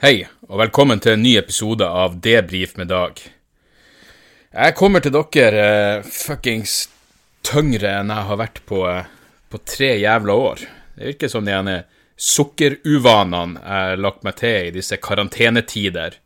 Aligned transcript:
Hei, 0.00 0.22
og 0.48 0.56
velkommen 0.56 0.96
til 1.04 1.12
en 1.12 1.20
ny 1.20 1.34
episode 1.36 1.84
av 1.84 2.14
Debrif 2.24 2.70
med 2.80 2.88
Dag. 2.88 3.18
Jeg 4.48 4.72
kommer 4.72 5.02
til 5.04 5.12
dere 5.12 5.64
uh, 6.00 6.06
fuckings 6.08 6.86
tyngre 7.44 7.90
enn 7.98 8.08
jeg 8.08 8.24
har 8.30 8.38
vært 8.40 8.62
på, 8.64 8.78
uh, 8.80 9.10
på 9.52 9.58
tre 9.68 9.90
jævla 10.00 10.36
år. 10.40 10.62
Det 10.94 11.10
virker 11.10 11.28
som 11.28 11.44
de 11.44 11.52
ene 11.52 11.74
sukkeruvanene 12.16 13.60
jeg 13.60 13.90
har 13.90 14.00
lagt 14.00 14.24
meg 14.24 14.38
til 14.38 14.70
i 14.70 14.72
disse 14.78 14.96
karantenetider, 15.04 16.16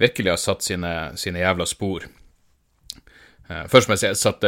virkelig 0.00 0.32
har 0.32 0.40
satt 0.40 0.64
sine, 0.64 0.92
sine 1.20 1.42
jævla 1.42 1.66
spor. 1.68 2.06
Uh, 3.50 3.66
først 3.68 3.90
må 3.90 3.98
jeg 3.98 4.06
si 4.06 4.08
jeg 4.08 4.20
satt 4.22 4.46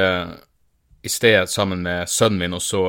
i 1.05 1.13
sted 1.13 1.53
sammen 1.53 1.85
med 1.85 2.09
sønnen 2.09 2.41
min 2.47 2.57
og 2.57 2.65
så 2.65 2.87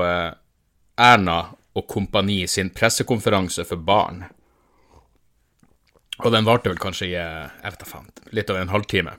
Erna 0.95 1.37
og 1.75 1.89
kompani 1.91 2.45
sin 2.47 2.71
pressekonferanse 2.71 3.67
for 3.67 3.83
barn. 3.83 4.23
Og 6.21 6.31
den 6.33 6.45
varte 6.45 6.69
vel 6.69 6.81
kanskje 6.81 7.09
i 7.09 7.13
jeg 7.15 7.71
vet 7.71 7.79
da 7.81 7.89
faen, 7.89 8.09
litt 8.35 8.51
over 8.53 8.61
en 8.61 8.73
halvtime. 8.73 9.15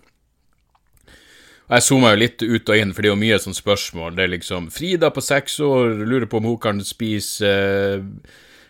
Og 1.65 1.77
Jeg 1.79 1.85
zooma 1.87 2.12
jo 2.12 2.21
litt 2.21 2.43
ut 2.45 2.71
og 2.71 2.77
inn, 2.77 2.93
for 2.93 3.02
det 3.02 3.09
er 3.09 3.15
jo 3.15 3.21
mye 3.23 3.39
sånne 3.41 3.59
spørsmål. 3.59 4.16
Det 4.16 4.25
er 4.25 4.35
liksom 4.35 4.66
Frida 4.73 5.09
på 5.15 5.25
seks 5.25 5.57
år 5.65 6.05
lurer 6.05 6.29
på 6.29 6.43
om 6.43 6.51
hun 6.51 6.59
kan 6.61 6.83
spise 6.85 7.49
eh, 7.49 8.05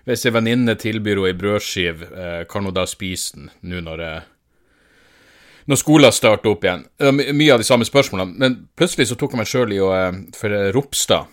Hvis 0.07 0.27
ei 0.29 0.35
venninne 0.35 0.77
tilbyr 0.79 1.19
henne 1.19 1.33
ei 1.33 1.39
brødskive, 1.41 2.11
eh, 2.13 2.43
kan 2.47 2.65
hun 2.65 2.77
da 2.77 2.87
spise 2.87 3.35
den 3.37 3.51
nå 3.67 3.81
når, 3.83 4.03
eh, 4.05 4.27
når 5.67 5.81
skolen 5.81 6.13
starter 6.13 6.53
opp 6.53 6.65
igjen? 6.65 6.85
Mye 7.35 7.55
av 7.55 7.59
de 7.59 7.67
samme 7.67 7.89
spørsmålene. 7.89 8.39
Men 8.39 8.59
plutselig 8.77 9.09
så 9.11 9.19
tok 9.19 9.33
jeg 9.33 9.43
meg 9.43 9.51
sjøl 9.51 9.75
i 9.75 9.81
å 9.83 9.91
eh, 9.97 10.21
For 10.39 10.55
Ropstad 10.77 11.33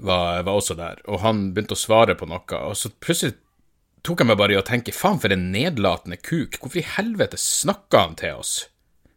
var, 0.00 0.42
var 0.42 0.54
også 0.56 0.74
der, 0.78 0.98
og 1.06 1.20
han 1.22 1.50
begynte 1.54 1.76
å 1.76 1.84
svare 1.84 2.16
på 2.18 2.26
noe. 2.26 2.64
Og 2.64 2.74
så 2.78 2.90
plutselig 2.90 3.36
tok 4.06 4.22
jeg 4.22 4.30
meg 4.30 4.38
bare 4.40 4.56
i 4.56 4.60
å 4.60 4.66
tenke 4.66 4.94
faen 4.96 5.20
for 5.20 5.32
en 5.34 5.50
nedlatende 5.52 6.18
kuk, 6.20 6.58
hvorfor 6.60 6.80
i 6.80 6.88
helvete 6.96 7.38
snakker 7.40 8.04
han 8.04 8.18
til 8.20 8.40
oss? 8.40 8.54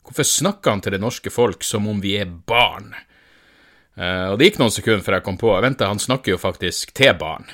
Hvorfor 0.03 0.27
snakker 0.27 0.73
han 0.73 0.83
til 0.83 0.95
det 0.97 1.01
norske 1.03 1.31
folk 1.31 1.63
som 1.63 1.87
om 1.87 2.01
vi 2.03 2.17
er 2.19 2.27
barn? 2.27 2.91
Uh, 3.93 4.33
og 4.33 4.39
det 4.39 4.49
gikk 4.49 4.61
noen 4.61 4.73
sekunder 4.73 5.03
før 5.05 5.19
jeg 5.19 5.25
kom 5.27 5.39
på 5.39 5.51
Vent, 5.63 5.83
han 5.85 6.01
snakker 6.01 6.33
jo 6.33 6.41
faktisk 6.41 6.95
til 6.97 7.13
barn. 7.19 7.45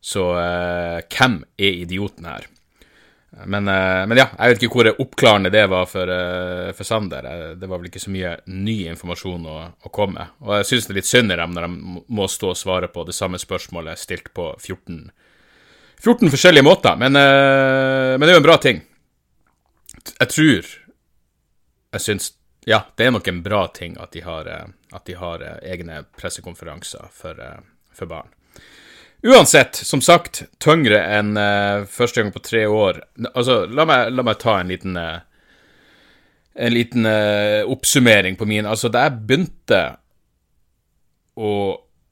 Så 0.00 0.30
uh, 0.34 0.98
hvem 1.12 1.42
er 1.58 1.82
idioten 1.84 2.26
her? 2.28 2.48
Men, 3.44 3.68
uh, 3.68 4.02
men, 4.08 4.16
ja, 4.18 4.30
jeg 4.32 4.56
vet 4.56 4.64
ikke 4.64 4.80
hvor 4.80 4.90
oppklarende 5.04 5.52
det 5.54 5.66
var 5.70 5.86
for, 5.86 6.10
for 6.74 6.88
Sander. 6.88 7.28
Det 7.60 7.68
var 7.68 7.78
vel 7.78 7.92
ikke 7.92 8.02
så 8.02 8.10
mye 8.10 8.34
ny 8.50 8.80
informasjon 8.94 9.46
å, 9.46 9.58
å 9.84 9.94
komme. 9.94 10.30
Og 10.42 10.56
jeg 10.58 10.70
syns 10.72 10.88
det 10.88 10.96
er 10.96 11.00
litt 11.02 11.12
synd 11.12 11.36
i 11.36 11.38
dem 11.38 11.54
når 11.54 11.68
de 11.68 12.04
må 12.18 12.26
stå 12.32 12.54
og 12.54 12.58
svare 12.58 12.90
på 12.90 13.04
det 13.06 13.14
samme 13.14 13.38
spørsmålet 13.38 14.00
stilt 14.00 14.32
på 14.34 14.50
14 14.56 15.12
14 16.04 16.30
forskjellige 16.30 16.64
måter, 16.64 16.96
men, 16.96 17.16
uh, 17.16 18.14
men, 18.18 18.20
det 18.20 18.32
er 18.32 18.36
jo 18.36 18.42
en 18.42 18.48
bra 18.48 18.56
ting. 18.62 18.82
Jeg 20.08 20.28
tror 20.32 20.68
Jeg 21.92 22.00
syns 22.00 22.32
Ja, 22.68 22.82
det 22.96 23.06
er 23.06 23.12
nok 23.12 23.28
en 23.28 23.42
bra 23.42 23.66
ting 23.72 23.96
at 24.00 24.12
de 24.12 24.20
har, 24.20 24.46
uh, 24.46 24.68
at 24.92 25.06
de 25.08 25.14
har 25.16 25.42
uh, 25.42 25.54
egne 25.62 26.02
pressekonferanser 26.18 27.08
for, 27.12 27.40
for, 27.92 28.06
barn. 28.06 28.28
Uansett, 29.24 29.74
som 29.74 30.00
sagt, 30.04 30.44
tyngre 30.62 31.00
enn 31.02 31.32
første 31.90 32.22
gang 32.22 32.30
på 32.30 32.42
tre 32.44 32.60
år. 32.70 33.00
Altså, 33.32 33.64
la 33.66 33.82
meg, 33.88 34.12
la 34.14 34.22
meg 34.22 34.38
ta 34.38 34.60
en 34.60 34.70
liten 34.70 34.94
en 36.58 36.74
liten 36.74 37.06
oppsummering 37.66 38.36
på 38.38 38.46
min 38.46 38.66
Altså, 38.66 38.92
da 38.94 39.08
jeg 39.08 39.24
begynte 39.26 39.80
å 41.34 41.50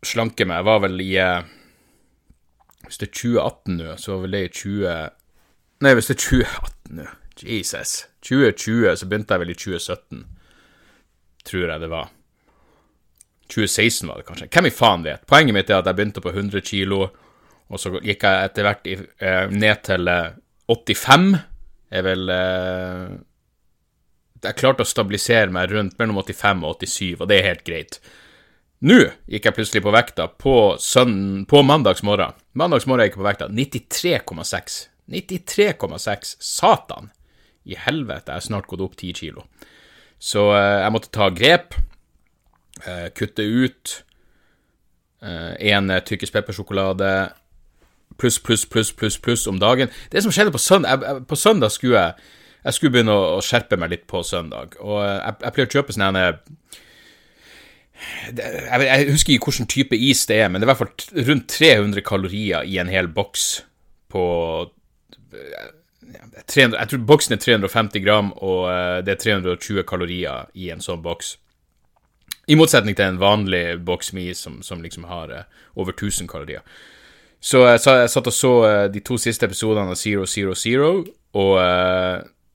slanke 0.03 0.49
meg, 0.51 0.67
var 0.67 0.83
vel 0.83 0.99
i 1.05 1.13
hvis 2.87 2.99
det 3.03 3.09
er 3.09 3.15
2018 3.19 3.77
nå, 3.81 3.95
så 4.01 4.15
var 4.15 4.25
vel 4.25 4.37
det 4.37 4.43
i 4.47 4.53
20... 4.63 4.97
Nei, 5.85 5.93
hvis 5.99 6.09
det 6.11 6.17
er 6.17 6.23
2018 6.25 7.01
nå 7.01 7.07
Jesus. 7.37 7.91
2020, 8.25 8.95
så 8.97 9.07
begynte 9.11 9.35
jeg 9.37 9.43
vel 9.43 9.51
i 9.53 9.57
2017. 9.61 10.23
Tror 11.47 11.67
jeg 11.69 11.83
det 11.83 11.91
var. 11.93 12.09
2016 13.53 14.09
var 14.09 14.19
det 14.23 14.27
kanskje. 14.31 14.49
Hvem 14.55 14.69
i 14.71 14.73
faen 14.75 15.05
vet? 15.05 15.27
Poenget 15.29 15.55
mitt 15.55 15.69
er 15.71 15.79
at 15.83 15.87
jeg 15.91 15.99
begynte 15.99 16.23
på 16.25 16.33
100 16.33 16.65
kilo, 16.67 17.03
og 17.69 17.83
så 17.83 17.93
gikk 18.01 18.25
jeg 18.25 18.49
etter 18.49 18.67
hvert 18.67 18.89
i, 18.89 18.97
eh, 19.21 19.53
ned 19.53 19.83
til 19.87 20.09
85. 20.73 21.29
Jeg 21.93 22.07
vil... 22.09 22.29
eh, 22.35 23.17
Jeg 24.47 24.59
klarte 24.61 24.85
å 24.85 24.89
stabilisere 24.89 25.51
meg 25.53 25.71
rundt 25.75 25.99
mellom 25.99 26.19
85 26.23 26.65
og 26.67 26.81
87, 26.83 27.21
og 27.21 27.29
det 27.31 27.39
er 27.41 27.49
helt 27.51 27.65
greit. 27.67 28.01
Nå 28.87 28.99
gikk 29.27 29.49
jeg 29.49 29.57
plutselig 29.57 29.83
på 29.83 29.93
vekta 29.95 30.29
på, 30.39 30.57
søn, 30.79 31.43
på 31.49 31.63
mandags 31.67 32.05
morgen. 32.07 32.37
Gikk 32.55 33.17
jeg 33.17 33.19
på 33.19 33.27
vekta 33.27 33.49
93,6. 33.51 34.77
93,6. 35.11 36.37
Satan! 36.43 37.11
I 37.67 37.75
helvete, 37.83 38.31
jeg 38.31 38.39
har 38.39 38.45
snart 38.45 38.69
gått 38.71 38.85
opp 38.85 38.95
10 38.95 39.17
kilo. 39.19 39.43
Så 40.23 40.53
eh, 40.55 40.85
jeg 40.85 40.93
måtte 40.95 41.11
ta 41.11 41.33
grep. 41.35 41.75
Eh, 42.87 43.09
kutte 43.17 43.43
ut 43.43 44.03
én 45.27 45.91
eh, 45.91 46.03
tykkis 46.05 46.31
peppersjokolade 46.31 47.11
pluss, 48.21 48.39
pluss, 48.39 48.65
pluss, 48.71 48.93
pluss 48.93 49.19
pluss 49.19 49.47
om 49.51 49.59
dagen. 49.59 49.91
Det 50.13 50.23
som 50.23 50.31
skjedde 50.31 50.53
på 50.55 50.61
søndag 50.63 51.25
På 51.27 51.37
søndag 51.37 51.73
skulle 51.73 51.99
jeg, 51.99 52.27
jeg 52.65 52.77
skulle 52.77 52.93
begynne 52.93 53.17
å, 53.17 53.25
å 53.39 53.43
skjerpe 53.43 53.79
meg 53.81 53.91
litt 53.91 54.07
på 54.07 54.23
søndag. 54.23 54.79
Og 54.79 55.01
eh, 55.03 55.17
jeg, 55.17 55.41
jeg 55.43 55.57
pleier 55.57 55.71
å 55.71 55.75
kjøpe 55.75 55.97
sånne 55.97 56.27
jeg, 58.37 59.11
husker 59.11 59.33
ikke 59.35 59.51
hvilken 59.51 59.69
type 59.73 59.97
is 59.97 60.27
det 60.29 60.41
er, 60.43 60.49
men 60.49 60.61
det 60.61 60.67
er 60.67 60.71
i 60.71 60.75
hvert 60.75 60.83
fall 60.83 61.27
rundt 61.31 61.49
300 61.49 62.05
kalorier 62.07 62.67
i 62.69 62.79
en 62.83 62.93
hel 62.93 63.09
boks 63.09 63.65
på 64.13 64.25
300, 66.47 66.79
Jeg 66.79 66.89
tror 66.89 67.07
boksen 67.07 67.35
er 67.35 67.41
350 67.43 68.05
gram, 68.05 68.33
og 68.37 68.69
eh, 68.71 69.05
det 69.05 69.17
er 69.17 69.23
320 69.23 69.83
kalorier 69.89 70.51
i 70.55 70.71
en 70.71 70.85
sånn 70.85 71.03
boks. 71.03 71.37
I 72.47 72.55
motsetning 72.55 72.95
til 72.97 73.09
en 73.09 73.21
vanlig 73.21 73.81
boks 73.85 74.13
med 74.15 74.31
is 74.31 74.45
som, 74.45 74.61
som 74.63 74.83
liksom 74.85 75.09
har 75.11 75.33
eh, 75.35 75.49
over 75.75 75.97
1000 75.97 76.29
kalorier. 76.31 76.63
Så 77.41 77.65
jeg, 77.67 77.83
satt 77.83 78.31
og 78.31 78.35
så 78.35 78.53
eh, 78.69 78.85
de 78.93 79.03
to 79.05 79.19
siste 79.21 79.49
episodene 79.49 79.93
av 79.93 79.99
Zero 80.01 80.27
Zero 80.27 80.55
Zero, 80.55 80.93
og 81.37 81.59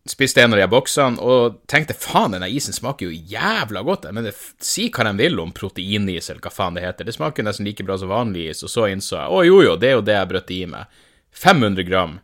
spiste 0.10 0.42
en 0.42 0.54
av 0.56 0.60
de 0.60 0.68
boksene 0.72 1.22
og 1.22 1.60
tenkte 1.70 1.94
faen, 1.98 2.34
denne 2.34 2.50
isen 2.50 2.74
smaker 2.74 3.10
jo 3.10 3.20
jævla 3.34 3.84
godt. 3.86 4.08
Men 4.14 4.26
det, 4.26 4.34
si 4.64 4.88
hva 4.90 5.06
de 5.08 5.14
vil 5.20 5.40
om 5.44 5.54
proteinis, 5.56 6.30
eller 6.30 6.42
hva 6.42 6.54
faen 6.54 6.78
det 6.78 6.86
heter. 6.86 7.08
Det 7.08 7.16
smaker 7.16 7.46
nesten 7.46 7.68
like 7.68 7.86
bra 7.86 8.00
som 8.02 8.12
vanlig 8.12 8.50
is. 8.52 8.64
Og 8.66 8.74
så 8.74 8.90
innså 8.90 9.20
jeg 9.20 9.32
å 9.32 9.46
jo 9.46 9.62
jo, 9.66 9.78
det 9.80 9.92
er 9.92 9.98
jo 10.00 10.06
det 10.10 10.18
jeg 10.18 10.32
brøtte 10.34 10.58
i 10.58 10.62
meg. 10.74 11.02
500 11.32 11.88
gram 11.88 12.20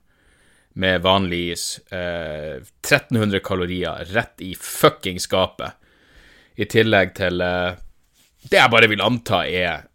med 0.78 1.02
vanlig 1.06 1.44
is. 1.54 1.66
Eh, 1.94 2.64
1300 2.86 3.42
kalorier 3.46 4.06
rett 4.14 4.42
i 4.46 4.54
fucking 4.58 5.22
skapet. 5.22 5.78
I 6.58 6.66
tillegg 6.70 7.14
til 7.18 7.42
eh, 7.46 7.78
det 8.50 8.62
jeg 8.62 8.74
bare 8.74 8.90
vil 8.90 9.06
anta 9.06 9.44
er 9.46 9.86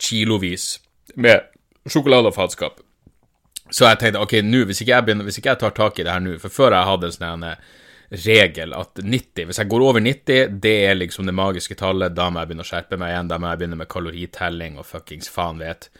kilovis 0.00 0.78
med 1.20 1.44
sjokolade 1.88 2.32
og 2.32 2.36
faenskap. 2.36 2.80
Så 3.70 3.86
jeg 3.86 4.00
tenkte 4.00 4.22
ok, 4.22 4.40
nå, 4.46 4.64
hvis, 4.68 4.82
hvis, 4.82 5.38
ikke 5.38 5.52
jeg 5.52 5.60
tar 5.60 5.74
tak 5.76 5.98
i 5.98 6.06
det 6.06 6.12
her 6.12 6.22
nå 6.24 6.36
For 6.42 6.52
før 6.52 6.74
jeg 6.74 6.88
hadde 6.88 7.08
en 7.08 7.16
sånn 7.16 7.44
eh, 7.46 7.68
regel 8.26 8.72
at 8.74 9.02
90 9.02 9.46
Hvis 9.46 9.60
jeg 9.62 9.70
går 9.70 9.84
over 9.86 10.02
90, 10.02 10.56
det 10.62 10.76
er 10.88 10.98
liksom 10.98 11.28
det 11.28 11.36
magiske 11.36 11.76
tallet. 11.78 12.16
Da 12.16 12.28
må 12.30 12.42
jeg 12.42 12.50
begynne 12.50 12.66
å 12.66 12.70
skjerpe 12.70 12.98
meg 13.00 13.12
igjen. 13.14 13.30
Da 13.30 13.38
må 13.38 13.50
jeg 13.50 13.60
begynne 13.60 13.78
med 13.78 13.90
kaloritelling 13.92 14.80
og 14.80 14.88
fuckings 14.88 15.30
faen 15.30 15.62
vet. 15.62 15.90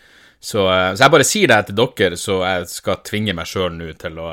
Så, 0.40 0.64
eh, 0.72 0.88
så 0.94 1.04
jeg 1.04 1.14
bare 1.14 1.28
sier 1.28 1.52
det 1.52 1.60
til 1.68 1.78
dere, 1.78 2.18
så 2.18 2.40
jeg 2.42 2.66
skal 2.72 3.04
tvinge 3.06 3.36
meg 3.36 3.48
sjøl 3.50 3.72
nå 3.76 3.92
til 4.00 4.18
å, 4.22 4.30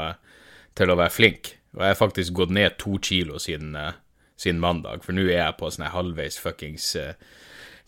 til 0.77 0.93
å 0.93 0.97
være 0.97 1.13
flink. 1.13 1.53
Og 1.77 1.83
jeg 1.83 1.93
har 1.93 1.99
faktisk 1.99 2.37
gått 2.39 2.55
ned 2.57 2.79
to 2.81 2.97
kilo 3.03 3.41
siden, 3.43 3.75
eh, 3.77 3.93
siden 4.39 4.63
mandag, 4.63 5.03
for 5.05 5.17
nå 5.17 5.27
er 5.27 5.43
jeg 5.43 5.59
på 5.59 5.69
sånn 5.73 5.91
halvveis 5.93 6.39
fuckings 6.41 6.95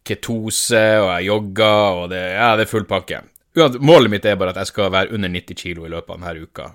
ketose, 0.06 0.86
og 1.00 1.10
jeg 1.14 1.28
jogger, 1.30 2.04
og 2.04 2.10
det, 2.14 2.22
ja, 2.34 2.54
det 2.58 2.66
er 2.66 2.72
full 2.72 2.88
pakke. 2.90 3.22
Målet 3.58 4.12
mitt 4.12 4.26
er 4.30 4.38
bare 4.38 4.54
at 4.54 4.62
jeg 4.62 4.70
skal 4.70 4.92
være 4.94 5.16
under 5.18 5.32
90 5.34 5.58
kilo 5.58 5.88
i 5.88 5.90
løpet 5.90 6.14
av 6.14 6.22
denne 6.22 6.46
uka, 6.46 6.68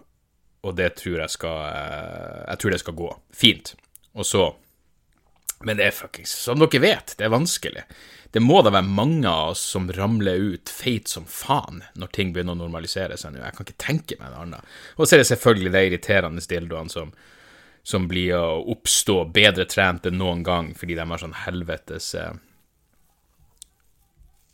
og 0.65 0.75
det 0.79 0.91
tror 0.99 1.21
jeg 1.23 1.31
skal 1.31 1.59
eh, 1.69 2.43
Jeg 2.49 2.61
tror 2.61 2.75
det 2.75 2.81
skal 2.83 2.99
gå 2.99 3.11
fint. 3.31 3.75
Og 4.15 4.27
så 4.27 4.45
Men 5.61 5.77
det 5.77 5.87
er 5.87 5.97
fuckings 5.97 6.31
Som 6.31 6.59
dere 6.59 6.81
vet, 6.81 7.15
det 7.19 7.25
er 7.27 7.33
vanskelig. 7.35 7.85
Det 8.35 8.43
må 8.43 8.63
da 8.67 8.73
være 8.75 8.91
mange 8.91 9.31
av 9.31 9.53
oss 9.53 9.61
som 9.75 9.87
ramler 9.95 10.41
ut 10.43 10.71
feit 10.73 11.07
som 11.09 11.27
faen 11.31 11.85
når 11.95 12.11
ting 12.11 12.33
begynner 12.35 12.57
å 12.57 12.65
normalisere 12.65 13.15
seg 13.17 13.31
nå. 13.31 13.45
Jeg 13.45 13.55
kan 13.55 13.69
ikke 13.69 13.85
tenke 13.85 14.17
meg 14.19 14.33
noe 14.33 14.41
annet. 14.43 14.73
Og 14.99 15.07
så 15.07 15.15
er 15.15 15.23
det 15.23 15.29
selvfølgelig 15.29 15.71
de 15.71 15.83
irriterende 15.87 16.43
dildoene 16.51 16.91
som, 16.91 17.13
som 17.87 18.09
blir 18.11 18.35
å 18.35 18.65
oppstå 18.75 19.21
bedre 19.37 19.69
trent 19.71 20.09
enn 20.11 20.19
noen 20.19 20.43
gang 20.43 20.73
fordi 20.75 20.99
de 20.99 21.07
har 21.13 21.23
sånn 21.23 21.39
helvetes 21.45 22.11
eh, 22.19 22.35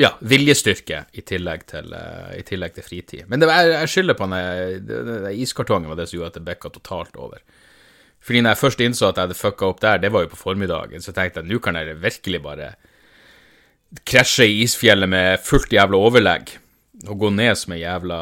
ja, 0.00 0.14
viljestyrke 0.24 1.04
i 1.12 1.24
tillegg 1.26 1.66
til, 1.68 1.90
uh, 1.92 2.30
i 2.36 2.44
tillegg 2.46 2.76
til 2.76 2.86
fritid. 2.86 3.26
Men 3.28 3.44
var, 3.44 3.68
jeg 3.68 3.90
skylder 3.92 4.16
på 4.18 4.28
den 4.32 5.26
iskartongen 5.36 5.90
var 5.90 6.00
det 6.00 6.08
som 6.10 6.18
gjorde 6.18 6.32
at 6.34 6.38
det 6.40 6.46
bikka 6.48 6.72
totalt 6.74 7.18
over. 7.20 7.42
Fordi 8.20 8.42
når 8.44 8.54
jeg 8.54 8.60
først 8.60 8.80
innså 8.84 9.08
at 9.08 9.16
jeg 9.18 9.28
hadde 9.28 9.38
fucka 9.38 9.68
opp 9.70 9.80
der, 9.80 10.00
det 10.00 10.12
var 10.12 10.24
jo 10.24 10.32
på 10.32 10.40
formiddagen, 10.40 11.00
så 11.04 11.12
tenkte 11.16 11.40
jeg 11.40 11.48
nå 11.48 11.60
kan 11.64 11.78
jeg 11.78 11.96
virkelig 12.02 12.42
bare 12.44 12.72
krasje 14.06 14.46
i 14.46 14.60
isfjellet 14.64 15.08
med 15.10 15.40
fullt 15.42 15.72
jævla 15.72 15.98
overlegg 15.98 16.52
og 17.08 17.16
gå 17.18 17.30
ned 17.34 17.56
som 17.58 17.74
ei 17.74 17.80
jævla 17.82 18.20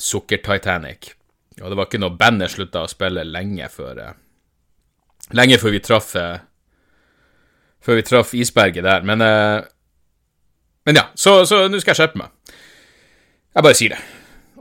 sukker-Titanic. 0.00 1.12
Og 1.60 1.70
det 1.70 1.78
var 1.78 1.88
ikke 1.88 2.00
noe 2.00 2.16
bandet 2.16 2.52
slutta 2.52 2.84
å 2.84 2.90
spille 2.90 3.24
lenge 3.26 3.68
før 3.72 4.02
eh, 4.02 4.16
Lenge 5.34 5.56
før 5.58 5.72
vi 5.74 5.80
traff 5.82 6.12
eh, 6.20 6.42
Før 7.82 7.96
vi 7.98 8.04
traff 8.06 8.34
isberget 8.36 8.84
der. 8.84 9.06
Men 9.08 9.24
eh, 9.24 9.64
Men 10.86 11.00
ja, 11.00 11.08
så, 11.18 11.40
nå 11.42 11.80
skal 11.82 11.92
jeg 11.92 11.98
skjerpe 11.98 12.20
meg. 12.20 12.54
Jeg 13.56 13.66
bare 13.66 13.78
sier 13.78 13.96
det. 13.96 14.02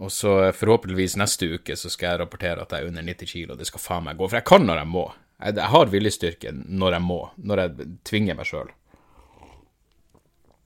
Og 0.01 0.11
så 0.11 0.31
forhåpentligvis 0.57 1.15
neste 1.21 1.47
uke 1.55 1.75
så 1.79 1.91
skal 1.91 2.09
jeg 2.09 2.21
rapportere 2.23 2.63
at 2.63 2.73
jeg 2.73 2.83
er 2.83 2.89
under 2.89 3.05
90 3.05 3.29
kilo. 3.29 3.53
og 3.53 3.61
Det 3.61 3.67
skal 3.69 3.83
faen 3.83 4.07
meg 4.07 4.17
gå. 4.17 4.27
For 4.27 4.39
jeg 4.39 4.47
kan 4.49 4.65
når 4.65 4.81
jeg 4.81 4.91
må. 4.91 5.05
Jeg, 5.37 5.55
jeg 5.59 5.71
har 5.75 5.93
viljestyrke 5.93 6.55
når 6.55 6.97
jeg 6.97 7.05
må. 7.05 7.19
Når 7.37 7.61
jeg 7.61 7.87
tvinger 8.09 8.39
meg 8.39 8.49
sjøl. 8.49 8.73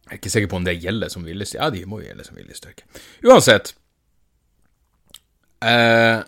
Jeg 0.07 0.15
er 0.15 0.21
ikke 0.21 0.33
sikker 0.33 0.49
på 0.49 0.57
om 0.57 0.65
det 0.65 0.79
gjelder 0.79 1.11
som 1.13 1.27
viljestyrke. 1.27 1.61
Ja, 1.61 1.69
de 1.75 1.85
må 1.85 2.01
jo 2.01 2.07
gjelde 2.07 2.25
som 2.25 2.39
viljestyrke. 2.39 2.87
Uansett. 3.27 3.75
Eh, 5.59 6.23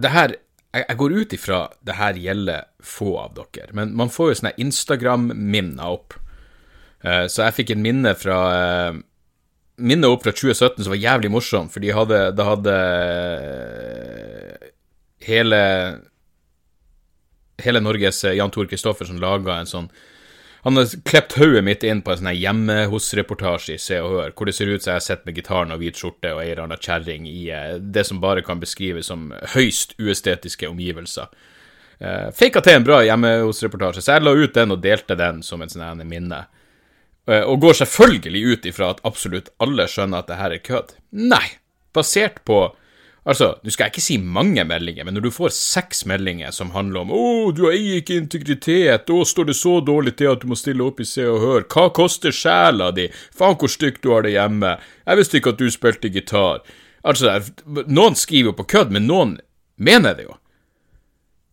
det 0.00 0.10
her 0.14 0.38
jeg, 0.74 0.84
jeg 0.88 0.98
går 0.98 1.14
ut 1.18 1.34
ifra 1.36 1.58
det 1.86 1.96
her 1.98 2.18
gjelder 2.18 2.68
få 2.82 3.16
av 3.20 3.34
dere, 3.36 3.74
men 3.74 3.92
man 3.98 4.10
får 4.10 4.30
jo 4.30 4.38
sånne 4.40 4.54
Instagram-minner 4.62 5.98
opp. 5.98 6.16
Eh, 7.04 7.26
så 7.28 7.44
jeg 7.44 7.58
fikk 7.58 7.74
en 7.74 7.84
minne 7.84 8.14
fra 8.16 8.38
eh, 8.54 8.96
minne 9.84 10.08
opp 10.08 10.24
fra 10.24 10.32
2017 10.32 10.86
som 10.86 10.94
var 10.94 11.02
jævlig 11.02 11.30
morsom, 11.34 11.68
for 11.72 11.84
de 11.84 11.92
hadde, 11.92 12.20
da 12.38 12.48
hadde 12.48 12.78
eh, 13.44 14.72
hele 15.28 15.60
hele 17.62 17.80
Norges 17.84 18.24
Jan 18.34 18.50
Tor 18.50 18.66
Kristoffersen 18.66 19.20
laga 19.22 19.60
en 19.60 19.70
sånn 19.70 19.88
han 20.64 20.78
har 20.80 20.88
klept 21.04 21.34
hodet 21.36 21.60
mitt 21.60 21.82
inn 21.84 22.00
på 22.00 22.14
en 22.14 22.22
sånn 22.22 22.38
hjemme 22.40 22.86
hos-reportasje 22.88 23.74
i 23.76 23.82
Se 23.84 23.98
og 24.00 24.14
Hør, 24.14 24.30
hvor 24.32 24.48
det 24.48 24.54
ser 24.56 24.70
ut 24.72 24.80
som 24.80 24.94
jeg 24.94 25.04
sett 25.04 25.26
med 25.28 25.36
gitaren 25.36 25.74
og 25.74 25.82
hvit 25.82 26.00
skjorte 26.00 26.30
og 26.32 26.40
ei 26.40 26.46
eller 26.54 26.62
anna 26.62 26.78
kjerring 26.80 27.26
i 27.28 27.42
det 27.84 28.06
som 28.08 28.22
bare 28.22 28.40
kan 28.46 28.62
beskrives 28.62 29.10
som 29.12 29.26
høyst 29.52 29.92
uestetiske 30.00 30.70
omgivelser. 30.70 31.28
Faka 32.32 32.64
til 32.64 32.78
en 32.78 32.88
bra 32.88 33.02
hjemme 33.04 33.34
hos-reportasje, 33.42 34.00
så 34.00 34.16
jeg 34.16 34.24
la 34.24 34.32
ut 34.32 34.56
den 34.56 34.72
og 34.72 34.80
delte 34.88 35.18
den 35.20 35.44
som 35.44 35.60
en 35.60 35.74
sånn 35.74 36.00
minne. 36.08 36.40
Uh, 37.24 37.40
og 37.48 37.60
går 37.62 37.78
selvfølgelig 37.80 38.42
ut 38.52 38.66
ifra 38.68 38.90
at 38.92 39.04
absolutt 39.08 39.48
alle 39.64 39.86
skjønner 39.88 40.20
at 40.20 40.28
det 40.28 40.40
her 40.40 40.56
er 40.56 40.64
kødd. 40.64 40.96
Nei, 41.16 41.44
basert 41.96 42.42
på 42.44 42.66
Altså, 43.24 43.54
nå 43.64 43.72
skal 43.72 43.88
ikke 43.88 44.02
si 44.04 44.18
mange 44.20 44.60
meldinger, 44.68 45.06
men 45.06 45.16
når 45.16 45.22
du 45.24 45.30
får 45.32 45.54
seks 45.56 46.02
meldinger 46.04 46.52
som 46.52 46.74
handler 46.74 47.06
om 47.06 47.12
'Å, 47.12 47.20
oh, 47.20 47.52
du 47.56 47.62
eier 47.70 48.02
ikke 48.02 48.18
integritet', 48.20 49.08
'Å, 49.08 49.24
står 49.24 49.46
det 49.48 49.56
så 49.56 49.80
dårlig 49.80 50.16
til 50.18 50.28
at 50.28 50.42
du 50.42 50.46
må 50.46 50.58
stille 50.60 50.84
opp 50.84 51.00
i 51.00 51.08
Se 51.08 51.24
og 51.24 51.40
Hør', 51.40 51.64
'Hva 51.64 51.88
koster 51.96 52.28
sjela 52.30 52.90
di', 52.92 53.08
'Faen, 53.32 53.56
hvor 53.56 53.72
stygt 53.72 54.02
du 54.02 54.10
har 54.12 54.22
det 54.22 54.36
hjemme', 54.36 54.76
'Jeg 55.06 55.16
visste 55.16 55.40
ikke 55.40 55.56
at 55.56 55.58
du 55.58 55.70
spilte 55.70 56.12
gitar'. 56.12 56.60
Altså, 57.02 57.40
noen 57.88 58.14
skriver 58.14 58.52
jo 58.52 58.58
på 58.60 58.68
kødd, 58.68 58.90
men 58.90 59.06
noen 59.06 59.38
mener 59.78 60.14
det 60.14 60.24
jo. 60.28 60.36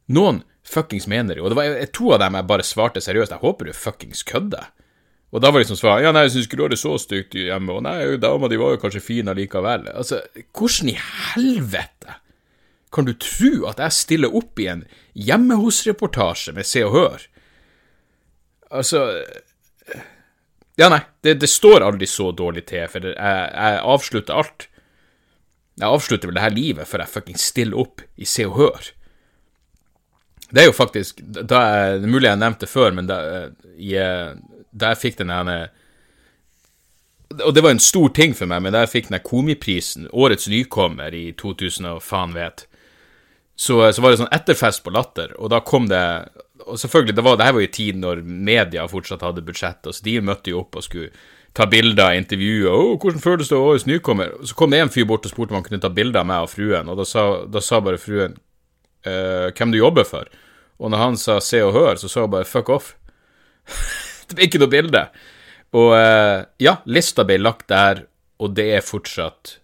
Noen 0.09 0.43
fuckings 0.63 1.07
mener 1.07 1.35
det 1.35 1.39
jo. 1.39 1.45
Og 1.45 1.51
det 1.51 1.59
var 1.59 1.85
to 1.93 2.11
av 2.11 2.19
dem 2.19 2.35
jeg 2.35 2.47
bare 2.47 2.63
svarte 2.63 2.99
seriøst. 2.99 3.31
Jeg 3.31 3.39
håper 3.39 3.65
du 3.65 3.71
fuckings 3.71 4.23
kødder. 4.23 4.71
Og 5.31 5.39
da 5.39 5.51
var 5.51 5.63
liksom 5.63 5.79
svaret 5.79 6.03
ja, 6.03 6.11
nei, 6.11 6.25
jeg 6.27 6.33
syns 6.33 6.47
ikke 6.49 6.57
du 6.59 6.65
har 6.65 6.73
det 6.73 6.81
så 6.81 6.97
stygt 6.99 7.37
hjemme, 7.39 7.77
og 7.77 7.85
nei, 7.85 8.17
dama 8.19 8.49
di 8.51 8.59
var 8.59 8.73
jo 8.73 8.81
kanskje 8.81 9.03
fin 9.03 9.31
allikevel. 9.31 9.87
Altså, 9.95 10.19
hvordan 10.57 10.91
i 10.91 10.97
helvete 10.99 12.17
kan 12.91 13.07
du 13.07 13.13
tro 13.15 13.69
at 13.69 13.79
jeg 13.79 13.95
stiller 13.95 14.35
opp 14.35 14.59
i 14.59 14.67
en 14.67 14.83
hjemme 15.15 15.55
hos-reportasje 15.61 16.51
med 16.57 16.67
Se 16.67 16.83
og 16.83 16.97
Hør? 16.97 17.23
Altså 18.71 19.05
Ja, 20.79 20.87
nei, 20.91 21.01
det, 21.23 21.37
det, 21.43 21.49
står 21.51 21.83
aldri 21.85 22.07
så 22.09 22.31
dårlig 22.35 22.65
til, 22.71 22.83
for 22.91 23.05
jeg, 23.05 23.15
jeg 23.15 23.81
avslutter 23.93 24.39
alt. 24.39 24.67
Jeg 25.79 25.87
avslutter 25.87 26.29
vel 26.29 26.39
det 26.39 26.43
her 26.43 26.55
livet 26.55 26.89
før 26.89 27.03
jeg 27.03 27.13
fuckings 27.13 27.47
stiller 27.51 27.79
opp 27.79 28.03
i 28.19 28.27
Se 28.27 28.47
og 28.47 28.57
Hør. 28.59 28.91
Det 30.51 30.63
er 30.63 30.67
jo 30.67 30.75
faktisk 30.75 31.21
da 31.23 31.59
jeg, 31.63 31.99
mulig 32.03 32.27
jeg 32.27 32.39
nevnte 32.41 32.65
det 32.65 32.71
før, 32.71 32.95
men 32.95 33.07
da, 33.07 33.19
i 33.79 33.93
da 34.71 34.93
jeg 34.93 35.01
fikk 35.01 35.21
den 35.21 35.31
ene 35.33 35.57
Og 37.45 37.53
det 37.55 37.63
var 37.63 37.71
en 37.71 37.79
stor 37.79 38.09
ting 38.11 38.33
for 38.35 38.49
meg, 38.51 38.59
men 38.63 38.73
da 38.75 38.81
jeg 38.83 38.91
fikk 38.91 39.09
den 39.11 39.21
komiprisen, 39.23 40.09
årets 40.11 40.49
nykommer 40.51 41.15
i 41.15 41.31
2000 41.39 41.87
og 41.93 42.01
faen 42.03 42.33
vet, 42.35 42.65
så, 43.55 43.77
så, 43.93 44.01
var 44.01 44.11
det 44.11 44.19
sånn 44.19 44.33
etterfest 44.35 44.83
på 44.83 44.91
Latter, 44.91 45.35
og 45.39 45.51
da 45.53 45.61
kom 45.63 45.87
det 45.87 46.01
Og 46.65 46.77
selvfølgelig, 46.79 47.15
det, 47.15 47.23
var, 47.25 47.37
det 47.37 47.45
her 47.45 47.55
var 47.55 47.63
jo 47.63 47.69
tid 47.73 47.97
når 47.97 48.19
media 48.21 48.83
fortsatt 48.87 49.23
hadde 49.25 49.43
budsjett, 49.45 49.87
og 49.87 49.95
så 49.95 50.03
de 50.05 50.19
møtte 50.21 50.51
jo 50.51 50.59
opp 50.61 50.75
og 50.77 50.85
skulle 50.85 51.09
ta 51.57 51.65
bilder, 51.65 52.13
intervjue, 52.13 52.69
og 52.69 52.99
'Hvordan 53.01 53.23
føles 53.23 53.49
det 53.49 53.57
å 53.57 53.65
årets 53.71 53.87
nykommer?' 53.87 54.45
Så 54.45 54.55
kom 54.55 54.71
det 54.71 54.79
en 54.79 54.89
fyr 54.93 55.05
bort 55.05 55.25
og 55.25 55.31
spurte 55.31 55.51
om 55.51 55.59
han 55.59 55.63
kunne 55.63 55.81
ta 55.81 55.89
bilder 55.89 56.21
av 56.21 56.27
meg 56.27 56.45
og 56.45 56.49
fruen, 56.49 56.89
og 56.89 56.97
da 56.97 57.03
sa, 57.03 57.45
da 57.45 57.59
sa 57.59 57.79
bare 57.79 57.97
fruen 57.97 58.37
«Eh, 59.05 59.51
'Hvem 59.51 59.71
du 59.71 59.77
jobber 59.77 60.03
for?' 60.03 60.29
Og 60.79 60.91
når 60.91 60.97
han 60.97 61.17
sa 61.17 61.39
'Se 61.39 61.61
og 61.63 61.73
Hør', 61.73 61.97
så 61.97 62.07
sa 62.07 62.21
hun 62.21 62.31
bare 62.31 62.45
'fuck 62.45 62.69
off'. 62.69 62.93
ikke 64.39 64.61
noe 64.61 64.71
bilde. 64.71 65.05
Og 65.77 65.93
uh, 65.95 66.43
ja, 66.59 66.75
lista 66.91 67.25
ble 67.27 67.39
lagt 67.41 67.69
der, 67.71 68.05
og 68.41 68.55
det 68.57 68.67
er 68.75 68.85
fortsatt 68.85 69.57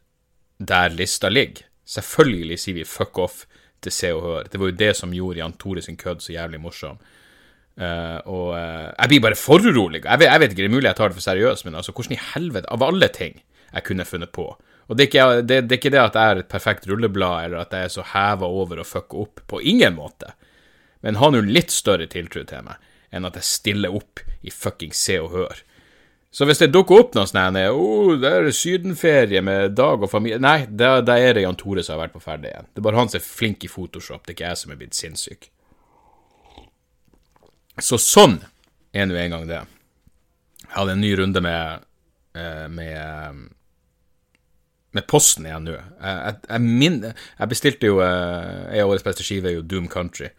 der 0.57 0.93
lista 0.95 1.29
ligger. 1.29 1.65
Selvfølgelig 1.87 2.57
sier 2.59 2.75
vi 2.79 2.87
fuck 2.87 3.19
off 3.21 3.45
til 3.83 3.93
Se 3.93 4.11
og 4.15 4.23
Hør. 4.25 4.47
Det 4.51 4.59
var 4.59 4.71
jo 4.71 4.79
det 4.79 4.93
som 4.97 5.13
gjorde 5.15 5.39
Jan 5.39 5.55
Tore 5.59 5.83
sin 5.83 5.99
kødd 5.99 6.23
så 6.23 6.33
jævlig 6.33 6.59
morsom. 6.63 6.97
Uh, 7.77 8.17
og 8.25 8.47
uh, 8.57 8.87
jeg 8.89 9.11
blir 9.11 9.23
bare 9.27 9.37
foruroliga. 9.39 10.15
Jeg, 10.15 10.31
jeg 10.31 10.41
vet 10.41 10.55
ikke, 10.55 10.63
det 10.63 10.71
er 10.71 10.75
mulig 10.75 10.89
jeg 10.89 10.99
tar 10.99 11.11
det 11.11 11.19
for 11.19 11.27
seriøst, 11.27 11.67
men 11.67 11.77
altså, 11.77 11.93
hvordan 11.93 12.15
i 12.15 12.23
helvete, 12.33 12.71
av 12.73 12.87
alle 12.87 13.11
ting 13.13 13.37
jeg 13.67 13.83
kunne 13.83 14.07
funnet 14.07 14.31
på 14.31 14.45
Og 14.87 14.95
det 14.95 15.03
er, 15.03 15.07
ikke, 15.09 15.41
det, 15.43 15.55
det 15.67 15.75
er 15.75 15.79
ikke 15.81 15.91
det 15.91 15.99
at 15.99 16.15
jeg 16.15 16.33
er 16.33 16.41
et 16.41 16.49
perfekt 16.49 16.87
rulleblad, 16.87 17.45
eller 17.45 17.61
at 17.61 17.73
jeg 17.75 17.89
er 17.89 17.91
så 17.91 18.05
heva 18.13 18.47
over 18.47 18.79
og 18.79 18.87
fucka 18.87 19.19
opp. 19.19 19.41
På 19.47 19.59
ingen 19.61 19.97
måte. 19.99 20.31
Men 21.03 21.19
ha 21.19 21.29
nå 21.29 21.43
litt 21.43 21.73
større 21.75 22.07
tiltro 22.09 22.45
til 22.47 22.63
meg 22.65 22.79
enn 23.11 23.27
at 23.27 23.39
jeg 23.39 23.47
stiller 23.47 23.95
opp 23.95 24.21
i 24.43 24.53
fucking 24.53 24.93
Se 24.95 25.17
og 25.21 25.33
Hør. 25.35 25.63
Så 26.31 26.45
hvis 26.45 26.59
det 26.61 26.69
dukker 26.73 26.99
opp 27.01 27.15
noe 27.15 27.25
sånn 27.29 27.55
oh, 27.71 28.11
det 28.19 28.29
er 28.29 28.49
sydenferie 28.53 29.41
med 29.41 29.77
Dag 29.77 30.03
og 30.03 30.11
familie 30.11 30.37
Nei, 30.43 30.67
da, 30.67 30.99
da 31.01 31.15
er 31.17 31.37
det 31.37 31.45
Jan 31.45 31.57
Tore 31.57 31.81
som 31.85 31.95
har 31.95 32.05
vært 32.05 32.17
på 32.17 32.21
ferde 32.21 32.51
igjen. 32.51 32.67
Det 32.73 32.81
er 32.81 32.87
bare 32.89 32.99
han 32.99 33.09
som 33.09 33.21
er 33.21 33.25
flink 33.25 33.63
i 33.63 33.71
Photoshop, 33.71 34.25
det 34.25 34.33
er 34.33 34.37
ikke 34.37 34.51
jeg 34.51 34.61
som 34.61 34.73
er 34.73 34.81
blitt 34.81 34.97
sinnssyk. 34.97 35.49
Så 37.81 37.99
sånn 38.01 38.41
er 38.93 39.07
nå 39.07 39.17
en 39.17 39.33
gang 39.35 39.47
det. 39.49 39.61
Jeg 40.65 40.73
hadde 40.75 40.97
en 40.97 41.03
ny 41.05 41.13
runde 41.17 41.43
med 41.45 41.85
eh, 42.37 42.67
med, 42.69 42.93
eh, 42.97 43.33
med 44.97 45.07
Posten 45.09 45.47
igjen 45.47 45.67
nå. 45.67 45.77
Jeg, 45.77 46.35
jeg, 46.49 47.15
jeg, 47.39 47.49
bestilte 47.53 47.89
jo 47.89 48.01
jeg 48.01 48.77
En 48.77 48.83
av 48.83 48.91
årets 48.91 49.05
beste 49.05 49.25
skive 49.25 49.51
er 49.51 49.59
jo 49.59 49.65
Doom 49.65 49.87
Country. 49.91 50.31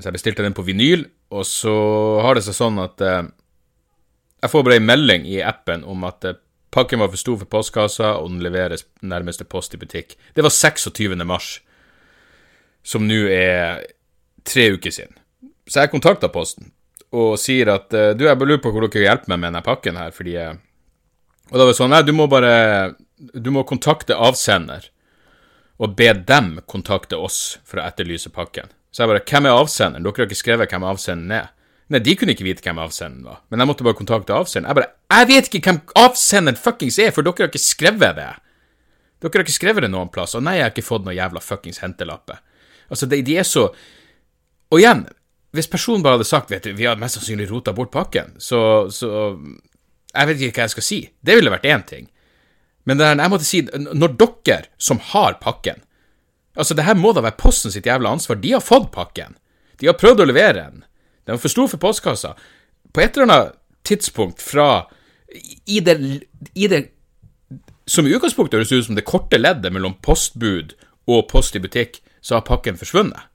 Så 0.00 0.08
jeg 0.08 0.16
bestilte 0.16 0.44
den 0.44 0.56
på 0.56 0.64
vinyl, 0.66 1.06
og 1.34 1.46
så 1.48 1.74
har 2.24 2.36
det 2.36 2.44
seg 2.46 2.56
sånn 2.56 2.80
at 2.82 3.02
eh, 3.04 3.22
jeg 4.44 4.52
får 4.52 4.64
bare 4.66 4.78
ei 4.80 4.84
melding 4.84 5.26
i 5.30 5.40
appen 5.44 5.84
om 5.88 6.04
at 6.08 6.26
eh, 6.28 6.38
pakken 6.74 7.02
var 7.02 7.12
for 7.12 7.20
stor 7.20 7.40
for 7.42 7.50
postkassa, 7.56 8.14
og 8.20 8.32
den 8.32 8.42
leveres 8.44 8.86
nærmeste 9.02 9.46
post 9.48 9.76
i 9.76 9.80
butikk. 9.80 10.16
Det 10.34 10.44
var 10.44 10.52
26. 10.54 11.14
mars, 11.24 11.58
som 12.84 13.06
nå 13.08 13.24
er 13.32 13.84
tre 14.44 14.70
uker 14.74 14.92
siden. 14.92 15.14
Så 15.64 15.80
jeg 15.80 15.92
kontakta 15.94 16.28
Posten 16.28 16.72
og 17.14 17.36
sier 17.38 17.70
at 17.72 17.94
eh, 17.94 18.12
du, 18.18 18.26
jeg 18.26 18.38
bare 18.38 18.50
lurer 18.50 18.62
på 18.62 18.72
hvor 18.74 18.86
dere 18.86 19.06
hjelper 19.06 19.30
meg 19.32 19.40
med 19.40 19.48
denne 19.48 19.64
pakken 19.64 20.00
her, 20.00 20.10
fordi 20.14 20.34
eh, 20.40 20.56
Og 21.52 21.58
da 21.58 21.62
var 21.62 21.70
det 21.70 21.78
sånn, 21.78 21.92
nei, 21.94 22.02
du 22.02 22.12
må 22.16 22.26
bare 22.30 22.54
Du 23.16 23.52
må 23.54 23.62
kontakte 23.68 24.16
avsender 24.18 24.90
og 25.82 25.96
be 25.98 26.06
dem 26.14 26.60
kontakte 26.70 27.18
oss 27.18 27.58
for 27.66 27.80
å 27.80 27.84
etterlyse 27.88 28.30
pakken. 28.30 28.68
Så 28.94 29.02
jeg 29.02 29.10
bare 29.10 29.24
Hvem 29.26 29.48
er 29.48 29.58
avsenderen? 29.58 30.06
Dere 30.06 30.22
har 30.22 30.30
ikke 30.30 30.38
skrevet 30.38 30.70
hvem 30.70 30.86
avsenderen 30.86 31.34
er. 31.34 31.50
Nei, 31.92 32.00
de 32.00 32.14
kunne 32.16 32.32
ikke 32.32 32.46
vite 32.46 32.64
hvem 32.64 32.78
avsenderen 32.80 33.26
var, 33.26 33.42
men 33.52 33.60
jeg 33.60 33.68
måtte 33.68 33.84
bare 33.84 33.98
kontakte 33.98 34.36
avsenderen. 34.36 34.70
Jeg 34.70 34.78
bare 34.78 35.18
Jeg 35.18 35.28
vet 35.30 35.50
ikke 35.50 35.70
hvem 35.70 35.80
avsenderen 36.00 36.60
fuckings 36.60 36.98
er, 37.02 37.10
for 37.12 37.26
dere 37.26 37.44
har 37.44 37.50
ikke 37.50 37.60
skrevet 37.60 38.16
det. 38.16 38.30
Dere 39.20 39.40
har 39.40 39.44
ikke 39.44 39.56
skrevet 39.56 39.84
det 39.84 39.90
noen 39.92 40.12
plass, 40.14 40.36
og 40.38 40.46
nei, 40.46 40.56
jeg 40.60 40.68
har 40.68 40.72
ikke 40.72 40.86
fått 40.86 41.04
noen 41.04 41.18
jævla 41.18 41.42
fuckings 41.44 41.82
hentelappe. 41.82 42.38
Altså, 42.88 43.08
de, 43.10 43.20
de 43.24 43.36
er 43.40 43.46
så 43.48 43.66
Og 44.72 44.80
igjen, 44.80 45.04
hvis 45.56 45.70
personen 45.70 46.02
bare 46.04 46.18
hadde 46.18 46.26
sagt 46.28 46.50
vet 46.50 46.66
du, 46.66 46.72
vi 46.76 46.86
har 46.88 46.98
mest 47.00 47.18
sannsynlig 47.18 47.46
rota 47.50 47.72
bort 47.72 47.92
pakken, 47.94 48.34
så, 48.38 48.90
så 48.90 49.38
Jeg 50.14 50.28
vet 50.28 50.40
ikke 50.40 50.60
hva 50.60 50.68
jeg 50.68 50.74
skal 50.76 50.86
si. 50.86 50.98
Det 51.20 51.36
ville 51.36 51.50
vært 51.50 51.66
én 51.66 51.84
ting. 51.86 52.08
Men 52.84 53.00
der, 53.00 53.16
jeg 53.18 53.32
måtte 53.32 53.48
si, 53.48 53.62
når 53.74 54.16
dere 54.20 54.64
som 54.78 55.00
har 55.12 55.40
pakken, 55.42 55.82
Altså, 56.54 56.74
det 56.74 56.86
her 56.86 56.98
må 56.98 57.12
da 57.12 57.24
være 57.24 57.38
Posten 57.40 57.72
sitt 57.74 57.86
jævla 57.86 58.12
ansvar. 58.14 58.38
De 58.40 58.52
har 58.54 58.62
fått 58.62 58.92
pakken. 58.94 59.36
De 59.80 59.88
har 59.90 59.98
prøvd 59.98 60.22
å 60.22 60.28
levere 60.28 60.58
den. 60.60 60.84
Den 61.26 61.36
var 61.36 61.42
for 61.42 61.52
stor 61.52 61.70
for 61.72 61.82
postkassa. 61.82 62.34
På 62.94 63.02
et 63.02 63.16
eller 63.16 63.26
annet 63.26 63.56
tidspunkt 63.84 64.42
fra 64.42 64.86
I 65.66 65.80
det, 65.80 65.96
i 66.54 66.68
det 66.70 66.86
Som 67.86 68.06
i 68.06 68.14
utgangspunktet 68.14 68.60
høres 68.60 68.72
ut 68.72 68.86
som 68.86 68.96
det 68.96 69.04
korte 69.04 69.36
leddet 69.40 69.72
mellom 69.72 69.96
postbud 70.00 70.76
og 71.10 71.26
post 71.28 71.56
i 71.56 71.60
butikk, 71.60 71.98
så 72.24 72.38
har 72.38 72.46
pakken 72.46 72.78
forsvunnet. 72.80 73.26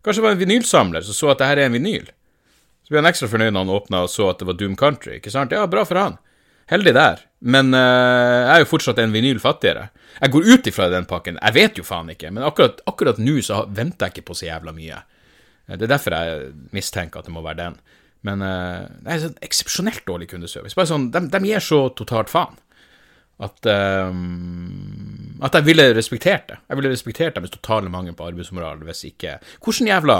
Kanskje 0.00 0.22
det 0.22 0.24
var 0.24 0.36
en 0.36 0.40
vinylsamler 0.40 1.04
som 1.04 1.16
så 1.16 1.32
at 1.34 1.42
det 1.42 1.48
her 1.50 1.60
er 1.60 1.68
en 1.68 1.76
vinyl. 1.76 2.06
Så 2.86 2.94
ble 2.94 3.02
han 3.02 3.10
ekstra 3.10 3.28
fornøyd 3.28 3.52
når 3.52 3.66
han 3.66 3.74
åpna 3.74 3.98
og 4.06 4.08
så 4.08 4.30
at 4.30 4.40
det 4.40 4.48
var 4.48 4.56
Doom 4.56 4.78
Country. 4.80 5.18
Ikke 5.18 5.32
sant? 5.34 5.52
Ja, 5.52 5.66
bra 5.68 5.84
for 5.84 6.00
han. 6.00 6.16
Heldig 6.72 6.94
der. 6.96 7.27
Men 7.38 7.70
uh, 7.74 7.78
jeg 7.78 8.54
er 8.56 8.64
jo 8.64 8.70
fortsatt 8.72 8.98
en 9.02 9.14
vinyl 9.14 9.38
fattigere. 9.42 9.88
Jeg 10.18 10.34
går 10.34 10.48
ut 10.48 10.70
ifra 10.70 10.88
den 10.90 11.06
pakken. 11.06 11.38
Jeg 11.38 11.54
vet 11.54 11.78
jo 11.78 11.86
faen 11.86 12.10
ikke, 12.10 12.32
men 12.34 12.46
akkurat, 12.46 12.80
akkurat 12.90 13.20
nå 13.22 13.38
så 13.46 13.62
venter 13.70 14.08
jeg 14.08 14.18
ikke 14.18 14.30
på 14.32 14.38
så 14.40 14.48
jævla 14.48 14.74
mye. 14.74 15.02
Det 15.68 15.84
er 15.84 15.92
derfor 15.92 16.16
jeg 16.16 16.48
mistenker 16.74 17.20
at 17.20 17.28
det 17.28 17.34
må 17.36 17.44
være 17.44 17.60
den. 17.60 17.76
Men 18.26 18.42
uh, 18.42 18.88
det 19.04 19.12
er 19.12 19.20
sånn 19.26 19.44
eksepsjonelt 19.46 20.02
dårlig 20.08 20.30
kundeservice. 20.32 20.74
Bare 20.78 20.90
sånn, 20.90 21.10
de, 21.14 21.22
de 21.30 21.42
gir 21.46 21.62
så 21.62 21.84
totalt 21.94 22.32
faen 22.32 22.58
at, 23.38 23.68
uh, 23.70 24.10
at 25.46 25.54
jeg 25.54 25.66
ville 25.68 25.86
respektert 25.94 26.48
det. 26.50 26.58
Jeg 26.66 26.80
ville 26.80 26.90
respektert 26.90 27.38
deres 27.38 27.54
totale 27.54 27.92
mangel 27.92 28.16
på 28.18 28.26
arbeidsmoral 28.26 28.82
hvis 28.88 29.04
ikke 29.12 29.38
Hvordan 29.62 29.92
jævla 29.92 30.18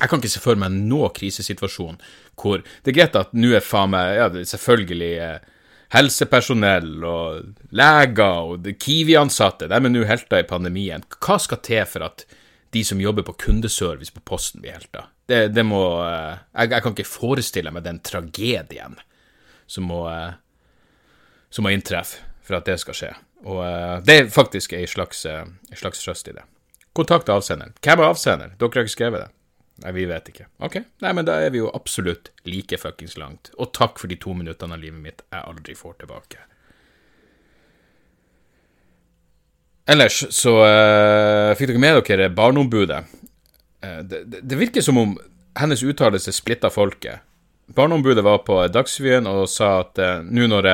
Jeg 0.00 0.08
kan 0.08 0.22
ikke 0.22 0.32
se 0.32 0.40
for 0.40 0.60
meg 0.60 0.72
noen 0.72 1.12
krisesituasjon 1.16 2.00
hvor 2.40 2.62
Det 2.64 2.92
er 2.92 2.96
greit 2.96 3.18
at 3.20 3.34
nå 3.36 3.52
er 3.52 3.64
faen 3.64 3.92
meg 3.92 4.14
ja, 4.16 4.30
selvfølgelig 4.54 5.12
eh, 5.20 5.50
helsepersonell 5.94 7.04
og 7.06 7.70
leger 7.74 8.52
og 8.52 8.68
Kiwi-ansatte, 8.78 9.68
de 9.70 9.78
er 9.78 9.92
nå 9.92 10.04
helter 10.06 10.44
i 10.44 10.48
pandemien. 10.48 11.02
Hva 11.18 11.38
skal 11.42 11.62
til 11.66 11.86
for 11.90 12.06
at 12.06 12.26
de 12.70 12.84
som 12.86 13.00
jobber 13.02 13.26
på 13.26 13.34
kundeservice 13.46 14.14
på 14.14 14.22
Posten, 14.24 14.62
blir 14.62 14.76
helter? 14.76 15.08
Det, 15.26 15.48
det 15.54 15.64
må 15.66 15.82
eh, 16.04 16.38
jeg, 16.54 16.70
jeg, 16.70 16.82
kan 16.84 16.94
ikke 16.94 17.10
forestille 17.10 17.72
meg 17.74 17.86
den 17.86 17.98
tragedien 18.06 18.96
som 19.70 19.90
må 19.90 20.04
eh, 20.10 20.38
som 21.50 21.66
må 21.66 21.74
inntreffe 21.74 22.22
for 22.46 22.58
at 22.58 22.68
det 22.70 22.78
skal 22.82 22.96
skje. 22.96 23.10
Og 23.46 23.60
uh, 23.62 23.98
det 24.04 24.16
er 24.16 24.32
faktisk 24.32 24.74
ei 24.76 24.86
slags, 24.90 25.24
uh, 25.26 25.44
slags 25.76 26.02
trøst 26.04 26.30
i 26.30 26.34
det. 26.36 26.46
Kontakt 26.96 27.30
avsenderen. 27.30 27.74
Hvem 27.82 28.02
er 28.02 28.10
avsender? 28.10 28.54
Dere 28.58 28.74
har 28.74 28.86
ikke 28.86 28.96
skrevet 28.96 29.24
det? 29.24 29.30
Nei, 29.80 29.92
vi 29.96 30.04
vet 30.08 30.28
ikke. 30.28 30.46
Ok, 30.60 30.76
nei, 31.00 31.12
men 31.16 31.24
da 31.24 31.38
er 31.40 31.52
vi 31.54 31.62
jo 31.62 31.70
absolutt 31.72 32.28
like 32.44 32.76
fuckings 32.80 33.16
langt. 33.20 33.52
Og 33.56 33.72
takk 33.76 34.00
for 34.00 34.12
de 34.12 34.18
to 34.20 34.34
minuttene 34.36 34.76
av 34.76 34.82
livet 34.82 35.00
mitt 35.00 35.24
jeg 35.30 35.40
aldri 35.40 35.76
får 35.78 36.02
tilbake. 36.02 36.44
Ellers 39.90 40.20
så 40.36 40.52
uh, 40.60 41.56
fikk 41.58 41.72
dere 41.72 41.82
med 41.82 42.02
dere 42.06 42.28
Barneombudet. 42.34 43.00
Uh, 43.80 44.02
det, 44.04 44.24
det, 44.28 44.44
det, 44.44 44.60
virker 44.60 44.84
som 44.84 45.00
om 45.00 45.16
hennes 45.58 45.82
uttalelse 45.82 46.34
splitta 46.36 46.70
folket. 46.70 47.24
Barneombudet 47.74 48.24
var 48.26 48.44
på 48.44 48.60
Dagsrevyen 48.68 49.26
og 49.30 49.48
sa 49.48 49.78
at 49.80 49.98
uh, 49.98 50.20
nå 50.26 50.46
når 50.52 50.70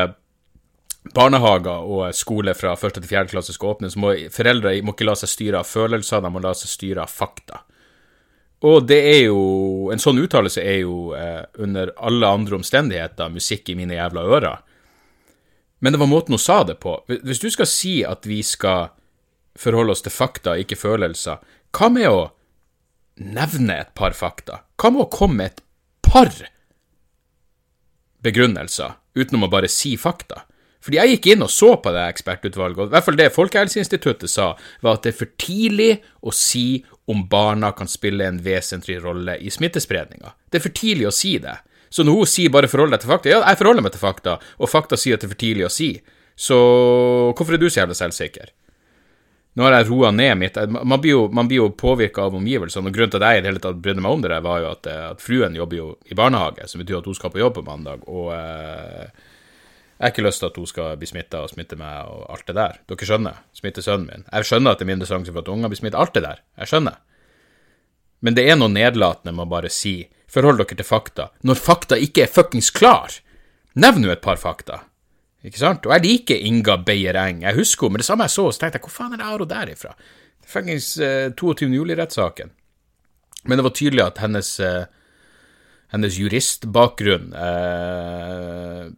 barnehager 1.14 1.86
og 1.86 2.10
skole 2.18 2.54
fra 2.58 2.74
første 2.74 2.98
til 3.00 3.10
fjerde 3.12 3.30
klasse 3.30 3.54
skal 3.54 3.76
åpne, 3.76 3.92
så 3.92 4.02
må 4.02 4.12
foreldre 4.34 4.74
må 4.82 4.96
ikke 4.96 5.06
la 5.06 5.14
seg 5.14 5.30
styre 5.30 5.62
av 5.62 5.70
følelser, 5.70 6.24
de 6.24 6.32
må 6.34 6.42
la 6.42 6.50
seg 6.58 6.72
styre 6.72 7.06
av 7.06 7.12
fakta. 7.12 7.62
Og 8.64 8.86
det 8.88 8.98
er 9.04 9.22
jo 9.26 9.40
En 9.92 10.00
sånn 10.02 10.18
uttalelse 10.18 10.62
er 10.64 10.80
jo 10.80 11.12
eh, 11.14 11.44
under 11.62 11.92
alle 12.02 12.30
andre 12.38 12.56
omstendigheter 12.58 13.30
musikk 13.30 13.68
i 13.70 13.76
mine 13.78 13.94
jævla 13.94 14.24
ører. 14.26 14.62
Men 15.78 15.92
det 15.92 16.00
var 16.00 16.10
måten 16.10 16.34
hun 16.34 16.42
sa 16.42 16.62
det 16.66 16.78
på. 16.82 16.96
Hvis 17.06 17.38
du 17.38 17.46
skal 17.52 17.68
si 17.70 18.00
at 18.02 18.26
vi 18.26 18.40
skal 18.42 18.88
forholde 19.56 19.94
oss 19.94 20.02
til 20.02 20.14
fakta, 20.14 20.56
ikke 20.58 20.78
følelser, 20.80 21.38
hva 21.76 21.90
med 21.92 22.08
å 22.10 22.24
nevne 23.22 23.78
et 23.84 23.94
par 23.94 24.16
fakta? 24.16 24.64
Hva 24.80 24.90
med 24.92 25.04
å 25.04 25.10
komme 25.12 25.38
med 25.38 25.52
et 25.52 25.62
par 26.02 26.32
begrunnelser, 28.26 28.96
utenom 29.14 29.46
å 29.46 29.52
bare 29.52 29.70
si 29.70 29.94
fakta? 30.00 30.42
Fordi 30.86 31.00
jeg 31.00 31.16
gikk 31.16 31.30
inn 31.32 31.42
og 31.42 31.50
så 31.50 31.72
på 31.82 31.90
det 31.94 32.04
ekspertutvalget, 32.12 32.78
og 32.78 32.90
i 32.90 32.94
hvert 32.94 33.06
fall 33.06 33.18
det 33.18 33.32
Folkehelseinstituttet 33.34 34.30
sa, 34.30 34.52
var 34.84 34.98
at 34.98 35.06
det 35.06 35.14
er 35.14 35.18
for 35.18 35.32
tidlig 35.40 35.92
å 36.22 36.34
si 36.34 36.84
om 37.06 37.22
barna 37.30 37.70
kan 37.72 37.88
spille 37.88 38.26
en 38.26 38.42
vesentlig 38.42 38.98
rolle 39.04 39.36
i 39.38 39.50
smittespredninga. 39.50 40.32
Det 40.50 40.58
er 40.58 40.66
for 40.66 40.74
tidlig 40.74 41.06
å 41.08 41.14
si 41.14 41.36
det. 41.42 41.54
Så 41.88 42.02
når 42.02 42.18
hun 42.18 42.30
sier 42.30 42.52
bare 42.52 42.70
forhold 42.70 42.94
deg 42.94 43.04
til 43.04 43.12
fakta, 43.12 43.30
ja, 43.30 43.40
jeg 43.46 43.60
forholder 43.60 43.86
meg 43.86 43.94
til 43.94 44.02
fakta, 44.02 44.38
og 44.58 44.70
fakta 44.70 44.98
sier 44.98 45.16
at 45.16 45.22
det 45.22 45.28
er 45.28 45.34
for 45.36 45.42
tidlig 45.42 45.68
å 45.68 45.72
si, 45.72 45.90
så 46.36 46.56
hvorfor 47.30 47.56
er 47.56 47.62
du 47.62 47.68
så 47.70 47.84
jævla 47.84 47.96
selvsikker? 47.96 48.50
Nå 49.56 49.64
har 49.64 49.78
jeg 49.78 49.86
roa 49.88 50.10
ned 50.12 50.34
mitt 50.36 50.58
Man 50.68 51.00
blir 51.00 51.14
jo, 51.14 51.20
man 51.32 51.48
jo 51.48 51.70
påvirka 51.72 52.26
av 52.26 52.34
omgivelsene, 52.36 52.90
og 52.90 52.96
grunnen 52.96 53.14
til 53.14 53.22
at 53.22 53.30
jeg 53.30 53.38
i 53.38 53.44
det 53.44 53.52
hele 53.52 53.62
tatt 53.64 53.78
brydde 53.80 54.02
meg 54.04 54.16
om 54.18 54.24
det, 54.24 54.32
der, 54.34 54.44
var 54.44 54.60
jo 54.60 54.72
at, 54.74 54.90
at 55.14 55.22
fruen 55.24 55.56
jobber 55.56 55.78
jo 55.78 55.86
i 56.10 56.18
barnehage, 56.18 56.66
som 56.68 56.82
betyr 56.82 56.98
at 56.98 57.08
hun 57.08 57.16
skal 57.16 57.32
på 57.32 57.40
jobb 57.40 57.56
på 57.56 57.64
mandag, 57.64 58.04
og 58.04 58.34
eh, 58.36 59.08
jeg 59.96 60.04
har 60.04 60.12
ikke 60.12 60.26
lyst 60.26 60.42
til 60.42 60.50
at 60.50 60.58
hun 60.60 60.68
skal 60.68 60.96
bli 61.00 61.08
smitta 61.08 61.38
og 61.40 61.48
smitte 61.48 61.76
meg 61.80 62.08
og 62.12 62.26
alt 62.34 62.48
det 62.50 62.54
der. 62.58 62.80
Dere 62.84 63.06
skjønner? 63.08 63.38
Smitte 63.56 63.84
sønnen 63.84 64.10
min. 64.10 64.26
Jeg 64.28 64.48
skjønner 64.48 64.74
at 64.74 64.80
det 64.82 64.84
er 64.84 64.90
mindre 64.90 65.08
sjanse 65.08 65.32
for 65.32 65.40
at 65.40 65.48
unger 65.48 65.72
blir 65.72 65.80
smitta. 65.80 66.02
Alt 66.02 66.12
det 66.18 66.22
der. 66.26 66.42
Jeg 66.60 66.68
skjønner. 66.68 66.98
Men 68.20 68.36
det 68.36 68.44
er 68.44 68.58
noe 68.60 68.72
nedlatende 68.72 69.32
med 69.32 69.46
å 69.46 69.52
bare 69.54 69.70
si 69.72 69.94
forhold 70.28 70.60
dere 70.60 70.76
til 70.76 70.88
fakta, 70.88 71.30
når 71.48 71.62
fakta 71.62 71.96
ikke 72.02 72.26
er 72.26 72.32
fuckings 72.32 72.68
klar. 72.76 73.14
Nevn 73.76 74.04
nå 74.04 74.12
et 74.12 74.24
par 74.24 74.36
fakta. 74.40 74.82
Ikke 75.46 75.62
sant? 75.62 75.88
Og 75.88 75.94
jeg 75.94 76.04
liker 76.04 76.44
Inga 76.44 76.76
Beyer 76.84 77.16
Eng. 77.22 77.40
Jeg 77.46 77.56
husker 77.56 77.86
henne, 77.86 77.96
men 77.96 78.04
det 78.04 78.08
samme 78.08 78.26
jeg 78.26 78.34
så, 78.34 78.46
så 78.50 78.60
tenkte 78.60 78.80
jeg 78.80 78.86
hvor 78.88 78.96
faen 78.98 79.16
er 79.16 79.22
det 79.22 79.30
Aro 79.30 79.48
derifra? 79.48 79.94
Fuckings 80.46 80.90
uh, 81.00 81.32
22. 81.38 81.70
juli-rettssaken. 81.72 82.52
Men 83.46 83.60
det 83.60 83.64
var 83.64 83.76
tydelig 83.78 84.04
at 84.04 84.20
hennes, 84.20 84.52
uh, 84.60 84.84
hennes 85.94 86.20
juristbakgrunn 86.20 87.32
uh, 87.32 88.92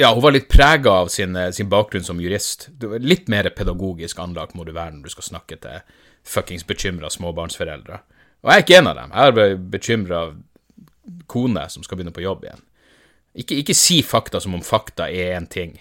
ja, 0.00 0.10
hun 0.14 0.24
var 0.24 0.34
litt 0.34 0.48
prega 0.48 0.94
av 1.02 1.10
sin, 1.12 1.36
eh, 1.36 1.50
sin, 1.54 1.68
bakgrunn 1.68 2.04
som 2.04 2.20
jurist. 2.20 2.68
Litt 3.00 3.28
mer 3.28 3.50
pedagogisk 3.56 4.18
anlagt 4.18 4.56
må 4.56 4.64
du 4.64 4.72
være 4.72 4.96
når 4.96 5.08
du 5.08 5.14
skal 5.14 5.28
snakke 5.28 5.60
til 5.60 5.84
fuckings 6.24 6.64
bekymra 6.66 7.10
småbarnsforeldre. 7.12 8.00
Og 8.40 8.50
jeg 8.50 8.56
er 8.56 8.64
ikke 8.64 8.78
en 8.80 8.90
av 8.90 8.96
dem. 8.96 9.12
Jeg 9.12 9.20
har 9.28 9.56
bekymra 9.76 10.22
kone 11.28 11.68
som 11.68 11.84
skal 11.84 12.00
begynne 12.00 12.16
på 12.16 12.24
jobb 12.24 12.44
igjen. 12.48 12.66
Ikke, 13.36 13.60
ikke 13.60 13.76
si 13.76 14.00
fakta 14.02 14.40
som 14.40 14.56
om 14.56 14.64
fakta 14.64 15.10
er 15.12 15.36
en 15.36 15.46
ting 15.46 15.76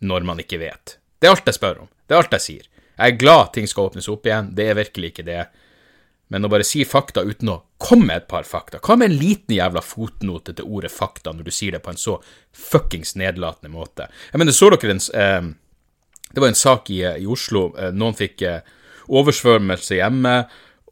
når 0.00 0.24
man 0.24 0.38
ikke 0.40 0.62
vet. 0.62 0.98
Det 1.18 1.28
er 1.28 1.34
alt 1.34 1.50
jeg 1.50 1.58
spør 1.58 1.82
om. 1.84 1.88
Det 2.06 2.14
er 2.14 2.22
alt 2.22 2.36
jeg 2.38 2.46
sier. 2.46 2.68
Jeg 2.98 3.12
er 3.12 3.18
glad 3.18 3.52
ting 3.54 3.66
skal 3.66 3.90
åpnes 3.90 4.08
opp 4.08 4.26
igjen. 4.26 4.54
Det 4.54 4.70
er 4.70 4.78
virkelig 4.78 5.12
ikke 5.12 5.26
det 5.26 5.42
men 6.28 6.44
å 6.44 6.50
bare 6.52 6.66
si 6.66 6.84
fakta 6.88 7.24
uten 7.24 7.52
å 7.52 7.62
komme 7.78 8.08
med 8.10 8.16
et 8.16 8.28
par 8.30 8.46
fakta 8.46 8.80
Hva 8.82 8.96
med 8.98 9.12
en 9.12 9.18
liten 9.20 9.54
jævla 9.54 9.82
fotnote 9.84 10.54
til 10.58 10.66
ordet 10.66 10.90
fakta 10.92 11.32
når 11.32 11.46
du 11.46 11.54
sier 11.54 11.76
det 11.76 11.82
på 11.84 11.92
en 11.94 12.00
så 12.00 12.16
fuckings 12.52 13.14
nedlatende 13.18 13.70
måte? 13.72 14.08
Jeg 14.32 14.42
mener, 14.42 14.56
så 14.56 14.70
dere 14.74 14.96
en 14.96 15.04
eh, 15.14 15.52
Det 16.34 16.42
var 16.42 16.50
en 16.50 16.58
sak 16.58 16.90
i, 16.90 17.00
i 17.22 17.26
Oslo. 17.26 17.70
Eh, 17.78 17.94
noen 17.94 18.16
fikk 18.18 18.42
eh, 18.44 18.74
oversvømmelse 19.08 19.96
hjemme, 19.96 20.34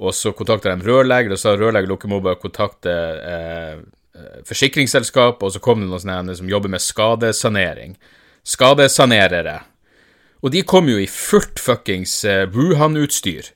og 0.00 0.14
så 0.16 0.33
kontakta 0.33 0.71
de 0.71 0.78
en 0.78 0.87
rørlegger, 0.87 1.35
og 1.35 1.40
sa 1.40 1.52
rørlegger 1.57 1.90
dere 1.93 2.11
må 2.12 2.23
bare 2.25 2.40
kontakte 2.40 2.95
eh, 2.95 3.75
eh, 4.16 4.38
forsikringsselskap, 4.49 5.43
og 5.43 5.52
så 5.52 5.61
kom 5.61 5.83
det 5.83 5.90
noen 5.90 6.05
sånne 6.05 6.38
som 6.38 6.49
jobber 6.49 6.73
med 6.73 6.85
skadesanering. 6.85 7.99
Skadesanerere. 8.47 9.59
Og 10.40 10.55
de 10.55 10.62
kom 10.69 10.88
jo 10.88 10.97
i 11.00 11.09
fullt 11.11 11.61
fuckings 11.61 12.23
eh, 12.25 12.47
Wuhan-utstyr 12.52 13.55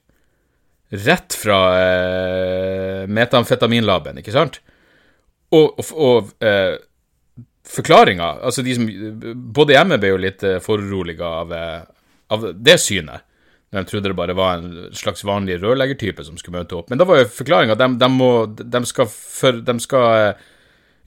rett 0.90 1.34
fra 1.38 1.58
eh, 1.78 3.06
metamfetaminlaben, 3.06 4.18
ikke 4.20 4.34
sant? 4.34 4.60
Og, 5.54 5.78
og, 5.78 5.90
og 5.94 6.46
eh, 6.46 6.76
forklaringa 7.66 8.28
Altså, 8.46 8.62
de 8.62 8.74
som 8.76 8.86
bodde 9.54 9.74
hjemme, 9.74 9.98
ble 10.02 10.12
jo 10.12 10.20
litt 10.22 10.44
eh, 10.46 10.60
foruroliga 10.62 11.32
av, 11.42 11.54
eh, 11.54 11.82
av 12.34 12.46
det 12.54 12.78
synet. 12.82 13.26
De 13.70 13.82
trodde 13.86 14.10
det 14.10 14.18
bare 14.18 14.34
var 14.34 14.58
en 14.58 14.94
slags 14.98 15.22
vanlig 15.22 15.60
rørleggertype 15.62 16.24
som 16.26 16.38
skulle 16.38 16.58
møte 16.58 16.74
opp. 16.74 16.88
Men 16.90 16.98
da 16.98 17.06
var 17.06 17.20
jo 17.20 17.30
forklaringa 17.30 17.76
at 17.76 17.82
de, 17.82 17.90
de, 18.02 18.08
må, 18.10 18.30
de 18.50 18.80
skal, 18.90 19.06
for, 19.10 19.60
de 19.62 19.76
skal 19.82 20.06
eh, 20.16 20.48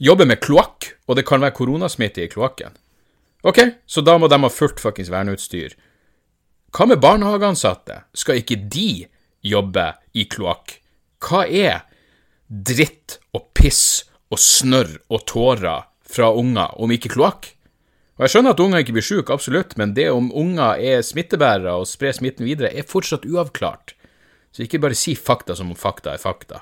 jobbe 0.03 0.27
med 0.29 0.39
kloakk, 0.43 0.93
og 1.07 1.19
det 1.19 1.25
kan 1.27 1.43
være 1.43 1.57
koronasmitte 1.57 2.23
i 2.23 2.29
kloakken. 2.31 2.77
Ok, 3.43 3.59
så 3.83 3.99
da 3.99 4.15
må 4.15 4.29
de 4.31 4.39
ha 4.39 4.51
fullt 4.51 4.79
fuckings 4.79 5.11
verneutstyr. 5.11 5.75
Hva 6.73 6.87
med 6.87 7.01
barnehageansatte? 7.03 8.05
Skal 8.15 8.39
ikke 8.39 8.61
de 8.71 9.03
jobber 9.43 9.99
i 10.13 10.25
kloakk. 10.29 10.79
Hva 11.23 11.43
er 11.47 11.83
dritt 12.47 13.19
og 13.35 13.49
piss 13.55 14.03
og 14.33 14.41
snørr 14.41 14.95
og 15.09 15.25
tårer 15.29 15.89
fra 16.13 16.31
unger 16.35 16.79
om 16.81 16.91
ikke 16.93 17.13
kloakk? 17.15 17.53
Og 18.17 18.27
Jeg 18.27 18.33
skjønner 18.35 18.53
at 18.53 18.61
unger 18.61 18.83
ikke 18.83 18.93
blir 18.93 19.05
syke, 19.05 19.33
absolutt, 19.33 19.73
men 19.77 19.95
det 19.97 20.11
om 20.13 20.29
unger 20.37 20.77
er 20.77 21.01
smittebærere 21.01 21.73
og 21.81 21.89
sprer 21.89 22.13
smitten 22.13 22.45
videre, 22.45 22.69
er 22.69 22.85
fortsatt 22.85 23.25
uavklart. 23.25 23.95
Så 24.53 24.67
ikke 24.67 24.81
bare 24.83 24.97
si 24.97 25.15
fakta 25.17 25.55
som 25.57 25.71
om 25.73 25.77
fakta 25.79 26.13
er 26.13 26.21
fakta. 26.21 26.61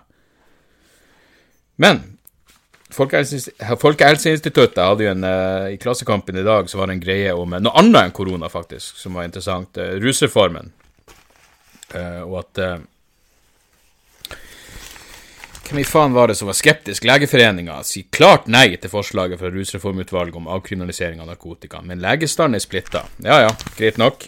Men 1.81 2.17
Folkehelseinstituttet 2.91 4.79
hadde 4.83 5.05
jo 5.05 5.11
en 5.13 5.23
uh, 5.23 5.71
I 5.71 5.77
Klassekampen 5.79 6.39
i 6.39 6.43
dag 6.43 6.67
så 6.69 6.79
var 6.79 6.89
det 6.89 6.97
en 6.97 7.03
greie 7.03 7.31
om 7.35 7.53
noe 7.55 7.77
annet 7.79 8.01
enn 8.03 8.15
korona, 8.15 8.49
faktisk, 8.51 8.97
som 8.99 9.15
var 9.15 9.27
interessant. 9.27 9.79
Uh, 9.79 9.95
rusreformen. 10.03 10.73
Uh, 11.91 12.23
og 12.27 12.41
at 12.45 12.61
uh, 12.63 12.87
Hvem 15.71 15.79
i 15.79 15.87
faen 15.87 16.11
var 16.11 16.27
det 16.27 16.35
som 16.35 16.49
var 16.49 16.57
skeptisk? 16.59 17.05
Legeforeninga 17.07 17.77
sier 17.87 18.09
klart 18.11 18.49
nei 18.51 18.73
til 18.75 18.91
forslaget 18.91 19.39
fra 19.39 19.51
Rusreformutvalget 19.53 20.35
om 20.35 20.49
avkriminalisering 20.51 21.21
av 21.23 21.29
narkotika, 21.31 21.79
men 21.87 22.03
legestanden 22.03 22.59
er 22.59 22.63
splitta. 22.63 23.05
Ja 23.23 23.37
ja, 23.45 23.53
greit 23.77 23.99
nok. 24.01 24.25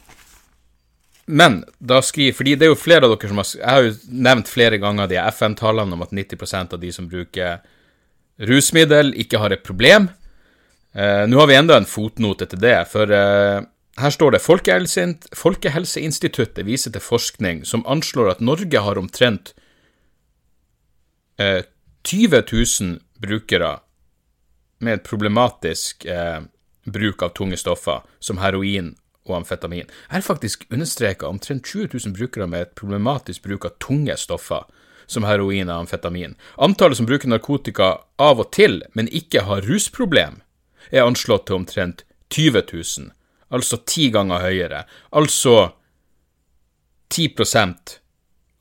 Men 1.26 1.62
da 1.80 2.02
skriver 2.04 2.36
Fordi 2.36 2.56
det 2.60 2.66
er 2.66 2.74
jo 2.74 2.80
flere 2.80 3.08
av 3.08 3.14
dere 3.14 3.30
som 3.32 3.40
har 3.40 3.52
Jeg 3.56 3.70
har 3.70 3.86
jo 3.86 3.94
nevnt 4.28 4.50
flere 4.52 4.80
ganger 4.80 5.08
de 5.08 5.20
FN-tallene 5.32 5.96
om 5.96 6.04
at 6.04 6.12
90% 6.12 6.76
av 6.76 6.82
de 6.82 6.92
som 6.92 7.08
bruker 7.08 7.62
rusmiddel, 8.44 9.14
ikke 9.22 9.40
har 9.40 9.54
et 9.54 9.64
problem. 9.64 10.08
Uh, 10.96 11.24
Nå 11.30 11.38
har 11.40 11.48
vi 11.48 11.56
enda 11.60 11.78
en 11.78 11.88
fotnote 11.88 12.48
til 12.50 12.60
det, 12.64 12.80
for 12.90 13.12
uh, 13.12 13.62
her 14.00 14.10
står 14.10 14.34
det 14.34 14.42
Folkehelse, 14.42 15.06
Folkehelseinstituttet 15.38 16.66
viser 16.66 16.94
til 16.94 17.04
forskning 17.04 17.64
som 17.66 17.86
anslår 17.86 18.32
at 18.32 18.42
Norge 18.42 18.82
har 18.82 18.98
omtrent 18.98 19.54
uh, 21.42 21.62
20 22.04 22.44
000 22.52 23.00
brukere 23.22 23.78
med 24.84 25.04
problematisk 25.04 26.04
bruk 26.84 27.24
av 27.24 27.32
tunge 27.38 27.58
stoffer, 27.58 28.02
som 28.20 28.42
heroin 28.44 28.94
og 29.24 29.38
amfetamin. 29.40 29.88
Her 30.12 30.20
er 30.20 30.26
faktisk 30.26 30.66
understreka 30.74 31.28
omtrent 31.28 31.66
20 31.66 31.94
000 31.94 32.16
brukere 32.18 32.48
med 32.48 32.68
et 32.68 32.76
problematisk 32.76 33.44
bruk 33.48 33.66
av 33.66 33.78
tunge 33.80 34.16
stoffer, 34.20 34.66
som 35.08 35.24
heroin 35.28 35.70
og 35.70 35.86
amfetamin. 35.86 36.36
Antallet 36.58 37.00
som 37.00 37.08
bruker 37.08 37.32
narkotika 37.32 37.98
av 38.20 38.44
og 38.44 38.52
til, 38.56 38.82
men 38.94 39.12
ikke 39.12 39.46
har 39.48 39.64
rusproblem, 39.68 40.42
er 40.92 41.08
anslått 41.08 41.48
til 41.48 41.62
omtrent 41.62 42.04
20 42.34 42.66
000, 42.74 43.12
altså 43.54 43.80
ti 43.86 44.10
ganger 44.14 44.42
høyere. 44.44 44.84
Altså 45.14 45.74
10% 47.14 47.98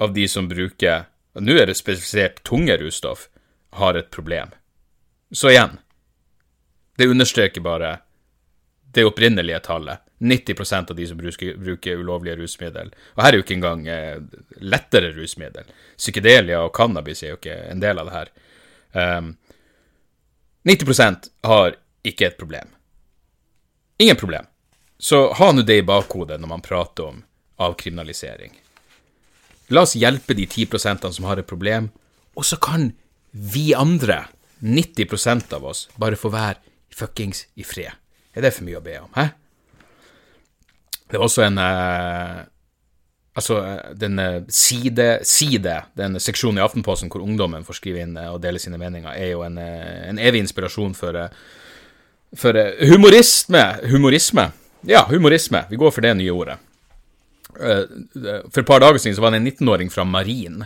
av 0.02 0.12
de 0.12 0.28
som 0.28 0.49
bruker 0.50 1.08
Nå 1.32 1.54
er 1.56 1.70
det 1.70 1.78
spesifisert 1.78 2.42
tunge 2.44 2.75
russtoff, 2.76 3.30
har 3.80 3.96
et 3.96 4.11
problem. 4.12 4.50
Så 5.32 5.49
igjen, 5.49 5.78
det 7.00 7.06
understreker 7.08 7.64
bare 7.64 7.94
det 8.92 9.06
opprinnelige 9.08 9.62
tallet. 9.64 10.02
90% 10.20 10.92
av 10.92 10.99
de 10.99 11.06
som 11.08 11.16
bruker, 11.16 11.56
bruker 11.56 11.96
ulovlige 11.96 12.37
rusmiddel. 12.37 12.92
Og 13.16 13.25
her 13.25 13.32
er 13.32 13.40
jo 13.40 13.46
ikke 13.46 13.56
engang 13.56 13.88
eh, 13.88 14.20
lettere 14.61 15.14
rusmiddel. 15.16 15.72
Psykedelia 15.96 16.61
og 16.66 16.76
cannabis 16.76 17.25
er 17.25 17.32
jo 17.32 17.40
ikke 17.40 17.56
en 17.72 17.80
del 17.80 18.02
av 18.02 18.11
det 18.11 18.18
her. 18.18 18.30
Um, 18.92 19.32
90 20.68 21.32
har 21.49 21.78
ikke 22.04 22.28
et 22.28 22.38
problem. 22.38 22.76
Ingen 24.04 24.20
problem. 24.20 24.51
Så 25.02 25.32
ha 25.35 25.49
nå 25.50 25.64
det 25.66 25.80
i 25.80 25.82
bakhodet 25.82 26.38
når 26.38 26.50
man 26.52 26.62
prater 26.62 27.09
om 27.11 27.16
avkriminalisering. 27.59 28.52
La 29.75 29.82
oss 29.82 29.97
hjelpe 29.99 30.37
de 30.38 30.44
10% 30.47 31.09
som 31.11 31.26
har 31.26 31.40
et 31.42 31.49
problem, 31.49 31.88
og 32.38 32.47
så 32.47 32.59
kan 32.62 32.92
vi 33.30 33.73
andre, 33.75 34.28
90% 34.62 35.56
av 35.59 35.66
oss, 35.66 35.88
bare 35.99 36.18
få 36.21 36.30
være 36.30 36.61
fuckings 36.94 37.49
i 37.59 37.66
fred. 37.66 37.90
Er 38.30 38.47
det 38.47 38.54
for 38.54 38.68
mye 38.68 38.78
å 38.78 38.85
be 38.85 38.94
om, 39.00 39.11
hæ? 39.16 39.26
Det 41.11 41.18
er 41.18 41.26
også 41.26 41.47
en 41.49 41.59
eh, 41.61 42.40
Altså, 43.32 43.56
den 43.97 44.18
eh, 44.21 44.42
side, 44.52 45.23
side, 45.25 45.76
den 45.97 46.18
seksjonen 46.21 46.61
i 46.61 46.62
Aftenposten 46.62 47.09
hvor 47.09 47.25
ungdommen 47.25 47.64
får 47.64 47.78
skrive 47.78 48.02
inn 48.04 48.14
eh, 48.21 48.28
og 48.28 48.42
dele 48.44 48.61
sine 48.61 48.76
meninger, 48.78 49.09
er 49.09 49.32
jo 49.32 49.42
en, 49.47 49.56
en 49.59 50.21
evig 50.21 50.44
inspirasjon 50.44 50.92
for, 50.94 51.16
for 52.37 52.61
humorisme. 52.92 53.62
Humorisme. 53.88 54.50
Ja, 54.88 55.04
humorisme. 55.10 55.64
Vi 55.70 55.78
går 55.80 55.94
for 55.94 56.04
det 56.04 56.14
nye 56.18 56.34
ordet. 56.34 56.58
For 57.52 58.62
et 58.62 58.68
par 58.68 58.80
dager 58.82 58.98
siden 58.98 59.18
så 59.18 59.24
var 59.24 59.34
det 59.34 59.42
en 59.42 59.50
19-åring 59.50 59.92
fra 59.92 60.06
Marin 60.08 60.64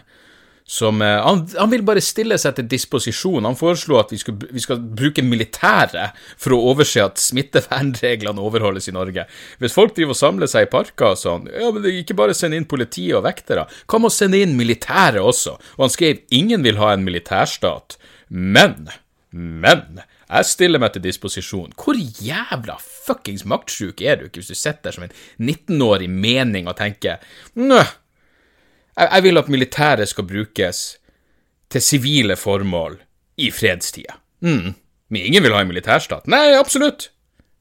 som 0.69 1.03
eh, 1.03 1.09
han, 1.23 1.49
han, 1.59 1.71
vil 1.71 1.85
bare 1.87 2.03
stille 2.03 2.37
seg 2.43 2.57
til 2.57 2.67
disposisjon. 2.67 3.47
Han 3.47 3.59
foreslo 3.59 4.01
at 4.01 4.11
vi, 4.11 4.19
skulle, 4.19 4.49
vi 4.51 4.63
skal 4.63 4.81
bruke 4.83 5.23
militæret 5.23 6.17
for 6.43 6.57
å 6.57 6.61
overse 6.73 7.05
at 7.05 7.23
smittevernreglene 7.23 8.43
overholdes 8.43 8.91
i 8.91 8.97
Norge. 8.97 9.29
Hvis 9.63 9.77
folk 9.77 9.95
driver 9.95 10.17
og 10.17 10.19
samler 10.19 10.51
seg 10.51 10.67
i 10.67 10.73
parker 10.73 11.13
og 11.13 11.21
sånn, 11.23 11.47
ja, 11.55 11.71
men 11.71 11.87
ikke 11.93 12.19
bare 12.19 12.35
sende 12.35 12.59
inn 12.59 12.67
politi 12.67 13.07
og 13.15 13.23
vektere. 13.29 13.69
Hva 13.87 14.03
med 14.03 14.11
å 14.11 14.17
sende 14.17 14.43
inn 14.43 14.59
militæret 14.59 15.23
også? 15.23 15.55
Og 15.79 15.87
han 15.87 15.95
skrev 15.95 16.25
ingen 16.35 16.67
vil 16.67 16.83
ha 16.83 16.91
en 16.97 17.07
militærstat. 17.07 18.01
Men, 18.35 18.89
men 19.31 20.03
jeg 20.27 20.49
stiller 20.49 20.83
meg 20.83 20.95
til 20.95 21.05
disposisjon. 21.05 21.75
Hvor 21.79 21.99
jævla 21.99 22.79
fuckings 22.83 23.45
maktsjuk 23.47 24.03
er 24.03 24.19
du 24.19 24.27
ikke 24.27 24.43
hvis 24.43 24.51
du 24.51 24.59
sitter 24.59 24.89
der 24.89 24.97
som 24.97 25.07
en 25.07 25.15
19-årig 25.39 26.09
mening 26.11 26.67
og 26.67 26.79
tenker 26.81 27.23
Nø, 27.55 27.83
jeg, 28.97 29.23
vil 29.23 29.39
at 29.39 29.51
militæret 29.53 30.09
skal 30.09 30.27
brukes 30.27 30.99
til 31.71 31.83
sivile 31.83 32.37
formål 32.37 32.99
i 33.37 33.51
fredstida. 33.51 34.17
Mm. 34.41 34.75
Men 35.09 35.23
ingen 35.23 35.43
vil 35.43 35.55
ha 35.55 35.61
en 35.61 35.69
militærstat. 35.69 36.27
Nei, 36.27 36.57
absolutt. 36.57 37.11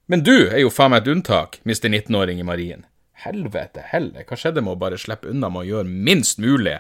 Men 0.08 0.24
du 0.24 0.48
er 0.48 0.62
jo 0.62 0.72
faen 0.74 0.94
meg 0.94 1.04
et 1.04 1.12
unntak, 1.12 1.60
mister 1.66 1.90
19-åring 1.90 2.40
i 2.40 2.48
marien. 2.48 2.86
Helvete 3.26 3.84
heller, 3.90 4.26
hva 4.28 4.38
skjedde 4.38 4.62
med 4.64 4.76
å 4.76 4.80
bare 4.80 5.00
slippe 5.02 5.30
unna 5.32 5.50
med 5.50 5.66
å 5.66 5.70
gjøre 5.70 5.90
minst 6.10 6.42
mulig 6.42 6.78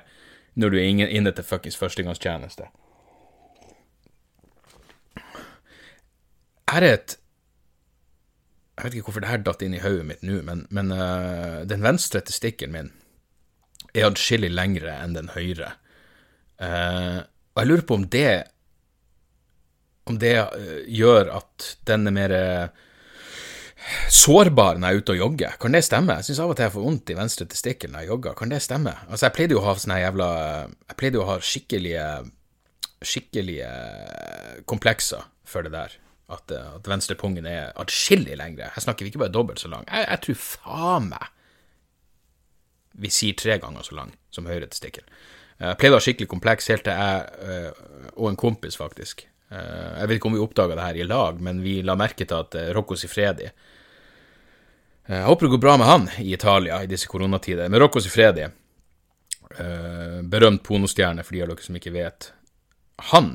når 0.55 0.71
du 0.71 0.77
er 0.79 1.09
inne 1.09 1.33
til 1.35 1.47
fuckings 1.47 1.77
førstegangstjeneste? 1.79 2.69
Her 6.75 6.83
er 6.83 6.97
et 6.97 7.15
Jeg 8.75 8.83
vet 8.83 8.97
ikke 8.97 9.07
hvorfor 9.07 9.23
det 9.23 9.31
her 9.31 9.43
datt 9.45 9.61
inn 9.63 9.77
i 9.77 9.83
hodet 9.83 10.07
mitt 10.09 10.23
nå, 10.27 10.41
men, 10.43 10.65
men 10.75 10.91
uh, 10.91 11.63
den 11.67 11.85
venstre 11.85 12.19
testikkelen 12.27 12.73
min 12.75 12.89
er 13.95 14.09
adskillig 14.09 14.49
lengre 14.51 14.91
enn 14.99 15.13
den 15.15 15.29
høyre. 15.31 15.69
Uh, 16.59 17.23
og 17.55 17.61
jeg 17.61 17.69
lurer 17.69 17.85
på 17.87 17.95
om 17.95 18.03
det 18.11 18.31
om 20.11 20.19
det 20.19 20.33
uh, 20.35 20.81
gjør 20.91 21.31
at 21.37 21.69
den 21.87 22.11
er 22.11 22.17
mer 22.17 22.35
sårbar 24.11 24.75
når 24.75 24.89
jeg 24.89 24.99
er 24.99 25.01
ute 25.05 25.15
og 25.15 25.21
jogger. 25.23 25.57
Kan 25.61 25.77
det 25.77 25.85
stemme? 25.87 26.19
Jeg 26.19 26.27
syns 26.27 26.43
av 26.43 26.51
og 26.51 26.59
til 26.59 26.67
jeg 26.67 26.75
får 26.75 26.87
vondt 26.89 27.15
i 27.15 27.19
venstre 27.21 27.47
testikkel 27.47 27.93
når 27.93 28.03
jeg 28.03 28.11
jogger. 28.11 28.35
Kan 28.35 28.51
det 28.51 28.63
stemme? 28.65 28.97
Altså, 29.07 29.29
jeg 29.29 29.37
pleide 29.37 29.55
jo 29.55 29.63
å 29.63 29.67
ha 29.69 29.79
sånne 29.79 30.03
jævla 30.03 30.31
Jeg 30.67 30.99
pleide 30.99 31.21
jo 31.21 31.23
å 31.23 31.31
ha 31.31 31.39
skikkelige 31.39 32.07
skikkelige 33.05 33.69
komplekser 34.67 35.23
for 35.47 35.63
det 35.63 35.71
der. 35.75 36.01
At, 36.25 36.49
at 36.49 36.87
venstrepungen 36.89 37.45
er 37.45 37.67
atskillig 37.77 38.33
lengre. 38.39 38.71
Jeg 38.73 38.81
snakker 38.81 39.05
ikke 39.05 39.19
bare 39.21 39.33
dobbelt 39.33 39.61
så 39.61 39.69
lang. 39.69 39.83
Jeg, 39.85 40.07
jeg 40.09 40.21
tror 40.23 40.39
faen 40.41 41.09
meg 41.11 41.27
vi 42.95 43.11
sier 43.11 43.35
tre 43.37 43.57
ganger 43.59 43.83
så 43.83 43.95
lang 43.97 44.11
som 44.33 44.47
høyre 44.47 44.67
testikkel. 44.71 45.03
Eh, 45.59 45.69
jeg 45.71 45.79
pleide 45.79 45.97
å 45.97 45.99
ha 45.99 46.05
skikkelig 46.05 46.31
kompleks 46.31 46.69
helt 46.71 46.85
til 46.87 46.99
jeg, 46.99 47.47
eh, 47.47 48.11
og 48.15 48.29
en 48.31 48.39
kompis 48.39 48.77
faktisk 48.79 49.25
eh, 49.25 50.01
Jeg 50.01 50.09
vet 50.09 50.19
ikke 50.19 50.29
om 50.31 50.37
vi 50.37 50.43
oppdaga 50.43 50.77
det 50.77 50.87
her 50.87 50.99
i 50.99 51.07
lag, 51.07 51.41
men 51.43 51.63
vi 51.63 51.79
la 51.85 51.97
merke 51.99 52.27
til 52.27 52.37
at 52.37 52.55
Rocco 52.75 52.97
Sifredi 52.99 53.49
Jeg 55.09 55.25
håper 55.27 55.47
det 55.47 55.55
går 55.55 55.63
bra 55.63 55.77
med 55.79 55.91
han 55.91 56.07
i 56.23 56.31
Italia 56.33 56.81
i 56.83 56.89
disse 56.89 57.07
koronatider. 57.11 57.69
Men 57.69 57.83
Rocco 57.83 58.01
Sifredi, 58.01 58.47
berømt 60.25 60.63
pornostjerne 60.65 61.21
for 61.21 61.35
de 61.35 61.43
av 61.43 61.51
dere 61.51 61.61
som 61.61 61.77
ikke 61.77 61.93
vet, 61.93 62.31
han 63.13 63.27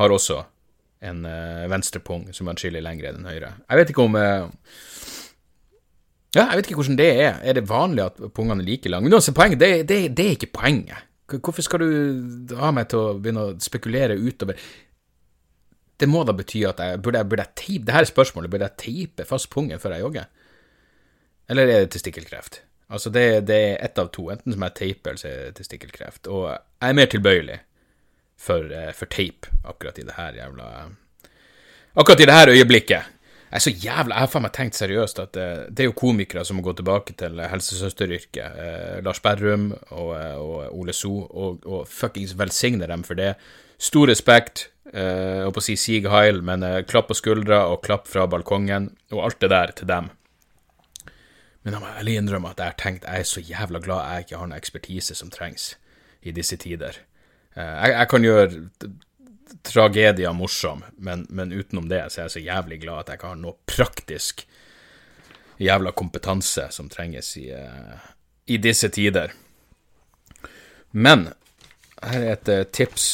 har 0.00 0.10
også 0.10 0.40
en 1.00 1.22
venstrepung 1.70 2.24
som 2.34 2.48
er 2.48 2.56
atskillig 2.56 2.82
lengre 2.82 3.12
enn 3.12 3.20
den 3.20 3.28
høyre. 3.30 3.52
Jeg 3.68 3.78
vet 3.78 3.92
ikke 3.92 4.06
om 4.08 4.16
ja, 6.36 6.44
jeg 6.50 6.58
vet 6.58 6.66
ikke 6.68 6.80
hvordan 6.82 6.98
det 6.98 7.08
er. 7.22 7.38
Er 7.40 7.56
det 7.56 7.68
vanlig 7.68 8.04
at 8.04 8.18
pungene 8.36 8.62
er 8.62 8.68
like 8.68 8.90
lange? 8.92 9.08
Men 9.08 9.34
poenget, 9.34 9.60
det, 9.60 9.88
det, 9.88 10.00
det, 10.16 10.26
er 10.26 10.36
ikke 10.36 10.52
poenget. 10.60 11.06
Hvorfor 11.28 11.64
skal 11.64 11.80
du 11.80 12.56
ha 12.60 12.70
meg 12.72 12.90
til 12.92 13.00
å 13.00 13.16
begynne 13.16 13.44
å 13.44 13.56
spekulere 13.60 14.16
utover 14.16 14.56
Det 16.00 16.06
må 16.08 16.22
da 16.24 16.32
bety 16.32 16.62
at 16.64 16.78
jeg 16.80 17.00
burde, 17.04 17.20
burde 17.28 17.44
jeg 17.44 17.56
teipe 17.58 17.84
Det 17.84 17.94
her 17.94 18.06
er 18.06 18.08
spørsmålet. 18.08 18.50
Burde 18.50 18.68
jeg 18.68 18.80
teipe 18.84 19.26
fast 19.28 19.50
pungen 19.52 19.80
før 19.80 19.96
jeg 19.96 20.04
jogger? 20.04 20.28
Eller 21.48 21.62
er 21.62 21.84
det 21.84 21.92
testikkelkreft? 21.96 22.62
Altså, 22.88 23.10
det, 23.12 23.46
det 23.48 23.56
er 23.56 23.84
ett 23.84 23.98
av 24.00 24.08
to. 24.12 24.28
Enten 24.32 24.52
som 24.52 24.64
er 24.64 24.76
teiper, 24.76 25.10
eller 25.10 25.20
så 25.20 25.28
er 25.28 25.40
det 25.48 25.58
testikkelkreft. 25.58 26.28
Og 26.32 26.46
jeg 26.52 26.88
er 26.88 26.96
mer 26.96 27.08
tilbøyelig 27.12 27.58
for, 28.38 28.72
eh, 28.72 28.92
for 28.94 29.10
teip 29.10 29.46
akkurat 29.64 29.98
i 29.98 30.06
det 30.06 30.16
her 30.16 30.38
jævla 30.38 30.72
Akkurat 31.98 32.20
i 32.20 32.26
det 32.28 32.34
her 32.34 32.52
øyeblikket. 32.52 33.14
Jeg 33.48 33.56
er 33.56 33.64
så 33.64 33.70
jævla 33.70 34.14
Jeg 34.14 34.20
har 34.20 34.30
faen 34.30 34.44
meg 34.44 34.52
tenkt 34.52 34.76
seriøst 34.76 35.18
at 35.22 35.32
det, 35.34 35.44
eh, 35.44 35.70
det, 35.70 35.80
er 35.80 35.88
jo 35.88 35.96
komikere 35.96 36.44
som 36.44 36.58
må 36.58 36.62
gå 36.62 36.74
tilbake 36.76 37.16
til 37.16 37.40
helsesøsteryrket. 37.40 38.58
Eh, 38.64 38.98
Lars 39.04 39.20
Berrum 39.24 39.72
og, 39.90 40.10
eh, 40.20 40.36
og 40.36 40.78
Ole 40.78 40.92
So, 40.92 41.26
og, 41.30 41.64
og 41.66 41.88
fuckings 41.88 42.36
velsigne 42.38 42.86
dem 42.86 43.02
for 43.02 43.14
det. 43.14 43.34
Stor 43.78 44.06
respekt, 44.10 44.68
eh, 44.92 45.46
og 45.46 45.54
på 45.54 45.62
å 45.62 45.64
si 45.64 45.76
sig 45.76 46.06
heil, 46.10 46.42
men 46.42 46.62
eh, 46.62 46.82
klapp 46.84 47.08
på 47.08 47.16
skuldra 47.16 47.64
og 47.72 47.82
klapp 47.82 48.06
fra 48.06 48.26
balkongen, 48.26 48.90
og 49.12 49.24
alt 49.24 49.40
det 49.40 49.50
der 49.50 49.72
til 49.72 49.88
dem. 49.88 50.10
Men 51.64 51.72
jeg 51.72 51.80
må 51.80 51.88
ærlig 51.98 52.16
innrømme 52.20 52.50
at 52.50 52.60
jeg 52.60 52.72
har 52.72 52.80
tenkt 52.80 53.04
jeg 53.04 53.20
er 53.20 53.28
så 53.28 53.40
jævla 53.40 53.80
glad 53.80 54.04
jeg 54.04 54.26
ikke 54.26 54.38
har 54.38 54.46
noen 54.46 54.58
ekspertise 54.58 55.14
som 55.14 55.30
trengs 55.30 55.76
i 56.22 56.32
disse 56.32 56.56
tider. 56.56 57.00
Eh, 57.58 57.74
jeg, 57.82 57.94
jeg 57.94 58.10
kan 58.12 58.26
gjøre 58.26 58.92
tragedier 59.66 60.36
morsom, 60.36 60.84
men, 61.02 61.26
men, 61.30 61.52
utenom 61.52 61.88
det 61.90 62.04
så 62.12 62.20
er 62.20 62.28
jeg 62.28 62.34
så 62.36 62.44
jævlig 62.44 62.80
glad 62.84 63.02
at 63.02 63.10
jeg 63.10 63.20
ikke 63.20 63.32
har 63.32 63.40
noe 63.40 63.58
praktisk 63.68 64.44
jævla 65.58 65.92
kompetanse 65.98 66.68
som 66.74 66.90
trenges 66.92 67.32
i, 67.40 67.48
uh, 67.50 67.98
i 68.46 68.60
disse 68.62 68.88
tider. 68.94 69.32
Men 70.94 71.26
her 71.98 72.20
er 72.22 72.36
et 72.36 72.52
uh, 72.54 72.60
tips. 72.70 73.08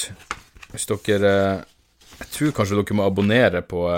Hvis 0.74 0.84
dere 0.90 1.32
uh, 1.32 1.62
Jeg 2.20 2.28
tror 2.34 2.52
kanskje 2.54 2.76
dere 2.78 2.98
må 2.98 3.08
abonnere 3.08 3.64
på 3.64 3.88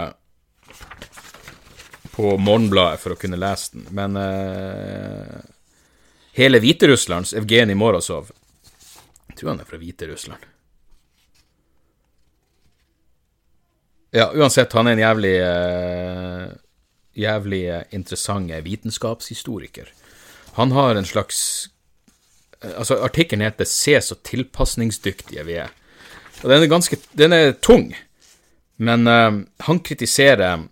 på 2.17 2.31
Morgenbladet 2.41 3.03
for 3.03 3.13
å 3.13 3.19
kunne 3.21 3.37
lese 3.37 3.75
den, 3.75 3.83
men 3.93 4.15
hele 6.33 6.61
Hviterusslands 6.63 7.35
Evgenij 7.37 7.77
Morozov 7.77 8.31
Jeg 9.37 9.43
tror 9.43 9.51
han 9.51 9.59
er 9.61 9.69
fra 9.69 9.77
Hviterussland. 9.77 10.45
Ja, 14.17 14.31
uansett, 14.33 14.73
han 14.73 14.89
er 14.89 14.95
en 14.97 15.03
jævlig 15.03 15.33
uh, 15.45 16.55
Jævlig 17.17 17.61
interessant 17.93 18.53
vitenskapshistoriker. 18.65 19.91
Han 20.57 20.73
har 20.73 20.97
en 20.97 21.05
slags 21.05 21.69
Altså, 22.63 22.97
artikkelen 23.05 23.45
heter 23.45 23.65
'Se 23.65 24.01
så 24.01 24.15
tilpasningsdyktige 24.25 25.45
vi 25.45 25.61
er'. 25.61 25.77
Og 26.43 26.51
den 26.51 26.63
er 26.63 26.67
ganske 26.67 26.97
Den 27.13 27.33
er 27.33 27.53
tung, 27.53 27.95
men 28.79 29.07
uh, 29.07 29.45
han 29.61 29.81
kritiserer 29.81 30.65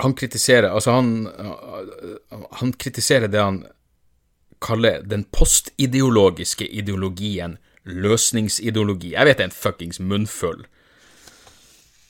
Han 0.00 0.14
kritiserer 0.14 0.68
Altså, 0.68 0.92
han 0.92 1.28
Han 2.52 2.72
kritiserer 2.72 3.26
det 3.28 3.40
han 3.40 3.64
kaller 4.60 5.02
den 5.06 5.24
postideologiske 5.32 6.66
ideologien 6.66 7.58
løsningsideologi. 7.84 9.14
Jeg 9.14 9.26
vet 9.26 9.40
det 9.40 9.46
er 9.46 9.50
en 9.50 9.56
fuckings 9.56 10.00
munnfull. 10.00 10.66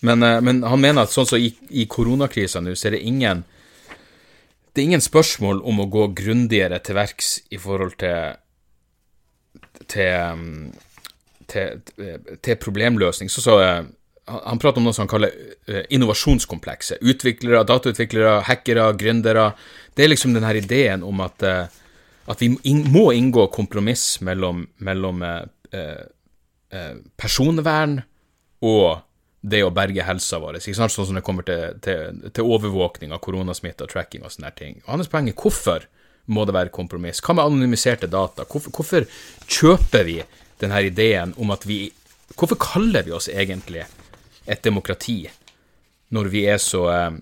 Men, 0.02 0.24
uh, 0.24 0.40
men 0.42 0.62
han 0.66 0.80
mener 0.82 1.04
at 1.04 1.14
sånn 1.14 1.28
som 1.28 1.40
i, 1.40 1.52
i 1.70 1.86
koronakrisa 1.90 2.62
nå, 2.64 2.74
så 2.74 2.90
er 2.90 2.98
det 2.98 3.06
ingen 3.06 3.44
det 4.70 4.82
er 4.82 4.92
ingen 4.92 5.02
spørsmål 5.02 5.64
om 5.66 5.82
å 5.82 5.88
gå 5.90 6.06
grundigere 6.16 6.78
til 6.84 6.96
verks 6.96 7.40
i 7.50 7.58
forhold 7.58 7.96
til 8.00 8.38
til, 9.90 10.70
til, 11.50 11.80
til 12.42 12.60
problemløsning. 12.62 13.30
Så, 13.32 13.42
så 13.42 13.56
eh, 13.64 13.88
han 14.30 14.60
prater 14.62 14.78
om 14.80 14.86
noe 14.86 14.94
som 14.94 15.04
han 15.06 15.10
kaller 15.10 15.34
eh, 15.66 15.82
innovasjonskomplekset. 15.90 17.02
Utviklere, 17.02 17.64
datautviklere, 17.66 18.40
hackere, 18.46 18.86
gründere. 19.00 19.50
Det 19.96 20.04
er 20.04 20.12
liksom 20.12 20.36
denne 20.36 20.54
ideen 20.58 21.04
om 21.06 21.22
at, 21.24 21.42
eh, 21.42 21.80
at 22.28 22.42
vi 22.42 22.50
må 22.90 23.10
inngå 23.16 23.46
kompromiss 23.54 24.20
mellom, 24.26 24.66
mellom 24.78 25.22
eh, 25.24 26.02
personvern 27.16 28.00
og 28.60 29.00
det 29.40 29.62
å 29.64 29.72
berge 29.72 30.04
helsa 30.04 30.38
vår, 30.40 30.58
ikke 30.60 30.76
sant? 30.76 30.92
sånn 30.92 31.08
som 31.08 31.16
det 31.16 31.24
kommer 31.24 31.46
til, 31.48 31.78
til, 31.84 32.20
til 32.36 32.50
overvåkning 32.56 33.14
av 33.16 33.22
koronasmitte 33.24 33.86
og 33.86 33.92
tracking 33.92 34.26
og 34.26 34.34
sånne 34.34 34.52
ting. 34.58 34.76
Hans 34.84 35.08
poeng 35.08 35.30
er 35.30 35.38
hvorfor 35.38 35.86
må 36.30 36.44
det 36.46 36.54
være 36.54 36.74
kompromiss? 36.74 37.22
Hva 37.24 37.34
med 37.36 37.48
anonymiserte 37.48 38.10
data? 38.10 38.44
Hvorfor, 38.44 38.74
hvorfor 38.76 39.08
kjøper 39.48 40.04
vi 40.06 40.18
denne 40.60 40.82
ideen 40.86 41.34
om 41.40 41.56
at 41.56 41.66
vi 41.68 41.86
Hvorfor 42.30 42.54
kaller 42.62 43.02
vi 43.02 43.10
oss 43.10 43.26
egentlig 43.26 43.80
et 44.46 44.60
demokrati 44.62 45.24
når 46.14 46.28
vi 46.30 46.44
er 46.46 46.60
så, 46.62 46.84
eh, 46.88 47.16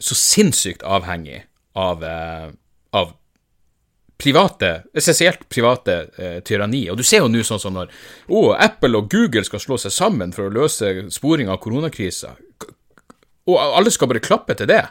så 0.00 0.16
sinnssykt 0.16 0.80
avhengig 0.88 1.42
av, 1.76 2.02
eh, 2.02 2.48
av 2.96 3.12
private, 4.20 4.70
essensielt 4.94 5.48
private 5.48 5.96
eh, 6.16 6.38
tyranni. 6.44 6.84
Og 6.92 7.00
du 7.00 7.04
ser 7.06 7.24
jo 7.24 7.32
nå 7.32 7.42
sånn 7.46 7.62
som 7.62 7.76
når 7.76 7.90
oh, 8.28 8.52
Apple 8.54 9.00
og 9.00 9.10
Google 9.12 9.44
skal 9.48 9.62
slå 9.62 9.80
seg 9.80 9.94
sammen 9.96 10.34
for 10.36 10.48
å 10.48 10.54
løse 10.54 11.08
sporing 11.14 11.50
av 11.50 11.60
koronakrisa, 11.64 12.36
og 13.50 13.58
alle 13.58 13.90
skal 13.90 14.10
bare 14.10 14.22
klappe 14.22 14.54
til 14.54 14.68
det. 14.70 14.84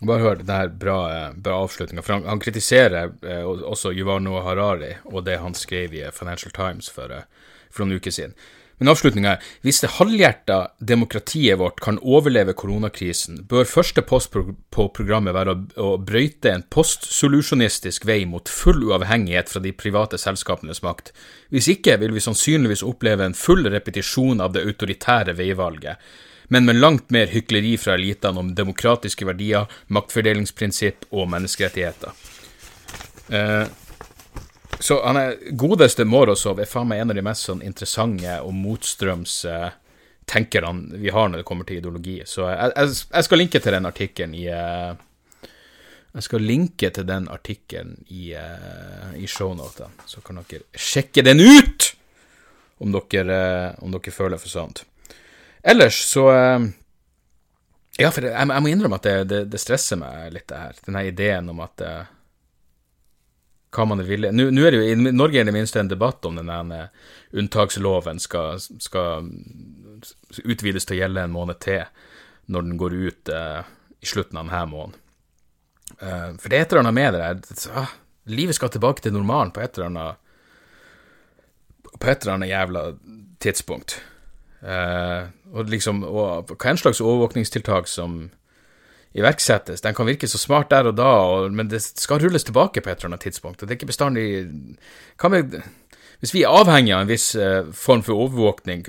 Bare 0.00 0.22
hør 0.22 0.42
den 0.46 0.76
bra, 0.78 0.98
bra 1.34 1.62
avslutninga. 1.64 2.04
For 2.06 2.14
han, 2.14 2.28
han 2.30 2.42
kritiserer 2.42 3.10
eh, 3.26 3.42
også 3.42 3.90
Yuval 3.96 4.28
Harari 4.44 4.92
og 5.10 5.24
det 5.26 5.40
han 5.42 5.56
skrev 5.58 5.96
i 5.96 6.04
Financial 6.14 6.54
Times 6.54 6.90
for, 6.92 7.10
eh, 7.10 7.50
for 7.70 7.84
noen 7.84 7.98
uker 7.98 8.14
siden. 8.14 8.36
Men 8.78 8.92
avslutninga 8.92 9.32
er 9.34 9.48
hvis 9.66 9.80
det 9.82 9.90
halvhjerta 9.96 10.58
demokratiet 10.78 11.58
vårt 11.58 11.82
kan 11.82 11.98
overleve 11.98 12.54
koronakrisen, 12.58 13.42
bør 13.50 13.66
første 13.66 14.04
post 14.06 14.30
på 14.34 14.86
programmet 14.94 15.34
være 15.34 15.56
å, 15.82 15.90
brøyte 15.98 16.52
en 16.52 16.64
postsolusjonistisk 16.70 18.06
vei 18.08 18.22
mot 18.30 18.48
full 18.48 18.84
uavhengighet 18.90 19.50
fra 19.50 19.62
de 19.64 19.74
private 19.74 20.20
selskapenes 20.20 20.82
makt. 20.86 21.12
Hvis 21.50 21.70
ikke 21.74 21.98
vil 22.02 22.14
vi 22.14 22.22
sannsynligvis 22.22 22.86
oppleve 22.86 23.26
en 23.26 23.36
full 23.36 23.66
repetisjon 23.66 24.44
av 24.44 24.54
det 24.54 24.66
autoritære 24.68 25.36
veivalget 25.38 26.08
men 26.48 26.64
med 26.64 26.78
langt 26.80 27.10
mer 27.12 27.28
hykleri 27.28 27.74
fra 27.76 27.98
elitene 27.98 28.40
om 28.40 28.54
demokratiske 28.56 29.26
verdier, 29.28 29.66
maktfordelingsprinsipp 29.92 31.04
og 31.12 31.28
menneskerettigheter. 31.28 32.14
Eh, 33.28 33.66
så 34.78 35.00
han 35.02 35.18
er 35.18 35.36
godeste 35.58 36.06
Morozov 36.06 36.60
er 36.62 36.70
faen 36.70 36.88
meg 36.90 37.02
en 37.02 37.12
av 37.12 37.18
de 37.18 37.24
mest 37.26 37.48
sånn 37.48 37.64
interessante 37.66 38.38
og 38.44 38.54
motstrøms 38.54 39.40
uh, 39.50 39.70
tenkerne 40.28 40.98
vi 41.00 41.10
har 41.10 41.28
når 41.28 41.42
det 41.42 41.48
kommer 41.48 41.66
til 41.68 41.80
ideologi. 41.80 42.20
Så 42.26 42.46
jeg, 42.50 42.72
jeg, 42.76 42.96
jeg 43.10 43.26
skal 43.26 43.42
linke 43.42 43.62
til 43.64 43.76
den 43.78 43.88
artikkelen 43.88 44.34
i 44.38 44.48
uh, 44.52 44.92
Jeg 46.14 46.24
skal 46.24 46.46
linke 46.46 46.90
til 46.94 47.06
den 47.08 47.28
artikkelen 47.28 47.96
i, 48.08 48.34
uh, 48.34 49.14
i 49.18 49.26
shownotene, 49.26 50.06
så 50.06 50.22
kan 50.24 50.42
dere 50.42 50.66
sjekke 50.74 51.24
den 51.26 51.42
ut! 51.42 51.94
Om 52.78 52.94
dere, 52.94 53.38
uh, 53.74 53.82
om 53.82 53.90
dere 53.90 54.14
føler 54.14 54.38
for 54.38 54.52
sånt. 54.52 54.84
Ellers 55.62 55.96
så 56.06 56.28
eh, 56.30 56.68
Ja, 57.98 58.12
for 58.14 58.22
jeg, 58.22 58.30
jeg 58.30 58.62
må 58.62 58.70
innrømme 58.70 59.00
at 59.00 59.08
det, 59.08 59.16
det, 59.26 59.40
det, 59.50 59.58
stresser 59.58 59.98
meg 59.98 60.30
litt, 60.30 60.46
det 60.46 60.60
her. 60.60 60.76
Denne 60.86 61.02
ideen 61.08 61.50
om 61.50 61.64
at 61.64 61.82
hva 63.78 63.86
man 63.86 64.02
er 64.02 64.32
Nå, 64.34 64.48
nå 64.50 64.66
er 64.66 64.74
det 64.74 64.80
jo, 64.80 64.86
I 64.90 65.14
Norge 65.14 65.40
er 65.40 65.46
det 65.46 65.54
minst 65.54 65.76
en 65.78 65.90
debatt 65.90 66.26
om 66.26 66.38
denne 66.38 66.80
unntaksloven 67.30 68.18
skal, 68.22 68.58
skal 68.82 69.28
utvides 70.44 70.88
til 70.88 70.98
å 70.98 71.00
gjelde 71.02 71.26
en 71.26 71.34
måned 71.34 71.60
til 71.62 71.84
når 72.48 72.64
den 72.64 72.78
går 72.80 72.96
ut 72.96 73.32
uh, 73.34 73.62
i 74.00 74.08
slutten 74.08 74.38
av 74.40 74.48
denne 74.48 74.64
måneden. 74.72 75.00
Uh, 76.00 76.30
for 76.40 76.48
det 76.48 76.58
er 76.58 76.64
et 76.64 76.72
eller 76.72 76.84
annet 76.84 76.96
med 76.98 77.14
det 77.14 77.20
der 77.22 77.76
ah, 77.80 77.92
Livet 78.28 78.58
skal 78.58 78.68
tilbake 78.72 79.00
til 79.04 79.14
normalen 79.14 79.54
på 79.56 79.62
et 79.64 79.78
eller 79.78 79.86
annet 79.88 80.18
På 81.96 82.10
et 82.10 82.20
eller 82.20 82.34
annet 82.34 82.50
jævla 82.50 82.82
tidspunkt. 83.40 83.94
Uh, 84.60 85.30
og 85.54 85.70
liksom, 85.72 86.02
og 86.04 86.50
hva 86.52 86.72
en 86.72 86.80
slags 86.80 87.00
overvåkningstiltak 87.00 87.88
som 87.88 88.28
iverksettes. 89.16 89.80
Den 89.80 89.96
kan 89.96 90.06
virke 90.08 90.28
så 90.28 90.38
smart 90.40 90.70
der 90.70 90.90
og 90.90 90.96
da, 90.98 91.08
og, 91.08 91.52
men 91.52 91.70
det 91.70 91.80
skal 91.82 92.20
rulles 92.22 92.44
tilbake 92.44 92.82
på 92.82 92.90
et 92.90 92.98
eller 92.98 93.14
annet 93.14 93.26
tidspunkt. 93.26 93.62
og 93.62 93.68
det 93.68 93.74
er 93.74 93.80
ikke 93.80 93.92
bestandig 93.92 94.26
hva 95.20 95.30
med, 95.32 95.60
Hvis 96.20 96.34
vi 96.34 96.42
er 96.42 96.50
avhengig 96.50 96.92
av 96.92 97.04
en 97.04 97.08
viss 97.12 97.34
uh, 97.38 97.70
form 97.72 98.02
for 98.02 98.18
overvåkning, 98.18 98.82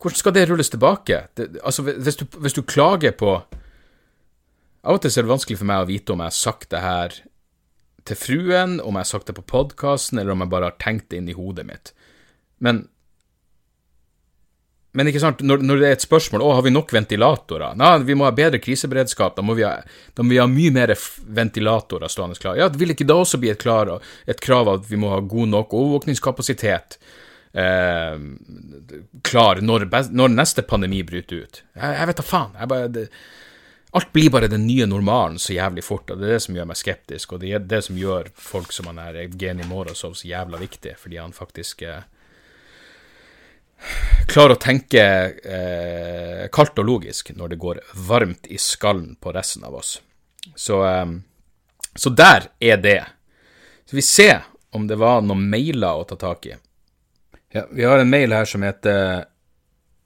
hvordan 0.00 0.18
skal 0.18 0.34
det 0.34 0.48
rulles 0.50 0.70
tilbake? 0.70 1.26
Det, 1.36 1.60
altså, 1.62 1.82
hvis 1.82 2.16
du, 2.16 2.24
hvis 2.38 2.56
du, 2.56 2.62
klager 2.62 3.12
på 3.12 3.42
Av 4.82 4.96
og 4.96 5.02
til 5.02 5.12
er 5.14 5.22
det 5.22 5.30
vanskelig 5.30 5.58
for 5.60 5.68
meg 5.68 5.84
å 5.84 5.86
vite 5.86 6.10
om 6.10 6.18
jeg 6.18 6.26
har 6.32 6.34
sagt 6.34 6.70
det 6.70 6.80
her 6.82 7.12
til 8.02 8.16
fruen, 8.18 8.80
om 8.80 8.96
jeg 8.96 9.04
har 9.04 9.10
sagt 9.12 9.28
det 9.30 9.36
på 9.36 9.44
podkasten, 9.46 10.18
eller 10.18 10.34
om 10.34 10.40
jeg 10.42 10.50
bare 10.50 10.72
har 10.72 10.80
tenkt 10.82 11.12
det 11.12 11.20
inn 11.20 11.28
i 11.30 11.36
hodet 11.38 11.62
mitt. 11.68 11.92
Men 12.58 12.88
men 14.92 15.08
ikke 15.08 15.22
sant, 15.22 15.40
når, 15.40 15.62
når, 15.64 15.80
det 15.80 15.88
er 15.88 15.94
et 15.96 16.04
spørsmål 16.04 16.42
å, 16.44 16.50
har 16.58 16.64
vi 16.66 16.72
nok 16.74 16.90
ventilatorer 16.92 17.78
Nei, 17.80 17.94
vi 18.04 18.16
må 18.18 18.26
ha 18.26 18.32
bedre 18.36 18.60
kriseberedskap, 18.60 19.34
da 19.38 19.44
må 19.44 19.56
vi 19.56 19.64
ha, 19.64 19.78
må 20.20 20.28
vi 20.34 20.40
ha 20.40 20.48
mye 20.50 20.72
mer 20.74 20.92
ventilatorer 21.32 22.12
stående 22.12 22.36
klare. 22.40 22.60
Ja, 22.60 22.68
Vil 22.76 22.92
ikke 22.92 23.08
da 23.08 23.16
også 23.22 23.40
bli 23.40 23.52
et, 23.52 23.62
klar, 23.62 23.88
et 24.28 24.42
krav 24.44 24.68
at 24.74 24.88
vi 24.90 25.00
må 25.00 25.14
ha 25.14 25.22
god 25.24 25.48
nok 25.54 25.72
overvåkningskapasitet 25.78 26.98
eh, 27.56 28.18
klar 29.24 29.62
når, 29.64 29.88
når, 30.12 30.36
neste 30.36 30.66
pandemi 30.68 31.00
bryter 31.08 31.46
ut? 31.46 31.64
Jeg, 31.72 31.96
jeg 31.96 32.12
vet 32.12 32.20
da 32.20 32.28
faen. 32.28 32.60
Jeg 32.60 32.72
bare, 32.74 32.92
det, 32.92 33.08
alt 33.96 34.12
blir 34.12 34.28
bare 34.32 34.52
den 34.52 34.66
nye 34.68 34.84
normalen 34.88 35.40
så 35.40 35.56
jævlig 35.56 35.84
fort, 35.88 36.12
og 36.12 36.20
det 36.20 36.28
er 36.28 36.36
det 36.36 36.44
som 36.46 36.56
gjør 36.56 36.68
meg 36.68 36.80
skeptisk, 36.80 37.32
og 37.32 37.40
det 37.40 37.56
er 37.56 37.64
det 37.64 37.80
som 37.88 37.96
gjør 37.96 38.28
folk 38.36 38.76
som 38.76 38.92
han 38.92 39.00
er 39.00 39.24
Evgenij 39.24 39.68
Morozov 39.68 40.20
så 40.20 40.28
jævla 40.28 40.60
viktig, 40.60 40.98
fordi 41.00 41.20
han 41.20 41.32
faktisk 41.36 41.84
eh, 41.88 42.04
klarer 44.30 44.56
å 44.56 44.62
tenke 44.62 45.02
eh, 45.02 46.46
kaldt 46.52 46.78
og 46.82 46.88
logisk 46.88 47.32
når 47.36 47.52
det 47.52 47.60
går 47.62 47.82
varmt 48.08 48.48
i 48.50 48.58
skallen 48.60 49.16
på 49.20 49.34
resten 49.34 49.66
av 49.68 49.76
oss. 49.80 49.96
Så, 50.54 50.82
eh, 50.86 51.06
så 51.94 52.14
der 52.16 52.50
er 52.60 52.80
det. 52.82 53.00
Så 53.84 53.98
vi 53.98 54.04
ser 54.06 54.44
om 54.72 54.86
det 54.88 54.96
var 54.96 55.20
noen 55.24 55.48
mailer 55.52 56.00
å 56.00 56.06
ta 56.08 56.16
tak 56.16 56.46
i. 56.48 56.56
Ja, 57.52 57.66
vi 57.70 57.84
har 57.84 58.00
en 58.00 58.10
mail 58.10 58.32
her 58.32 58.48
som 58.48 58.64
heter 58.64 59.26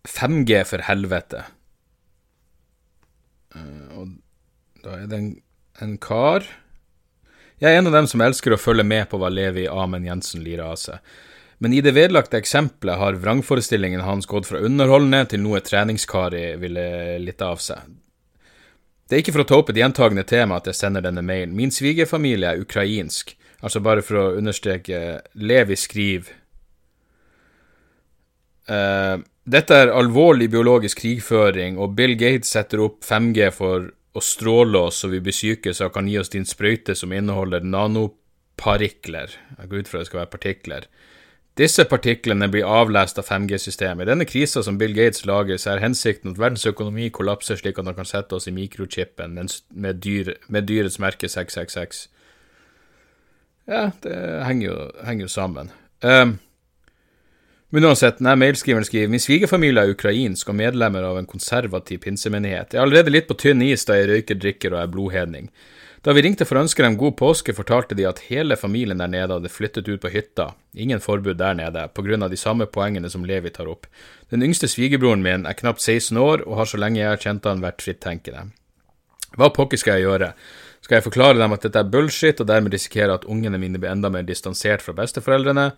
5G 0.06 0.64
for 0.66 0.82
helvete. 0.86 1.44
Uh, 3.54 4.00
og 4.00 4.08
da 4.84 4.96
er 4.98 5.06
det 5.10 5.16
en, 5.16 5.28
en, 5.80 5.94
kar 6.02 6.44
Jeg 7.56 7.70
er 7.70 7.78
en 7.78 7.88
av 7.88 7.94
dem 7.94 8.08
som 8.10 8.20
elsker 8.20 8.52
å 8.52 8.58
følge 8.60 8.84
med 8.84 9.06
på 9.08 9.16
hva 9.22 9.30
Levi 9.32 9.64
Amen 9.70 10.04
Jensen 10.04 10.42
lirer 10.44 10.66
av 10.66 10.76
seg. 10.82 11.14
Men 11.58 11.72
i 11.72 11.80
det 11.80 11.94
vedlagte 11.96 12.36
eksempelet 12.36 12.98
har 13.00 13.16
vrangforestillingen 13.20 14.00
hans 14.04 14.26
gått 14.28 14.48
fra 14.48 14.60
underholdende 14.60 15.22
til 15.30 15.40
noe 15.40 15.62
treningskari 15.64 16.50
ville 16.60 17.16
litt 17.22 17.40
av 17.42 17.62
seg. 17.64 17.86
Det 19.06 19.16
er 19.16 19.22
ikke 19.22 19.36
for 19.36 19.44
å 19.44 19.48
ta 19.48 19.60
opp 19.62 19.70
et 19.70 19.78
gjentagende 19.80 20.26
tema 20.28 20.58
at 20.58 20.68
jeg 20.68 20.76
sender 20.76 21.04
denne 21.06 21.22
mailen. 21.24 21.54
Min 21.56 21.72
svigerfamilie 21.72 22.50
er 22.50 22.60
ukrainsk, 22.60 23.32
altså 23.62 23.80
bare 23.80 24.04
for 24.04 24.20
å 24.20 24.34
understreke 24.36 25.22
Levi 25.38 25.78
skriver 25.78 26.34
uh, 28.68 29.16
Dette 29.46 29.78
er 29.78 29.94
alvorlig 29.94 30.50
biologisk 30.52 31.00
krigføring, 31.04 31.78
og 31.78 31.94
Bill 31.96 32.18
Gates 32.18 32.50
setter 32.52 32.82
opp 32.84 33.06
5G 33.06 33.48
for 33.54 33.88
å 34.16 34.20
stråle 34.20 34.88
oss 34.90 35.00
så 35.00 35.08
vi 35.12 35.22
blir 35.22 35.36
syke, 35.36 35.72
så 35.72 35.86
han 35.86 35.94
kan 35.94 36.08
gi 36.10 36.18
oss 36.18 36.32
din 36.34 36.48
sprøyte 36.48 36.96
som 36.98 37.14
inneholder 37.14 37.64
nanoparikler. 37.64 39.38
Jeg 39.60 39.70
går 39.70 39.84
ut 39.84 39.92
fra 39.92 40.02
det 40.02 40.10
skal 40.10 40.24
være 40.24 40.34
partikler 40.34 40.90
Disse 41.56 41.86
partiklene 41.88 42.50
blir 42.52 42.68
avlest 42.68 43.16
av 43.16 43.24
5G-systemet. 43.30 44.04
I 44.04 44.10
denne 44.10 44.26
krisa 44.28 44.60
som 44.62 44.76
Bill 44.76 44.92
Gates 44.96 45.24
lager, 45.24 45.56
så 45.56 45.72
er 45.72 45.80
hensikten 45.80 46.34
at 46.34 46.40
verdens 46.40 46.66
økonomi 46.68 47.08
kollapser 47.08 47.56
slik 47.56 47.78
at 47.80 47.88
han 47.88 47.96
kan 47.96 48.08
sette 48.08 48.36
oss 48.36 48.48
i 48.50 48.52
mikrochipen 48.52 49.38
med, 49.38 50.02
dyr, 50.04 50.34
med 50.52 50.68
dyrets 50.68 50.98
merke 51.00 51.30
666. 51.32 52.08
Ja, 53.66 53.88
det 54.04 54.18
henger 54.44 54.68
jo, 54.68 54.76
henger 55.08 55.24
jo 55.24 55.32
sammen. 55.32 55.72
Um, 56.04 56.36
men 57.72 57.88
uansett, 57.88 58.20
denne 58.20 58.36
mailskriveren 58.38 58.84
skriver 58.86 59.10
min 59.10 59.22
svigerfamilie 59.22 59.82
er 59.88 59.94
ukrainsk 59.96 60.52
og 60.52 60.58
medlemmer 60.60 61.08
av 61.08 61.16
en 61.18 61.26
konservativ 61.26 62.04
pinsemenighet. 62.04 62.76
Jeg 62.76 62.78
er 62.78 62.84
allerede 62.84 63.16
litt 63.16 63.26
på 63.32 63.38
tynn 63.40 63.64
is 63.64 63.88
da 63.88 63.96
jeg 63.96 64.12
røyker, 64.12 64.38
drikker 64.44 64.76
og 64.76 64.82
er 64.84 64.92
blodhedning. 64.92 65.48
Da 66.06 66.12
vi 66.14 66.22
ringte 66.22 66.46
for 66.46 66.54
å 66.54 66.60
ønske 66.62 66.84
dem 66.84 66.94
god 67.00 67.16
påske, 67.18 67.50
fortalte 67.50 67.96
de 67.98 68.04
at 68.06 68.20
hele 68.28 68.54
familien 68.54 69.00
der 69.02 69.10
nede 69.10 69.40
hadde 69.40 69.50
flyttet 69.50 69.88
ut 69.88 70.04
på 70.04 70.12
hytta, 70.14 70.52
ingen 70.78 71.02
forbud 71.02 71.40
der 71.40 71.56
nede, 71.58 71.88
på 71.90 72.04
grunn 72.06 72.22
av 72.22 72.30
de 72.30 72.38
samme 72.38 72.68
poengene 72.70 73.10
som 73.10 73.24
Levi 73.26 73.50
tar 73.50 73.66
opp. 73.66 73.88
Den 74.30 74.44
yngste 74.46 74.70
svigerbroren 74.70 75.24
min 75.24 75.48
er 75.50 75.58
knapt 75.58 75.82
16 75.82 76.14
år, 76.22 76.46
og 76.46 76.60
har 76.60 76.70
så 76.70 76.78
lenge 76.78 77.02
jeg 77.02 77.10
har 77.10 77.24
kjent 77.24 77.50
han 77.50 77.66
vært 77.66 77.82
frittenkende. 77.82 78.46
Hva 79.34 79.50
pokker 79.50 79.82
skal 79.82 79.98
jeg 79.98 80.06
gjøre? 80.06 80.30
Skal 80.86 81.00
jeg 81.00 81.08
forklare 81.08 81.42
dem 81.42 81.58
at 81.58 81.66
dette 81.66 81.82
er 81.82 81.90
bullshit, 81.90 82.38
og 82.38 82.52
dermed 82.54 82.78
risikere 82.78 83.18
at 83.18 83.26
ungene 83.26 83.58
mine 83.58 83.82
blir 83.82 83.90
enda 83.90 84.06
mer 84.06 84.30
distansert 84.30 84.86
fra 84.86 84.94
besteforeldrene, 84.94 85.72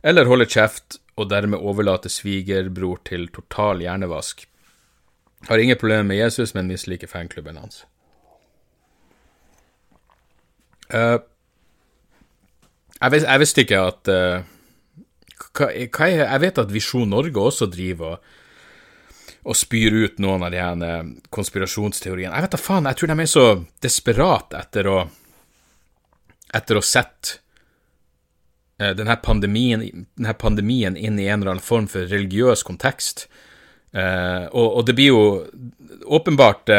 eller 0.00 0.32
holde 0.32 0.48
kjeft 0.48 1.02
og 1.20 1.28
dermed 1.28 1.60
overlate 1.60 2.08
svigerbror 2.08 3.04
til 3.04 3.28
total 3.36 3.84
hjernevask? 3.84 4.48
Har 5.52 5.60
ingen 5.60 5.76
problemer 5.76 6.08
med 6.08 6.24
Jesus, 6.24 6.56
men 6.56 6.72
misliker 6.72 7.12
fanklubben 7.12 7.60
hans. 7.60 7.84
Uh, 10.92 11.18
jeg, 13.00 13.12
vis, 13.14 13.24
jeg, 13.24 13.40
visste 13.40 13.64
ikke 13.64 13.82
at 13.88 14.10
uh, 14.12 14.44
hva, 15.56 15.68
hva 15.68 16.08
er, 16.08 16.24
Jeg 16.24 16.42
vet 16.42 16.60
at 16.60 16.72
Visjon 16.72 17.10
Norge 17.10 17.40
også 17.40 17.68
driver 17.72 18.16
og, 18.16 18.32
og 19.44 19.56
spyr 19.58 19.96
ut 20.04 20.20
noen 20.24 20.44
av 20.46 20.52
de 20.54 20.56
her 20.56 20.82
eh, 20.86 21.08
konspirasjonsteoriene. 21.34 22.32
Jeg 22.32 22.44
vet 22.46 22.54
da 22.54 22.60
faen, 22.60 22.86
jeg 22.88 22.96
tror 22.96 23.10
de 23.10 23.16
er 23.20 23.28
så 23.28 23.42
desperat 23.84 24.56
etter 24.56 24.88
å 24.88 25.02
Etter 26.54 26.78
å 26.78 26.82
sette 26.86 27.40
denne, 28.78 29.16
pandemien, 29.18 29.80
denne 30.14 30.34
pandemien 30.38 30.94
inn 30.94 31.16
i 31.18 31.26
en 31.26 31.40
eller 31.42 31.56
annen 31.56 31.66
form 31.66 31.88
for 31.90 32.06
religiøs 32.06 32.62
kontekst. 32.62 33.24
Og, 33.90 34.62
og, 34.62 34.78
det 34.86 34.94
blir 34.94 35.10
jo 35.10 35.24
åpenbart 36.14 36.70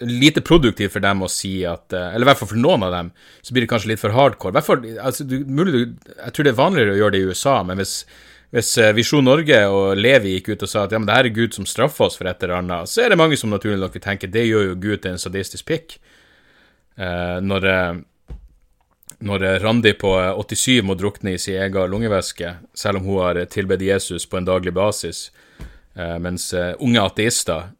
lite 0.00 0.40
produktivt 0.40 0.94
for 0.94 1.02
dem 1.02 1.22
å 1.24 1.30
si 1.30 1.52
at 1.66 1.92
eh, 1.92 2.14
Eller 2.14 2.26
i 2.26 2.30
hvert 2.30 2.40
fall 2.42 2.52
for 2.52 2.62
noen 2.62 2.86
av 2.86 2.94
dem, 2.94 3.10
så 3.42 3.54
blir 3.54 3.64
det 3.64 3.70
kanskje 3.72 3.92
litt 3.92 4.02
for 4.02 4.14
hardcore. 4.14 4.54
hvert 4.54 4.66
fall, 4.66 4.84
altså, 5.02 5.26
du, 5.26 5.40
mulig, 5.44 5.86
jeg 6.14 6.34
tror 6.34 6.46
det 6.46 6.52
er 6.52 6.58
vanligere 6.58 6.94
å 6.94 6.98
gjøre 7.02 7.16
det 7.16 7.22
i 7.22 7.30
USA, 7.32 7.56
men 7.66 7.80
hvis, 7.80 7.94
hvis 8.54 8.72
eh, 8.78 8.92
Visjon 8.96 9.26
Norge 9.26 9.62
og 9.72 9.98
Levi 9.98 10.36
gikk 10.36 10.52
ut 10.52 10.66
og 10.66 10.70
sa 10.70 10.84
at 10.84 10.94
ja, 10.94 11.00
men 11.00 11.08
det 11.10 11.16
her 11.16 11.30
er 11.30 11.38
Gud 11.40 11.56
som 11.56 11.66
straffer 11.66 12.06
oss 12.06 12.18
for 12.20 12.30
et 12.30 12.44
eller 12.46 12.60
annet, 12.60 12.90
så 12.90 13.04
er 13.04 13.12
det 13.12 13.20
mange 13.20 13.38
som 13.40 13.50
naturlig 13.50 13.80
nok 13.80 13.98
vil 13.98 14.04
tenke 14.04 14.30
det 14.30 14.46
gjør 14.46 14.70
jo 14.70 14.78
Gud 14.78 15.02
til 15.02 15.16
en 15.16 15.22
sadistisk 15.22 15.66
pikk. 15.70 15.98
Eh, 16.98 17.38
når, 17.42 17.66
når 19.26 19.48
Randi 19.64 19.96
på 19.98 20.14
87 20.38 20.86
må 20.86 20.94
drukne 20.98 21.34
i 21.34 21.42
sin 21.42 21.58
egen 21.58 21.90
lungevæske, 21.90 22.54
selv 22.74 23.02
om 23.02 23.10
hun 23.10 23.24
har 23.24 23.42
tilbedt 23.50 23.82
Jesus 23.88 24.30
på 24.30 24.38
en 24.38 24.46
daglig 24.46 24.74
basis, 24.76 25.28
mens 26.22 26.52
unge 26.54 27.02
ateister 27.02 27.72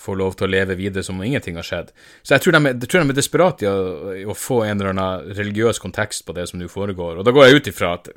får 0.00 0.16
lov 0.16 0.36
til 0.38 0.46
å 0.46 0.50
leve 0.54 0.76
videre 0.78 1.04
som 1.04 1.18
om 1.18 1.26
ingenting 1.26 1.58
har 1.60 1.66
skjedd. 1.66 1.90
Så 2.22 2.34
jeg 2.34 2.44
tror 2.44 2.56
de, 2.56 2.62
jeg 2.72 2.88
tror 2.88 3.02
de 3.02 3.12
er 3.12 3.18
desperate 3.18 3.66
i 3.66 3.68
å, 3.68 4.14
i 4.22 4.24
å, 4.24 4.36
få 4.36 4.62
en 4.64 4.78
eller 4.78 4.94
annen 4.94 5.34
religiøs 5.36 5.80
kontekst 5.82 6.24
på 6.26 6.36
det 6.36 6.46
som 6.48 6.60
nå 6.60 6.70
foregår. 6.72 7.20
Og 7.20 7.26
da 7.26 7.34
går 7.36 7.48
jeg 7.48 7.60
ut 7.60 7.70
ifra 7.74 7.92
at 7.98 8.08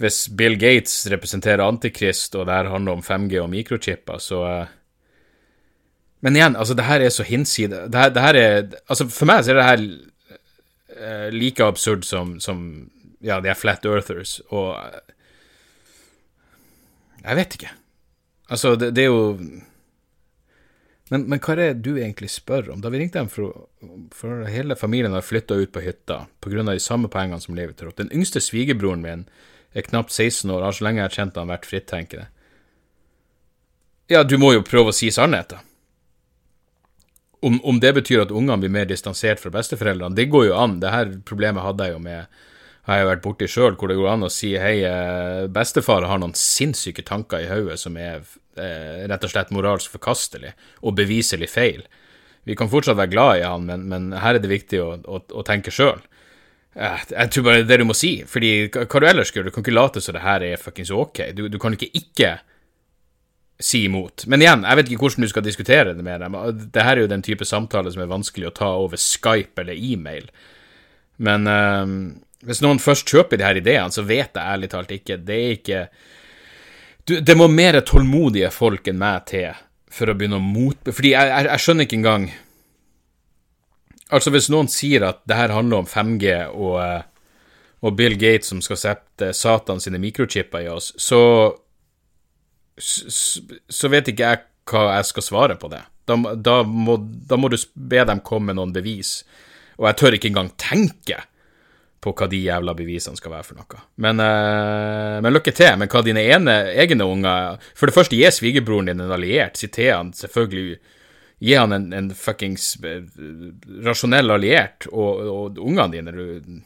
hvis 0.00 0.22
Bill 0.36 0.58
Gates 0.60 1.02
representerer 1.12 1.64
Antikrist, 1.64 2.36
og 2.36 2.46
det 2.48 2.56
her 2.56 2.70
handler 2.72 2.98
om 2.98 3.04
5G 3.04 3.40
og 3.40 3.50
mikrochipper, 3.52 4.20
så 4.20 4.44
uh... 4.44 4.76
Men 6.20 6.36
igjen, 6.36 6.56
altså, 6.60 6.76
det 6.76 6.84
her 6.84 7.00
er 7.00 7.12
så 7.12 7.24
hinside 7.24 7.86
det 7.88 7.96
her, 7.96 8.10
det 8.12 8.20
her 8.20 8.36
er 8.36 8.56
Altså, 8.92 9.06
for 9.08 9.28
meg 9.28 9.40
så 9.44 9.54
er 9.54 9.56
det 9.56 9.68
her 9.70 9.84
uh, 11.00 11.28
like 11.32 11.64
absurd 11.64 12.04
som, 12.04 12.34
som 12.44 12.60
ja, 13.24 13.40
de 13.40 13.48
er 13.52 13.56
flat 13.56 13.88
earthers, 13.88 14.40
og 14.48 14.76
uh... 14.76 15.00
Jeg 17.20 17.36
vet 17.36 17.56
ikke. 17.56 17.72
Altså, 18.48 18.76
det, 18.80 18.94
det 18.96 19.04
er 19.04 19.12
jo 19.12 19.34
men, 21.10 21.24
men, 21.26 21.40
hva 21.42 21.56
er 21.56 21.60
det 21.60 21.82
du 21.82 21.96
egentlig 21.98 22.28
spør 22.30 22.68
om? 22.70 22.82
Da 22.82 22.90
vi 22.92 23.00
ringte 23.00 23.18
dem 23.18 23.30
for, 23.30 23.66
for 24.14 24.44
hele 24.46 24.76
familien 24.78 25.14
har 25.16 25.26
flytta 25.26 25.56
ut 25.58 25.72
på 25.74 25.82
hytta 25.82 26.20
pga. 26.38 26.62
de 26.68 26.78
samme 26.78 27.10
poengene 27.10 27.42
som 27.42 27.56
livet 27.58 27.80
tar 27.80 27.90
opp. 27.90 27.96
Den 27.98 28.12
yngste 28.14 28.38
svigerbroren 28.40 29.02
min 29.02 29.24
er 29.74 29.86
knapt 29.86 30.12
16 30.12 30.50
år, 30.50 30.62
har 30.62 30.76
så 30.76 30.86
lenge 30.86 31.02
jeg 31.02 31.08
har 31.08 31.16
kjent 31.16 31.40
han 31.40 31.50
vært 31.50 31.66
frittenkende. 31.66 32.28
Ja, 34.10 34.22
du 34.22 34.36
må 34.38 34.52
jo 34.54 34.62
prøve 34.66 34.90
å 34.90 34.94
si 34.94 35.10
sannheten. 35.14 35.66
Om, 37.42 37.58
om 37.64 37.78
det 37.80 37.92
betyr 37.96 38.24
at 38.24 38.32
ungene 38.34 38.58
blir 38.60 38.72
mer 38.74 38.86
distansert 38.86 39.40
fra 39.42 39.52
besteforeldrene, 39.54 40.14
det 40.14 40.28
går 40.30 40.50
jo 40.50 40.56
an. 40.60 40.78
Det 40.82 40.90
her 40.92 41.12
problemet 41.26 41.64
hadde 41.64 41.86
jeg 41.88 41.96
jo 41.96 42.02
med 42.04 42.40
har 42.90 43.00
jeg 43.00 43.08
vært 43.08 43.24
borti 43.24 43.48
sjøl, 43.50 43.76
hvor 43.78 43.90
det 43.90 43.96
går 43.98 44.10
an 44.12 44.26
å 44.26 44.32
si 44.32 44.52
hei, 44.58 44.80
eh, 44.86 45.46
bestefar 45.52 46.06
har 46.10 46.20
noen 46.20 46.36
sinnssyke 46.36 47.04
tanker 47.06 47.44
i 47.44 47.50
hodet 47.50 47.78
som 47.80 47.96
er 48.00 48.20
eh, 48.58 49.06
rett 49.10 49.26
og 49.26 49.32
slett 49.32 49.52
moralsk 49.54 49.94
forkastelig 49.94 50.52
og 50.82 50.96
beviselig 50.98 51.50
feil. 51.52 51.84
Vi 52.48 52.56
kan 52.58 52.70
fortsatt 52.72 52.98
være 52.98 53.12
glad 53.12 53.40
i 53.40 53.46
han, 53.46 53.66
men, 53.68 53.86
men 53.90 54.10
her 54.18 54.36
er 54.36 54.42
det 54.42 54.50
viktig 54.50 54.80
å, 54.82 54.94
å, 55.06 55.22
å 55.22 55.46
tenke 55.46 55.72
sjøl. 55.74 56.00
Eh, 56.74 57.02
jeg 57.12 57.32
tror 57.34 57.46
bare 57.46 57.62
det 57.62 57.66
er 57.66 57.72
det 57.72 57.82
du 57.84 57.90
må 57.90 57.98
si, 57.98 58.12
fordi 58.28 58.52
hva 58.74 58.86
du 58.86 59.08
ellers 59.08 59.32
gjør, 59.34 59.48
du 59.48 59.54
kan 59.54 59.66
ikke 59.66 59.76
late 59.76 60.02
som 60.04 60.16
det 60.16 60.24
her 60.24 60.46
er 60.46 60.60
fuckings 60.60 60.92
ok. 60.94 61.24
Du, 61.36 61.46
du 61.52 61.58
kan 61.62 61.76
ikke 61.76 61.90
ikke 61.96 62.38
si 63.60 63.84
imot. 63.84 64.24
Men 64.30 64.42
igjen, 64.42 64.64
jeg 64.64 64.78
vet 64.78 64.90
ikke 64.90 65.04
hvordan 65.04 65.26
du 65.26 65.30
skal 65.30 65.44
diskutere 65.44 65.94
det 65.96 66.04
med 66.04 66.24
dem. 66.24 66.38
Det 66.72 66.84
her 66.84 66.96
er 66.96 67.04
jo 67.04 67.12
den 67.12 67.24
type 67.24 67.44
samtale 67.44 67.92
som 67.92 68.02
er 68.02 68.10
vanskelig 68.10 68.48
å 68.48 68.56
ta 68.56 68.70
over 68.80 69.00
Skype 69.00 69.60
eller 69.60 69.76
e-mail. 69.76 70.30
Men 71.20 71.44
uh, 71.44 71.84
hvis 72.46 72.62
noen 72.64 72.80
først 72.80 73.08
kjøper 73.10 73.40
de 73.40 73.44
her 73.44 73.58
ideene, 73.60 73.92
så 73.92 74.04
vet 74.06 74.32
jeg 74.32 74.40
ærlig 74.40 74.70
talt 74.72 74.92
ikke. 74.94 75.18
Det 75.20 75.36
er 75.36 75.56
ikke 75.58 75.80
du, 77.08 77.18
Det 77.20 77.36
må 77.36 77.48
mer 77.52 77.80
tålmodige 77.84 78.50
folk 78.54 78.88
enn 78.88 79.00
meg 79.00 79.26
til 79.30 79.50
for 79.90 80.10
å 80.10 80.14
begynne 80.16 80.38
å 80.38 80.44
mot... 80.44 80.78
Fordi 80.86 81.12
jeg, 81.12 81.30
jeg, 81.32 81.48
jeg, 81.50 81.64
skjønner 81.64 81.88
ikke 81.88 81.98
engang 81.98 82.30
Altså, 84.10 84.32
hvis 84.34 84.48
noen 84.50 84.66
sier 84.70 85.04
at 85.06 85.20
det 85.30 85.36
her 85.38 85.52
handler 85.54 85.84
om 85.84 85.86
5G 85.86 86.32
og, 86.50 86.76
eh, 86.82 87.02
og 87.86 87.94
Bill 87.98 88.16
Gates 88.18 88.50
som 88.50 88.58
skal 88.64 88.78
sette 88.80 89.28
Satan 89.38 89.78
sine 89.82 90.00
mikrochipper 90.02 90.64
i 90.66 90.70
oss, 90.72 90.90
så 90.98 91.20
så 92.80 93.90
vet 93.92 94.08
ikke 94.10 94.24
jeg 94.24 94.42
hva 94.70 94.82
jeg 94.96 95.08
skal 95.10 95.26
svare 95.26 95.56
på 95.60 95.70
det. 95.70 95.82
Da, 96.08 96.16
da, 96.34 96.60
må, 96.64 96.96
da 96.98 97.38
må 97.38 97.50
du 97.52 97.58
be 97.74 98.02
dem 98.08 98.22
komme 98.26 98.50
med 98.50 98.58
noen 98.58 98.74
bevis. 98.74 99.20
Og 99.78 99.86
jeg 99.88 99.98
tør 100.00 100.16
ikke 100.16 100.30
engang 100.30 100.50
tenke 100.60 101.20
på 102.00 102.14
hva 102.16 102.28
de 102.32 102.38
jævla 102.40 102.72
bevisene 102.76 103.18
skal 103.18 103.34
være 103.34 103.46
for 103.50 103.60
noe. 103.60 103.82
Men, 104.00 104.22
uh, 104.24 105.18
men 105.20 105.34
lykke 105.34 105.52
til 105.56 105.76
med 105.80 105.92
hva 105.92 106.00
dine 106.04 106.24
ene, 106.32 106.56
egne 106.80 107.04
unger 107.04 107.60
For 107.76 107.90
det 107.90 107.96
første, 107.96 108.16
gi 108.16 108.30
svigerbroren 108.32 108.88
din 108.88 109.04
en 109.04 109.12
alliert. 109.12 109.60
Siter 109.60 109.98
han 109.98 110.14
selvfølgelig 110.16 110.80
Gi 111.40 111.54
han 111.56 111.72
en, 111.72 111.86
en 111.96 112.10
fuckings 112.12 112.74
eh, 112.84 113.00
rasjonell 113.80 114.28
alliert, 114.34 114.84
og, 114.92 115.22
og 115.24 115.60
ungene 115.64 115.94
dine 115.94 116.12
du, 116.12 116.58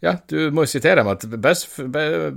Ja, 0.00 0.14
du 0.32 0.48
må 0.56 0.64
jo 0.64 0.70
sitere 0.72 1.02
dem 1.02 1.10
at 1.12 1.26
best, 1.44 1.76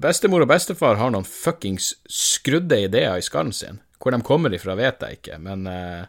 bestemor 0.04 0.44
og 0.44 0.50
bestefar 0.52 1.00
har 1.00 1.14
noen 1.16 1.24
fuckings 1.24 1.94
skrudde 2.12 2.82
ideer 2.90 3.16
i 3.16 3.24
skallen 3.24 3.56
sin. 3.56 3.80
Hvor 4.04 4.12
de 4.12 4.20
kommer 4.28 4.52
ifra, 4.52 4.76
vet 4.76 5.00
jeg 5.00 5.22
ikke, 5.22 5.40
men 5.40 5.64
uh, 5.72 6.04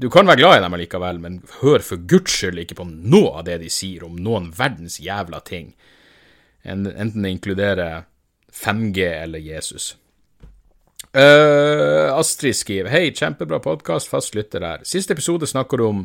du 0.00 0.08
kan 0.10 0.26
være 0.26 0.40
glad 0.42 0.58
i 0.58 0.62
dem 0.64 0.74
allikevel, 0.74 1.20
men 1.22 1.42
hør 1.60 1.82
for 1.86 2.06
guds 2.10 2.34
skyld 2.34 2.58
ikke 2.64 2.78
på 2.80 2.86
noe 2.90 3.36
av 3.38 3.44
det 3.46 3.60
de 3.62 3.70
sier 3.70 4.02
om 4.06 4.16
noen 4.18 4.50
verdens 4.56 4.98
jævla 5.02 5.40
ting, 5.46 5.74
enten 6.64 7.22
det 7.22 7.34
inkluderer 7.36 8.08
5G 8.54 9.06
eller 9.22 9.38
Jesus. 9.42 9.94
Uh, 11.14 12.10
Astrid 12.10 12.56
skriver 12.58 12.90
Hei, 12.90 13.12
kjempebra 13.14 13.60
podkast, 13.62 14.10
fast 14.10 14.34
lytter 14.34 14.64
her. 14.66 14.80
Siste 14.86 15.14
episode 15.14 15.46
snakker 15.46 15.78
du 15.78 15.84
om 15.86 16.00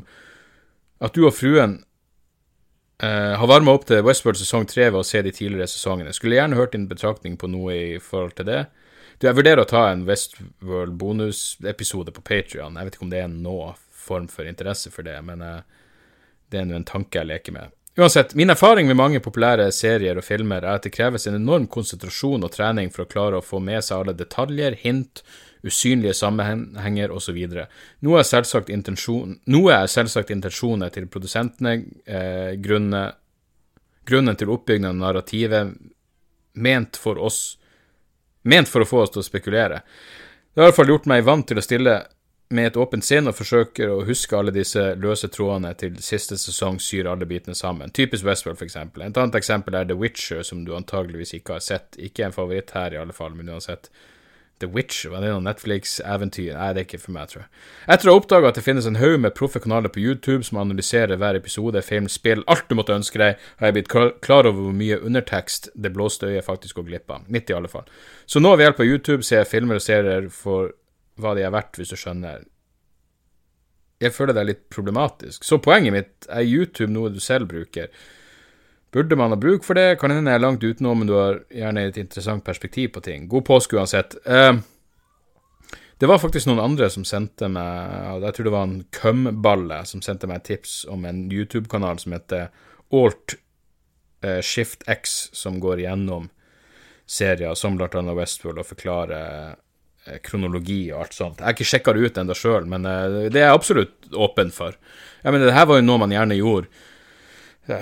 at 1.01 1.15
du 1.15 1.23
og 1.25 1.33
fruen 1.33 1.79
uh, 3.01 3.33
har 3.41 3.49
varma 3.49 3.73
opp 3.73 3.87
til 3.89 4.03
Westworld 4.05 4.37
sesong 4.37 4.67
3 4.69 4.91
ved 4.91 4.99
å 5.01 5.07
se 5.07 5.23
de 5.25 5.33
tidligere 5.33 5.69
sesongene. 5.71 6.13
Skulle 6.13 6.37
gjerne 6.37 6.59
hørt 6.59 6.75
din 6.77 6.85
betraktning 6.91 7.39
på 7.41 7.49
noe 7.49 7.73
i 7.73 7.97
forhold 8.03 8.35
til 8.37 8.49
det. 8.51 8.61
Du, 9.19 9.27
jeg 9.27 9.35
vurderer 9.35 9.59
å 9.65 9.67
ta 9.67 9.81
en 9.91 10.05
Westworld 10.07 10.93
bonusepisode 10.95 12.13
på 12.15 12.21
Patrion. 12.23 12.77
Jeg 12.79 12.87
vet 12.87 12.95
ikke 12.95 13.03
om 13.03 13.11
det 13.11 13.19
er 13.19 13.33
noen 13.33 13.75
form 13.91 14.29
for 14.31 14.47
interesse 14.47 14.91
for 14.93 15.03
det, 15.03 15.17
men 15.27 15.43
uh, 15.43 15.59
det 16.47 16.61
er 16.61 16.69
nå 16.69 16.77
en 16.77 16.87
tanke 16.87 17.19
jeg 17.19 17.27
leker 17.27 17.55
med. 17.57 17.75
Uansett, 17.99 18.31
min 18.39 18.53
erfaring 18.53 18.87
med 18.87 18.95
mange 18.95 19.19
populære 19.19 19.65
serier 19.75 20.15
og 20.15 20.23
filmer 20.23 20.63
er 20.63 20.79
at 20.79 20.87
det 20.87 20.93
kreves 20.95 21.27
en 21.27 21.35
enorm 21.35 21.67
konsentrasjon 21.67 22.47
og 22.47 22.53
trening 22.55 22.93
for 22.95 23.03
å 23.03 23.11
klare 23.11 23.41
å 23.41 23.43
få 23.43 23.59
med 23.59 23.83
seg 23.83 24.05
alle 24.05 24.15
detaljer, 24.15 24.79
hint, 24.85 25.19
usynlige 25.67 26.15
sammenhenger 26.15 27.11
osv. 27.11 27.43
Noe 28.07 28.21
er 28.21 28.27
selvsagt 28.29 28.71
noe 28.71 29.75
er 29.75 29.91
selvsagt 29.91 30.31
intensjonen 30.31 30.95
til 30.95 31.11
produsentene, 31.11 31.75
eh, 32.07 32.55
grunnen 32.55 34.39
til 34.39 34.55
oppbyggingen 34.55 34.93
av 34.93 35.01
narrativet 35.03 35.75
ment 36.55 36.95
for 36.95 37.19
oss 37.19 37.57
Ment 38.49 38.71
for 38.71 38.85
å 38.85 38.89
få 38.89 39.03
oss 39.05 39.13
til 39.13 39.23
å 39.23 39.27
spekulere. 39.27 39.83
Det 40.53 40.61
har 40.61 40.67
i 40.67 40.71
hvert 40.71 40.79
fall 40.79 40.93
gjort 40.95 41.09
meg 41.11 41.27
vant 41.27 41.47
til 41.47 41.61
å 41.61 41.63
stille 41.63 41.99
med 42.49 42.71
et 42.71 42.77
åpent 42.81 43.05
sinn 43.05 43.29
og 43.29 43.37
forsøker 43.37 43.91
å 43.93 44.03
huske 44.07 44.37
alle 44.37 44.53
disse 44.53 44.81
løse 44.97 45.29
trådene 45.29 45.75
til 45.77 45.99
siste 46.01 46.37
sesong 46.41 46.79
syr 46.81 47.11
alle 47.11 47.27
bitene 47.29 47.55
sammen. 47.55 47.93
Typisk 47.93 48.25
Westworld, 48.25 48.57
for 48.57 48.65
eksempel. 48.65 49.05
Et 49.05 49.19
annet 49.21 49.37
eksempel 49.37 49.77
er 49.77 49.85
The 49.85 49.97
Witcher, 49.97 50.41
som 50.43 50.63
du 50.65 50.73
antageligvis 50.77 51.35
ikke 51.37 51.59
har 51.59 51.65
sett. 51.65 51.99
Ikke 52.01 52.25
en 52.25 52.33
favoritt 52.33 52.73
her, 52.73 52.95
i 52.95 53.01
alle 53.01 53.13
fall, 53.13 53.35
men 53.37 53.45
du 53.45 53.53
har 53.53 53.61
sett 53.65 53.91
The 54.59 54.67
Witch, 54.67 55.05
var 55.07 55.23
det 55.23 55.29
noe 55.31 55.43
Netflix-eventyr? 55.45 56.51
Nei, 56.57 56.69
det 56.75 56.81
er 56.81 56.87
ikke 56.87 56.99
for 56.99 57.15
meg, 57.15 57.29
tror 57.31 57.41
jeg. 57.45 57.49
Etter 57.95 58.09
å 58.09 58.15
ha 58.15 58.19
oppdaga 58.19 58.51
at 58.51 58.59
det 58.59 58.63
finnes 58.65 58.87
en 58.89 58.99
haug 58.99 59.15
med 59.23 59.35
proffe 59.37 59.61
kanaler 59.63 59.91
på 59.93 60.01
YouTube 60.03 60.43
som 60.47 60.59
analyserer 60.59 61.19
hver 61.21 61.39
episode, 61.39 61.79
film, 61.87 62.09
spill, 62.11 62.43
alt 62.51 62.67
du 62.67 62.75
måtte 62.75 62.97
ønske 62.97 63.21
deg, 63.21 63.39
har 63.61 63.69
jeg 63.69 63.77
blitt 63.77 63.91
klar 64.25 64.49
over 64.49 64.67
hvor 64.67 64.75
mye 64.75 64.99
undertekst 64.99 65.71
det 65.79 65.93
blåste 65.95 66.27
øyet 66.27 66.47
faktisk 66.47 66.81
går 66.81 66.89
glipp 66.91 67.15
av. 67.15 67.23
Midt 67.31 67.53
i 67.53 67.55
alle 67.55 67.71
fall. 67.71 67.87
Så 68.27 68.43
nå 68.43 68.51
ved 68.55 68.67
hjelp 68.67 68.83
av 68.83 68.91
YouTube 68.91 69.23
ser 69.23 69.45
jeg 69.45 69.51
filmer 69.53 69.79
og 69.79 69.85
serier 69.85 70.29
for 70.33 70.75
hva 71.19 71.35
de 71.35 71.47
er 71.47 71.55
verdt, 71.55 71.79
hvis 71.79 71.95
du 71.95 71.99
skjønner. 71.99 72.43
Jeg 73.99 74.15
føler 74.15 74.35
det 74.35 74.43
er 74.43 74.51
litt 74.53 74.65
problematisk. 74.71 75.43
Så 75.43 75.59
poenget 75.63 75.95
mitt 75.95 76.27
er 76.31 76.47
YouTube 76.47 76.91
noe 76.91 77.11
du 77.11 77.19
selv 77.23 77.49
bruker. 77.51 77.91
Burde 78.91 79.15
man 79.15 79.29
ha 79.29 79.37
bruk 79.37 79.63
for 79.63 79.77
det? 79.77 79.99
Kan 80.01 80.11
hende 80.11 80.31
jeg 80.31 80.39
er 80.39 80.43
langt 80.43 80.63
utenom, 80.65 81.01
men 81.01 81.09
du 81.09 81.13
har 81.13 81.43
gjerne 81.53 81.85
et 81.85 81.97
interessant 82.01 82.43
perspektiv 82.45 82.95
på 82.95 83.03
ting. 83.05 83.27
God 83.29 83.45
påske 83.45 83.77
uansett. 83.77 84.15
Uh, 84.25 84.57
det 86.01 86.09
var 86.09 86.21
faktisk 86.21 86.49
noen 86.49 86.63
andre 86.63 86.87
som 86.89 87.03
sendte 87.05 87.49
meg 87.51 88.23
Jeg 88.23 88.35
tror 88.35 88.47
det 88.47 88.55
var 88.55 88.65
en 88.65 88.81
Kømballe 88.95 89.81
som 89.85 90.01
sendte 90.01 90.29
meg 90.31 90.45
tips 90.47 90.81
om 90.89 91.05
en 91.05 91.27
YouTube-kanal 91.27 91.99
som 92.01 92.15
heter 92.17 92.49
Alt 92.95 93.37
uh, 94.25 94.41
Shift 94.41 94.87
X, 94.89 95.29
som 95.37 95.61
går 95.61 95.85
gjennom 95.85 96.31
serier 97.09 97.53
som 97.57 97.77
blant 97.77 97.93
annet 97.99 98.17
Westworld 98.17 98.63
og 98.63 98.71
forklarer 98.71 99.53
uh, 99.53 100.17
kronologi 100.25 100.87
og 100.89 101.03
alt 101.03 101.13
sånt. 101.13 101.41
Jeg 101.43 101.45
har 101.45 101.53
ikke 101.53 101.73
sjekka 101.75 101.93
det 101.93 102.07
ut 102.07 102.17
ennå 102.17 102.33
sjøl, 102.33 102.65
men 102.65 102.87
det 102.87 103.37
er 103.37 103.51
jeg 103.51 103.53
absolutt 103.53 104.07
åpen 104.17 104.49
for. 104.49 104.73
Jeg 105.21 105.35
mener, 105.35 105.51
det 105.51 105.57
her 105.57 105.67
var 105.69 105.77
jo 105.77 105.85
noe 105.85 106.01
man 106.01 106.15
gjerne 106.15 106.37
gjorde 106.39 106.87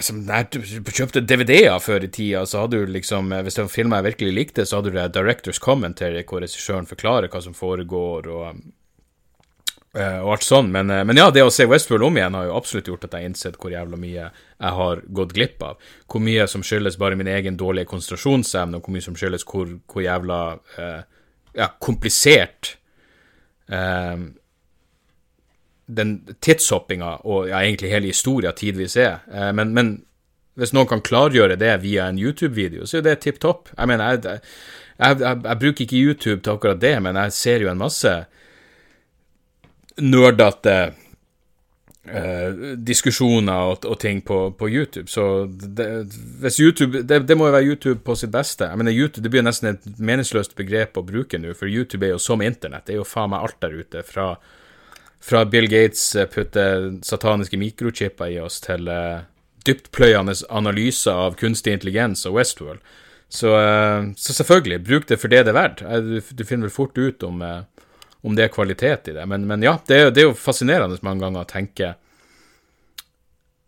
som 0.04 0.24
kjøpte 0.28 1.24
DVD-er 1.24 1.78
før 1.80 2.04
i 2.04 2.10
tida, 2.12 2.44
så 2.46 2.66
hadde 2.66 2.82
du 2.82 2.92
liksom 2.92 3.32
Hvis 3.32 3.56
det 3.56 3.64
var 3.64 3.72
filmer 3.72 4.02
jeg 4.02 4.08
virkelig 4.12 4.34
likte, 4.36 4.66
så 4.66 4.80
hadde 4.80 4.92
du 4.92 4.98
det 4.98 5.14
Directors 5.16 5.60
Commentary, 5.64 6.24
hvor 6.28 6.44
regissøren 6.44 6.90
forklarer 6.90 7.32
hva 7.32 7.42
som 7.44 7.56
foregår, 7.56 8.28
og, 8.28 8.62
eh, 9.96 10.18
og 10.20 10.34
alt 10.36 10.48
sånn. 10.48 10.72
Men, 10.74 10.92
eh, 10.92 11.04
men, 11.08 11.20
ja, 11.20 11.30
det 11.32 11.46
å 11.46 11.54
se 11.54 11.68
Westworld 11.70 12.08
om 12.10 12.20
igjen 12.20 12.36
har 12.36 12.50
jo 12.50 12.58
absolutt 12.58 12.92
gjort 12.92 13.08
at 13.08 13.16
jeg 13.16 13.24
har 13.24 13.30
innsett 13.32 13.60
hvor 13.62 13.72
jævla 13.72 14.00
mye 14.02 14.26
jeg 14.26 14.74
har 14.80 15.04
gått 15.22 15.36
glipp 15.38 15.64
av. 15.64 15.78
Hvor 16.08 16.24
mye 16.26 16.48
som 16.52 16.66
skyldes 16.66 17.00
bare 17.00 17.16
min 17.16 17.32
egen 17.32 17.58
dårlige 17.58 17.88
konsentrasjonsevne, 17.94 18.78
og 18.78 18.84
hvor 18.84 18.98
mye 18.98 19.08
som 19.08 19.16
skyldes 19.16 19.48
hvor, 19.48 19.72
hvor 19.88 20.04
jævla 20.04 20.42
eh, 20.78 21.02
ja, 21.58 21.72
komplisert 21.80 22.76
eh, 23.70 24.18
den 25.88 26.20
tidshoppinga 26.44 27.14
og 27.24 27.48
ja, 27.48 27.62
egentlig 27.64 27.92
hele 27.92 28.12
historia 28.12 28.52
tidvis 28.52 28.98
er. 29.00 29.24
Eh, 29.32 29.52
men, 29.56 29.74
men, 29.74 29.96
hvis 30.58 30.74
noen 30.74 30.90
kan 30.90 31.04
klargjøre 31.06 31.56
det 31.62 31.76
via 31.84 32.08
en 32.10 32.18
YouTube-video, 32.18 32.88
så 32.90 32.98
er 32.98 33.04
det 33.06 33.20
tipp 33.22 33.38
topp. 33.44 33.70
Jeg 33.78 33.88
mener, 33.92 34.16
jeg, 34.16 34.24
jeg, 34.98 35.20
jeg, 35.22 35.42
jeg, 35.44 35.60
bruker 35.62 35.86
ikke 35.86 36.00
YouTube 36.02 36.42
til 36.42 36.56
akkurat 36.56 36.82
det, 36.82 36.96
men 37.06 37.20
jeg 37.22 37.36
ser 37.38 37.62
jo 37.62 37.70
en 37.70 37.78
masse 37.78 38.14
nerdete 40.02 40.74
eh, 42.10 42.66
diskusjoner 42.90 43.70
og, 43.70 43.86
og, 43.86 44.00
ting 44.02 44.24
på, 44.26 44.40
på 44.58 44.70
YouTube. 44.70 45.06
Så 45.14 45.46
det, 45.46 45.88
hvis 46.42 46.60
YouTube 46.60 47.04
det, 47.04 47.22
det, 47.30 47.38
må 47.38 47.52
jo 47.52 47.56
være 47.60 47.70
YouTube 47.70 48.02
på 48.02 48.18
sitt 48.18 48.34
beste. 48.34 48.66
Jeg 48.66 48.82
mener, 48.82 48.98
YouTube, 48.98 49.24
Det 49.24 49.34
blir 49.38 49.46
nesten 49.46 49.76
et 49.76 49.90
meningsløst 50.00 50.58
begrep 50.58 50.98
å 50.98 51.06
bruke 51.06 51.38
nå, 51.38 51.54
for 51.54 51.70
YouTube 51.70 52.06
er 52.06 52.16
jo 52.16 52.22
som 52.22 52.42
internett. 52.42 52.90
Det 52.90 52.98
er 52.98 53.04
jo 53.04 53.08
faen 53.08 53.30
meg 53.36 53.46
alt 53.46 53.62
der 53.62 53.78
ute. 53.78 54.04
fra 54.04 54.34
fra 55.24 55.46
Bill 55.46 55.68
Gates 55.68 56.16
eh, 56.16 56.26
putter 56.26 56.92
sataniske 57.04 57.58
mikrochipper 57.58 58.32
i 58.32 58.40
oss, 58.40 58.60
til 58.64 58.88
uh, 58.88 59.26
dyptpløyende 59.68 60.36
analyser 60.54 61.18
av 61.28 61.38
kunstig 61.40 61.76
intelligens 61.76 62.26
og 62.30 62.38
Westworld. 62.38 62.84
Så, 63.30 63.52
uh, 63.52 64.14
så, 64.16 64.34
selvfølgelig, 64.38 64.84
bruk 64.88 65.08
det 65.10 65.20
for 65.22 65.34
det 65.34 65.44
det 65.48 65.54
er 65.54 65.60
verdt. 65.60 65.84
Du, 66.06 66.20
du 66.22 66.46
finner 66.46 66.70
vel 66.70 66.76
fort 66.76 66.98
ut 66.98 67.26
om, 67.28 67.42
uh, 67.42 67.88
om 68.22 68.38
det 68.38 68.48
er 68.48 68.54
kvalitet 68.54 69.12
i 69.12 69.18
det. 69.18 69.26
Men, 69.28 69.48
men 69.50 69.66
ja, 69.66 69.78
det 69.88 70.02
er, 70.02 70.12
det 70.12 70.24
er, 70.24 70.30
jo 70.30 70.38
fascinerende 70.38 71.02
mange 71.06 71.26
ganger 71.26 71.44
å 71.44 71.50
tenke 71.50 71.96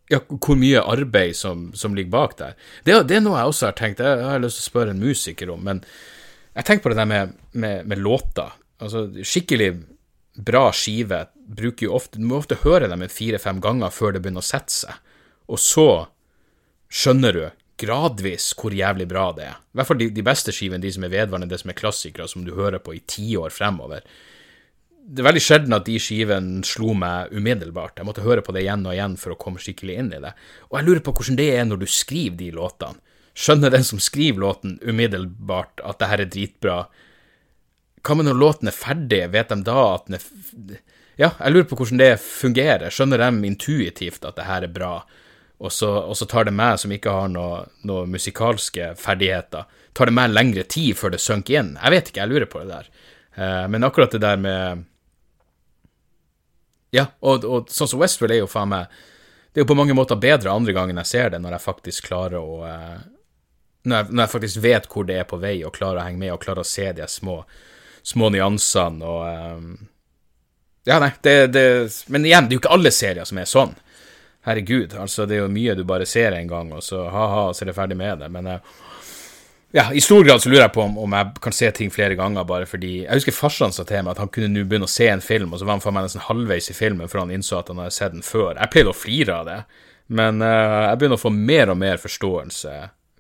ja, 0.10 0.24
hvor 0.26 0.58
mye 0.58 0.82
arbeid 0.82 1.36
som, 1.38 1.70
som 1.78 1.94
ligger 1.98 2.16
bak 2.16 2.40
der. 2.40 2.56
Det, 2.84 2.96
det, 3.10 3.20
er 3.20 3.26
noe 3.26 3.38
jeg 3.38 3.52
også 3.52 3.68
har 3.70 3.78
tenkt, 3.78 4.02
jeg 4.02 4.26
har 4.26 4.42
lyst 4.42 4.62
til 4.62 4.66
å 4.66 4.72
spørre 4.72 4.96
en 4.96 5.04
musiker 5.04 5.52
om, 5.54 5.62
men 5.68 5.84
jeg 6.56 6.66
tenker 6.66 6.88
på 6.88 6.94
det 6.94 6.98
der 6.98 7.10
med, 7.10 7.36
med, 7.52 7.86
med 7.88 8.02
låter. 8.02 8.56
Altså, 8.82 9.06
skikkelig 9.22 9.74
bra 10.46 10.70
skive 10.76 11.26
bruker 11.36 11.88
jo 11.88 11.96
ofte 11.98 12.20
Du 12.20 12.26
må 12.30 12.40
ofte 12.40 12.60
høre 12.64 12.90
dem 12.92 13.06
fire-fem 13.12 13.60
ganger 13.64 13.92
før 13.94 14.16
det 14.16 14.24
begynner 14.24 14.46
å 14.46 14.50
sette 14.50 14.74
seg. 14.74 15.16
Og 15.50 15.60
så 15.62 15.90
skjønner 16.90 17.36
du 17.36 17.46
gradvis 17.80 18.52
hvor 18.60 18.76
jævlig 18.76 19.08
bra 19.10 19.30
det 19.36 19.48
er. 19.48 19.60
I 19.60 19.80
hvert 19.80 19.90
fall 19.90 20.02
de, 20.02 20.10
de 20.14 20.26
beste 20.26 20.54
skivene, 20.56 20.84
de 20.84 20.92
som 20.94 21.06
er 21.06 21.14
vedvarende, 21.14 21.50
det 21.50 21.62
som 21.62 21.72
er 21.72 21.80
klassikere, 21.80 22.28
som 22.28 22.44
du 22.46 22.54
hører 22.58 22.82
på 22.84 22.96
i 22.98 23.02
tiår 23.08 23.54
fremover. 23.56 24.06
Det 25.10 25.24
er 25.24 25.30
veldig 25.30 25.42
sjelden 25.42 25.74
at 25.74 25.88
de 25.88 25.96
skivene 26.02 26.64
slo 26.68 26.94
meg 26.98 27.32
umiddelbart. 27.34 27.98
Jeg 27.98 28.08
måtte 28.10 28.26
høre 28.26 28.44
på 28.46 28.54
det 28.54 28.66
igjen 28.66 28.86
og 28.86 28.94
igjen 28.94 29.16
for 29.18 29.34
å 29.34 29.40
komme 29.40 29.62
skikkelig 29.64 29.96
inn 30.02 30.12
i 30.14 30.22
det. 30.22 30.34
Og 30.70 30.78
jeg 30.78 30.90
lurer 30.90 31.06
på 31.06 31.16
hvordan 31.18 31.40
det 31.40 31.48
er 31.56 31.66
når 31.66 31.82
du 31.82 31.88
skriver 31.90 32.38
de 32.42 32.50
låtene. 32.58 33.02
Skjønner 33.40 33.72
den 33.72 33.86
som 33.88 34.02
skriver 34.04 34.44
låten 34.44 34.76
umiddelbart 34.84 35.80
at 35.88 36.02
det 36.02 36.10
her 36.12 36.24
er 36.26 36.30
dritbra? 36.34 36.80
Hva 38.06 38.16
med 38.16 38.30
når 38.30 38.38
låten 38.40 38.72
er 38.72 38.76
ferdig, 38.76 39.26
vet 39.34 39.52
de 39.52 39.60
da 39.68 39.80
at 39.96 40.08
den 40.08 40.20
er 40.20 40.28
Ja, 41.20 41.34
jeg 41.36 41.52
lurer 41.52 41.66
på 41.68 41.76
hvordan 41.76 42.00
det 42.00 42.14
fungerer. 42.24 42.94
Skjønner 42.94 43.20
de 43.20 43.48
intuitivt 43.48 44.24
at 44.24 44.38
det 44.38 44.46
her 44.48 44.64
er 44.64 44.72
bra, 44.72 44.94
og 45.60 45.74
så, 45.76 45.90
og 46.08 46.16
så 46.16 46.26
tar 46.32 46.48
det 46.48 46.54
meg, 46.56 46.78
som 46.80 46.94
ikke 46.96 47.12
har 47.12 47.28
noen 47.34 47.68
noe 47.84 48.06
musikalske 48.08 48.94
ferdigheter, 48.96 49.68
tar 49.94 50.08
det 50.08 50.16
meg 50.16 50.32
lengre 50.32 50.64
tid 50.64 50.96
før 50.96 51.12
det 51.12 51.20
synker 51.20 51.60
inn? 51.60 51.74
Jeg 51.76 51.92
vet 51.92 52.12
ikke, 52.12 52.22
jeg 52.24 52.32
lurer 52.32 52.48
på 52.48 52.62
det 52.64 52.72
der. 52.72 52.88
Uh, 53.36 53.66
men 53.72 53.84
akkurat 53.84 54.16
det 54.16 54.24
der 54.24 54.40
med 54.40 54.86
Ja, 56.96 57.06
og, 57.20 57.44
og 57.46 57.70
sånn 57.70 57.92
som 57.92 58.00
Westworld 58.02 58.34
er 58.34 58.40
jo 58.42 58.48
faen 58.50 58.72
meg 58.72 58.96
Det 59.54 59.62
er 59.62 59.64
jo 59.64 59.70
på 59.70 59.78
mange 59.78 59.94
måter 59.94 60.18
bedre 60.18 60.50
andre 60.50 60.74
gangen 60.74 60.98
jeg 61.04 61.10
ser 61.12 61.30
det, 61.36 61.40
når 61.44 61.58
jeg 61.58 61.66
faktisk 61.68 62.08
klarer 62.10 62.40
å 62.40 62.64
uh, 62.64 62.96
når, 63.84 63.96
jeg, 63.96 64.08
når 64.10 64.24
jeg 64.24 64.34
faktisk 64.34 64.64
vet 64.64 64.90
hvor 64.92 65.06
det 65.08 65.20
er 65.20 65.28
på 65.30 65.40
vei, 65.40 65.58
og 65.64 65.76
klarer 65.76 66.02
å 66.02 66.08
henge 66.08 66.24
med 66.24 66.34
og 66.34 66.42
klarer 66.44 66.64
å 66.64 66.72
se 66.72 66.88
de 66.96 67.06
små 67.08 67.42
små 68.10 68.32
nyansene 68.34 69.06
og 69.06 69.56
um, 69.60 69.72
Ja, 70.88 70.98
nei, 71.04 71.12
det, 71.22 71.36
det, 71.54 71.64
Men 72.08 72.26
igjen, 72.26 72.48
det 72.48 72.56
er 72.56 72.58
jo 72.58 72.64
ikke 72.64 72.76
alle 72.76 72.92
serier 72.96 73.28
som 73.28 73.38
er 73.38 73.50
sånn. 73.50 73.76
Herregud, 74.48 74.96
altså, 74.98 75.28
det 75.28 75.36
er 75.36 75.44
jo 75.44 75.52
mye 75.54 75.76
du 75.78 75.84
bare 75.86 76.08
ser 76.10 76.34
en 76.34 76.48
gang, 76.50 76.72
og 76.74 76.82
så 76.82 77.04
ha-ha, 77.12 77.50
så 77.54 77.66
er 77.66 77.70
det 77.70 77.76
ferdig 77.78 77.98
med 78.00 78.24
det. 78.24 78.30
Men 78.34 78.48
uh, 78.48 78.78
ja, 79.76 79.94
i 79.94 80.02
stor 80.02 80.24
grad 80.26 80.42
så 80.42 80.50
lurer 80.50 80.64
jeg 80.64 80.74
på 80.74 80.82
om, 80.82 80.96
om, 80.98 81.14
jeg 81.14 81.42
kan 81.44 81.54
se 81.54 81.70
ting 81.78 81.92
flere 81.94 82.16
ganger, 82.18 82.48
bare 82.48 82.66
fordi 82.66 83.04
Jeg 83.04 83.20
husker 83.20 83.36
farsan 83.36 83.76
sa 83.76 83.86
til 83.86 84.02
meg 84.02 84.16
at 84.16 84.24
han 84.24 84.32
kunne 84.34 84.50
nå 84.50 84.64
begynne 84.66 84.88
å 84.90 84.92
se 84.92 85.06
en 85.12 85.22
film, 85.22 85.54
og 85.54 85.62
så 85.62 85.68
var 85.68 85.78
han 85.78 85.84
for 85.84 85.94
meg 85.94 86.08
nesten 86.08 86.26
halvveis 86.26 86.72
i 86.72 86.78
filmen 86.78 87.12
før 87.12 87.26
han 87.26 87.36
innså 87.36 87.60
at 87.60 87.70
han 87.70 87.84
hadde 87.84 87.94
sett 87.94 88.16
den 88.16 88.26
før. 88.26 88.56
Jeg 88.56 88.74
pleide 88.74 88.94
å 88.94 88.98
flire 88.98 89.36
av 89.36 89.52
det, 89.52 89.60
men 90.18 90.42
uh, 90.42 90.88
jeg 90.88 91.02
begynner 91.02 91.20
å 91.20 91.26
få 91.26 91.34
mer 91.36 91.76
og 91.76 91.78
mer 91.84 92.02
forståelse, 92.02 92.74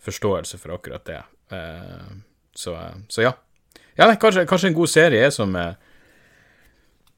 forståelse 0.09 0.61
for 0.63 0.79
akkurat 0.79 1.05
det. 1.05 1.21
Uh, 1.53 2.17
så, 2.57 2.73
så 3.11 3.27
ja. 3.27 3.35
Ja, 3.99 4.07
nei, 4.07 4.15
kanskje, 4.15 4.45
kanskje, 4.47 4.69
en 4.71 4.77
god 4.77 4.89
serie 4.89 5.25
er 5.27 5.31
som, 5.35 5.55
eh, 5.59 5.73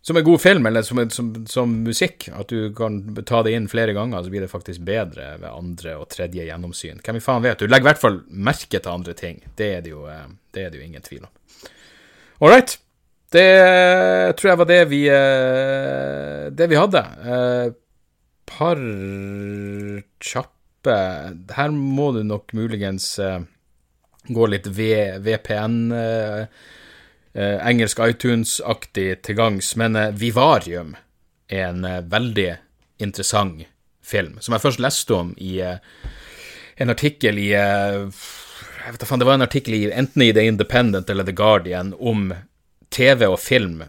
som 0.02 0.17
en 0.17 0.26
god 0.26 0.41
film, 0.41 0.65
eller 0.65 0.82
som, 0.82 1.04
som, 1.13 1.28
som, 1.46 1.76
musikk. 1.86 2.26
At 2.34 2.50
du 2.50 2.72
kan 2.74 2.98
ta 3.28 3.44
det 3.46 3.54
inn 3.54 3.67
flere 3.70 3.94
ganger, 3.94 4.24
så 4.26 4.34
blir 4.34 4.41
det 4.41 4.50
faktisk 4.50 4.82
bedre 4.88 5.36
ved 5.44 5.50
andre 5.52 5.94
og 6.02 6.08
tredje 6.10 6.48
gjennomsyn. 6.48 7.04
Hvem 7.06 7.20
i 7.20 7.22
faen 7.22 7.46
vet? 7.46 7.62
Du 7.62 7.70
legger 7.70 7.86
i 7.86 7.89
hvert 7.91 8.02
fall 8.02 8.17
merke 8.34 8.82
til 8.82 8.94
andre 8.96 9.13
ting. 9.17 9.44
Det 9.60 9.70
er 9.76 9.86
det 9.86 9.94
jo, 9.94 10.08
eh, 10.10 10.26
det 10.58 10.65
er 10.65 10.74
det 10.74 10.82
jo 10.82 10.88
ingen 10.88 11.06
tvil 11.06 11.28
om. 11.28 11.36
All 12.41 12.56
right. 12.56 12.80
Det 13.32 13.46
tror 14.36 14.50
jeg 14.50 14.60
var 14.60 14.67
det 14.67 14.82
vi, 14.90 15.06
eh, 15.08 16.50
det 16.52 16.67
vi 16.67 16.82
hadde. 16.82 17.06
Par 18.52 18.82
kjappe 20.19 20.98
Her 21.56 21.71
må 21.71 22.10
du 22.12 22.23
nok 22.25 22.52
muligens 22.58 23.13
Går 24.28 24.52
litt 24.54 24.67
VPN, 24.67 25.92
eh, 25.92 26.42
eh, 27.34 27.67
engelsk 27.67 28.00
iTunes-aktig 28.06 29.22
til 29.26 29.36
gangs. 29.36 29.76
Men 29.76 29.96
eh, 29.96 30.12
Vivarium 30.13 30.96
er 31.50 31.72
en 31.72 31.86
eh, 31.86 32.04
veldig 32.06 32.52
interessant 33.02 33.65
film, 34.06 34.38
som 34.40 34.54
jeg 34.54 34.63
først 34.63 34.84
leste 34.84 35.15
om 35.15 35.34
i 35.42 35.58
eh, 35.65 35.80
en 36.82 36.90
artikkel 36.90 37.38
i 37.38 37.52
jeg 37.52 38.94
vet 38.96 39.04
ikke, 39.04 39.17
Det 39.22 39.26
var 39.28 39.38
en 39.38 39.46
artikkel 39.46 39.76
i, 39.78 39.82
enten 39.94 40.24
i 40.26 40.32
The 40.34 40.46
Independent 40.48 41.10
eller 41.10 41.28
The 41.28 41.36
Guardian 41.38 41.94
om 42.00 42.32
TV 42.90 43.28
og 43.28 43.40
film 43.40 43.84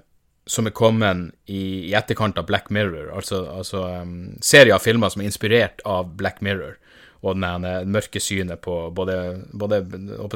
som 0.46 0.66
er 0.66 0.74
kommet 0.74 1.30
i, 1.46 1.88
i 1.88 1.94
etterkant 1.96 2.38
av 2.38 2.48
Black 2.48 2.70
Mirror, 2.70 3.12
altså, 3.14 3.44
altså 3.52 3.84
um, 4.02 4.34
serier 4.42 4.74
av 4.74 4.82
filmer 4.82 5.12
som 5.12 5.22
er 5.22 5.30
inspirert 5.30 5.82
av 5.88 6.16
Black 6.18 6.42
Mirror, 6.42 6.76
og 7.22 7.38
den 7.38 7.66
mørke 7.94 8.20
synet 8.20 8.60
på 8.64 8.74
både, 8.94 9.14
både 9.54 9.82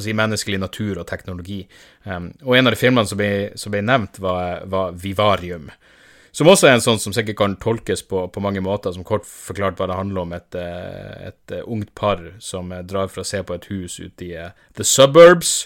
si, 0.03 0.14
menneskelig 0.14 0.61
natur 0.62 1.03
og 1.03 1.09
teknologi. 1.11 1.64
Um, 2.05 2.30
og 2.47 2.55
en 2.55 2.70
av 2.70 2.76
de 2.76 2.78
filmene 2.78 3.11
som 3.11 3.18
ble, 3.18 3.30
som 3.59 3.74
ble 3.74 3.82
nevnt, 3.82 4.20
var, 4.22 4.62
var, 4.70 4.95
Vivarium. 5.03 5.66
Som 6.37 6.53
også 6.53 6.68
er 6.68 6.76
en 6.76 6.84
sånn 6.84 7.01
som 7.03 7.14
sikkert 7.16 7.41
kan 7.41 7.57
tolkes 7.59 8.05
på, 8.07 8.26
på 8.30 8.43
mange 8.45 8.62
måter, 8.62 8.95
som 8.95 9.07
kort 9.09 9.26
forklart 9.26 9.78
bare 9.80 9.99
handler 9.99 10.22
om 10.22 10.34
et, 10.37 10.59
eh, 10.61 11.30
et, 11.32 11.41
et 11.51 11.62
ungt 11.64 11.91
par 11.99 12.22
som 12.39 12.70
drar 12.87 13.11
for 13.11 13.24
å 13.24 13.28
se 13.28 13.43
på 13.43 13.57
et 13.57 13.70
hus 13.72 13.99
ute 13.99 14.28
i 14.28 14.34
the 14.76 14.87
suburbs 14.87 15.64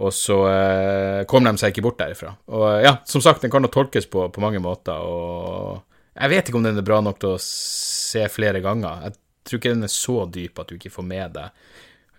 og 0.00 0.12
så 0.16 0.36
eh, 0.48 1.22
kom 1.28 1.44
de 1.44 1.52
seg 1.60 1.74
ikke 1.74 1.84
bort 1.84 1.98
derifra. 2.00 2.32
Og 2.54 2.66
eh, 2.70 2.84
ja, 2.86 2.94
som 3.08 3.22
sagt, 3.24 3.44
den 3.44 3.52
kan 3.52 3.64
jo 3.66 3.72
tolkes 3.72 4.08
på, 4.10 4.28
på, 4.32 4.42
mange 4.42 4.62
måter, 4.62 4.96
og 4.96 5.82
jeg 6.14 6.32
vet 6.32 6.48
ikke 6.48 6.60
om 6.60 6.64
den 6.64 6.80
er 6.80 6.86
bra 6.86 7.00
nok 7.04 7.20
til 7.20 7.34
å 7.34 7.42
se 7.44 8.24
flere 8.32 8.62
ganger. 8.64 9.04
Jeg 9.06 9.18
tror 9.44 9.60
ikke 9.60 9.74
den 9.74 9.86
er 9.86 9.92
så 9.92 10.24
dyp 10.30 10.58
at 10.60 10.68
du 10.68 10.76
ikke 10.76 10.92
får 10.94 11.06
med 11.06 11.38
deg 11.38 11.54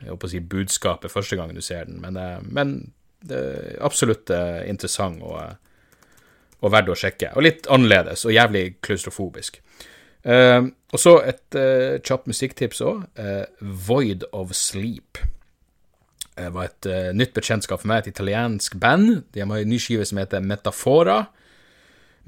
å 0.10 0.30
si, 0.30 0.40
budskapet 0.40 1.14
første 1.14 1.38
gangen 1.38 1.58
du 1.58 1.64
ser 1.64 1.86
den, 1.86 2.00
men, 2.02 2.18
eh, 2.18 2.40
men 2.42 2.92
absolutt 3.82 4.32
eh, 4.34 4.64
interessant 4.70 5.22
og, 5.22 5.38
eh, 5.42 6.16
og 6.62 6.74
verdt 6.74 6.94
å 6.94 6.98
sjekke. 6.98 7.34
Og 7.38 7.46
litt 7.46 7.68
annerledes, 7.74 8.26
og 8.26 8.34
jævlig 8.36 8.78
klaustrofobisk. 8.86 9.62
Uh, 10.22 10.68
og 10.94 11.02
så 11.02 11.16
et 11.26 11.56
uh, 11.58 11.96
kjapt 12.06 12.28
musikktips 12.30 12.84
òg. 12.86 13.00
Uh, 13.18 13.48
Void 13.58 14.28
of 14.38 14.52
Sleep. 14.54 15.18
Det 16.38 16.52
var 16.54 16.70
et 16.70 16.88
nytt 17.18 17.34
bekjentskap 17.34 17.82
for 17.82 17.90
meg, 17.90 18.04
et 18.04 18.14
italiensk 18.14 18.78
band. 18.82 19.24
De 19.34 19.42
har 19.42 19.50
en 19.50 19.70
ny 19.70 19.80
skive 19.82 20.06
som 20.06 20.22
heter 20.22 20.42
Metafora. 20.46 21.18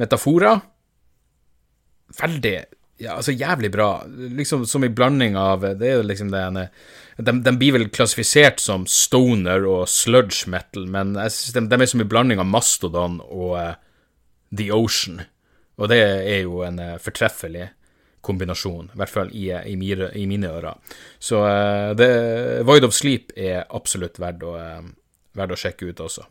Metafora. 0.02 0.56
Veldig 2.18 2.56
ja, 3.02 3.16
altså 3.16 3.34
jævlig 3.34 3.72
bra. 3.74 4.04
Liksom 4.08 4.66
som 4.70 4.84
i 4.84 4.92
blanding 4.94 5.38
av 5.40 5.64
Det 5.64 5.88
er 5.88 5.98
jo 5.98 6.06
liksom 6.08 6.32
det 6.34 6.44
ene 6.44 6.68
de, 7.18 7.34
de, 7.46 7.52
blir 7.58 7.76
vel 7.76 7.90
klassifisert 7.94 8.62
som 8.62 8.88
stoner 8.90 9.68
og 9.70 9.86
sludge 9.92 10.50
metal, 10.50 10.88
men 10.90 11.14
jeg 11.20 11.36
synes 11.36 11.54
de, 11.54 11.64
de 11.70 11.78
er 11.78 11.92
som 11.92 12.02
en 12.02 12.10
blanding 12.10 12.42
av 12.42 12.50
Mastodon 12.50 13.20
og 13.28 13.54
uh, 13.60 13.76
The 14.50 14.72
Ocean. 14.74 15.22
Og 15.78 15.92
det 15.92 16.00
er 16.02 16.42
jo 16.48 16.64
en 16.66 16.82
uh, 16.82 16.98
fortreffelig 17.02 17.70
kombinasjon, 18.24 18.90
i 18.94 18.98
hvert 18.98 19.14
fall 19.14 19.30
i, 19.36 19.46
i, 19.52 19.76
mine, 19.78 20.10
i 20.18 20.26
mine 20.30 20.50
ører. 20.50 20.98
Så 21.22 21.44
uh, 21.44 21.94
det, 21.98 22.10
Void 22.66 22.90
of 22.90 22.98
Sleep 22.98 23.34
er 23.38 23.68
absolutt 23.70 24.18
verdt 24.22 24.46
å, 24.48 24.58
verdt 25.38 25.54
å 25.54 25.62
sjekke 25.68 25.92
ut 25.92 26.06
også. 26.08 26.26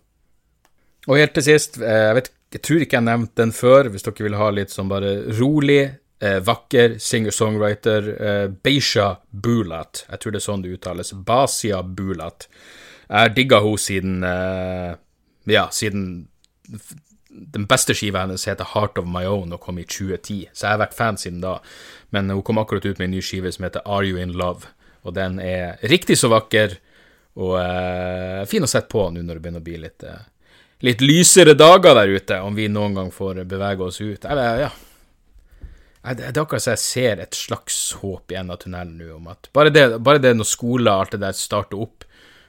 Og 1.10 1.18
helt 1.18 1.34
til 1.34 1.46
sist, 1.46 1.78
jeg, 1.82 2.14
vet, 2.18 2.30
jeg 2.54 2.62
tror 2.66 2.82
ikke 2.82 2.98
jeg 2.98 3.06
nevnte 3.06 3.42
den 3.42 3.54
før, 3.54 3.90
hvis 3.90 4.06
dere 4.06 4.26
vil 4.26 4.38
ha 4.38 4.50
litt 4.54 4.74
sånn 4.74 4.90
bare 4.90 5.14
rolig, 5.38 5.82
vakker 6.22 6.98
singer-songwriter, 7.02 8.08
Beisha 8.62 9.16
Bulat. 9.30 10.04
Jeg 10.08 10.22
tror 10.22 10.34
det 10.34 10.38
er 10.38 10.44
sånn 10.44 10.62
det 10.62 10.74
uttales. 10.76 11.10
Basia 11.26 11.80
Bulat. 11.82 12.46
Jeg 13.08 13.18
har 13.18 13.32
digga 13.34 13.58
henne 13.64 13.80
siden 13.82 14.22
Ja, 15.50 15.64
siden 15.74 16.04
den 17.32 17.66
beste 17.66 17.94
skiva 17.96 18.22
hennes 18.24 18.44
heter 18.48 18.68
Heart 18.74 19.00
of 19.00 19.08
My 19.08 19.24
Own 19.28 19.54
og 19.54 19.62
kom 19.64 19.80
i 19.80 19.86
2010, 19.88 20.50
så 20.52 20.66
jeg 20.66 20.74
har 20.74 20.82
vært 20.84 20.96
fan 20.96 21.18
siden 21.20 21.40
da. 21.42 21.56
Men 22.12 22.30
hun 22.30 22.44
kom 22.46 22.60
akkurat 22.60 22.86
ut 22.86 23.00
med 23.00 23.08
en 23.08 23.14
ny 23.16 23.22
skive 23.24 23.52
som 23.54 23.66
heter 23.66 23.84
Are 23.88 24.06
You 24.06 24.20
In 24.20 24.34
Love, 24.38 24.68
og 25.02 25.16
den 25.16 25.40
er 25.42 25.80
riktig 25.90 26.18
så 26.20 26.30
vakker 26.32 26.76
og 27.40 27.56
eh, 27.56 28.42
fin 28.48 28.64
å 28.64 28.68
sette 28.68 28.92
på 28.92 29.06
nå 29.08 29.22
når 29.24 29.38
det 29.38 29.44
begynner 29.44 29.62
å 29.62 29.64
bli 29.64 29.78
litt, 29.80 30.04
uh, 30.04 30.20
litt 30.84 31.00
lysere 31.00 31.54
dager 31.56 31.96
der 31.96 32.12
ute, 32.12 32.40
om 32.44 32.56
vi 32.58 32.68
noen 32.68 32.98
gang 32.98 33.08
får 33.14 33.40
bevege 33.48 33.86
oss 33.86 34.02
ut. 34.02 34.26
Eller, 34.28 34.66
ja. 34.66 34.68
Det 36.02 36.24
er 36.26 36.38
akkurat 36.42 36.64
så 36.64 36.72
jeg 36.72 36.82
ser 36.82 37.20
et 37.22 37.36
slags 37.38 37.76
håp 38.00 38.32
i 38.32 38.36
enden 38.40 38.56
av 38.56 38.58
tunnelen 38.62 38.96
nå, 38.98 39.10
om 39.20 39.28
at 39.30 39.46
bare 39.54 39.70
det, 39.70 39.84
bare 40.02 40.18
det 40.18 40.32
når 40.34 40.48
skoler 40.50 40.90
og 40.90 41.04
alt 41.04 41.14
det 41.14 41.20
der 41.22 41.36
starter 41.38 41.84
opp, 41.84 42.06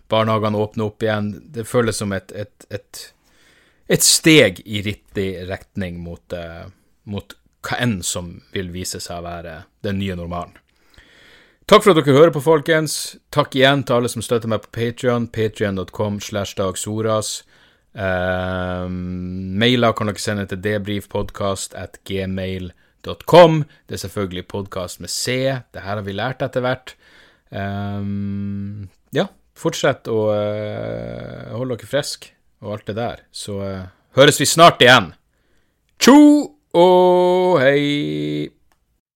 barnehagene 0.10 0.58
åpner 0.58 0.88
opp 0.90 1.06
igjen, 1.06 1.30
det 1.54 1.68
føles 1.70 2.02
som 2.02 2.16
et, 2.18 2.34
et, 2.34 2.66
et 2.74 3.04
et 3.88 4.04
steg 4.04 4.62
i 4.66 4.82
riktig 4.86 5.30
retning 5.50 6.00
mot, 6.04 6.24
uh, 6.34 6.68
mot 7.04 7.36
hva 7.64 7.80
enn 7.84 8.02
som 8.04 8.36
vil 8.56 8.72
vise 8.74 9.00
seg 9.04 9.22
å 9.22 9.26
være 9.26 9.56
den 9.86 10.00
nye 10.02 10.18
normalen. 10.20 10.58
Takk 11.70 11.86
for 11.86 11.94
at 11.94 12.02
dere 12.02 12.18
hører 12.18 12.34
på, 12.36 12.44
folkens. 12.44 13.16
Takk 13.32 13.56
igjen 13.56 13.86
til 13.88 13.98
alle 13.98 14.12
som 14.12 14.24
støtter 14.24 14.52
meg 14.52 14.66
på 14.66 14.74
Patrion, 14.76 15.30
patrion.com 15.32 16.20
slash 16.24 16.58
dagsoras. 16.60 17.42
Uh, 17.94 18.90
mailer 18.90 19.96
kan 19.96 20.10
dere 20.10 20.20
sende 20.22 20.48
til 20.50 20.64
debrifpodkast 20.64 21.78
at 21.80 22.02
gmail.com. 22.08 22.80
Det 23.04 23.98
er 23.98 24.00
selvfølgelig 24.06 24.46
podkast 24.48 25.02
med 25.04 25.12
C. 25.12 25.36
Det 25.76 25.82
her 25.84 25.98
har 26.00 26.06
vi 26.06 26.16
lært 26.16 26.44
etter 26.46 26.64
hvert. 26.64 26.94
Um, 27.52 28.88
ja, 29.12 29.26
fortsett 29.60 30.08
å 30.08 30.20
uh, 30.32 31.52
holde 31.52 31.76
dere 31.76 31.90
friske 31.90 32.32
og 32.64 32.78
alt 32.78 32.88
det 32.88 32.96
der. 33.02 33.26
Så 33.36 33.58
uh, 33.60 33.92
høres 34.16 34.40
vi 34.40 34.48
snart 34.48 34.80
igjen. 34.86 35.12
Tjo 36.00 36.16
og 36.80 37.60
hei! 37.60 38.48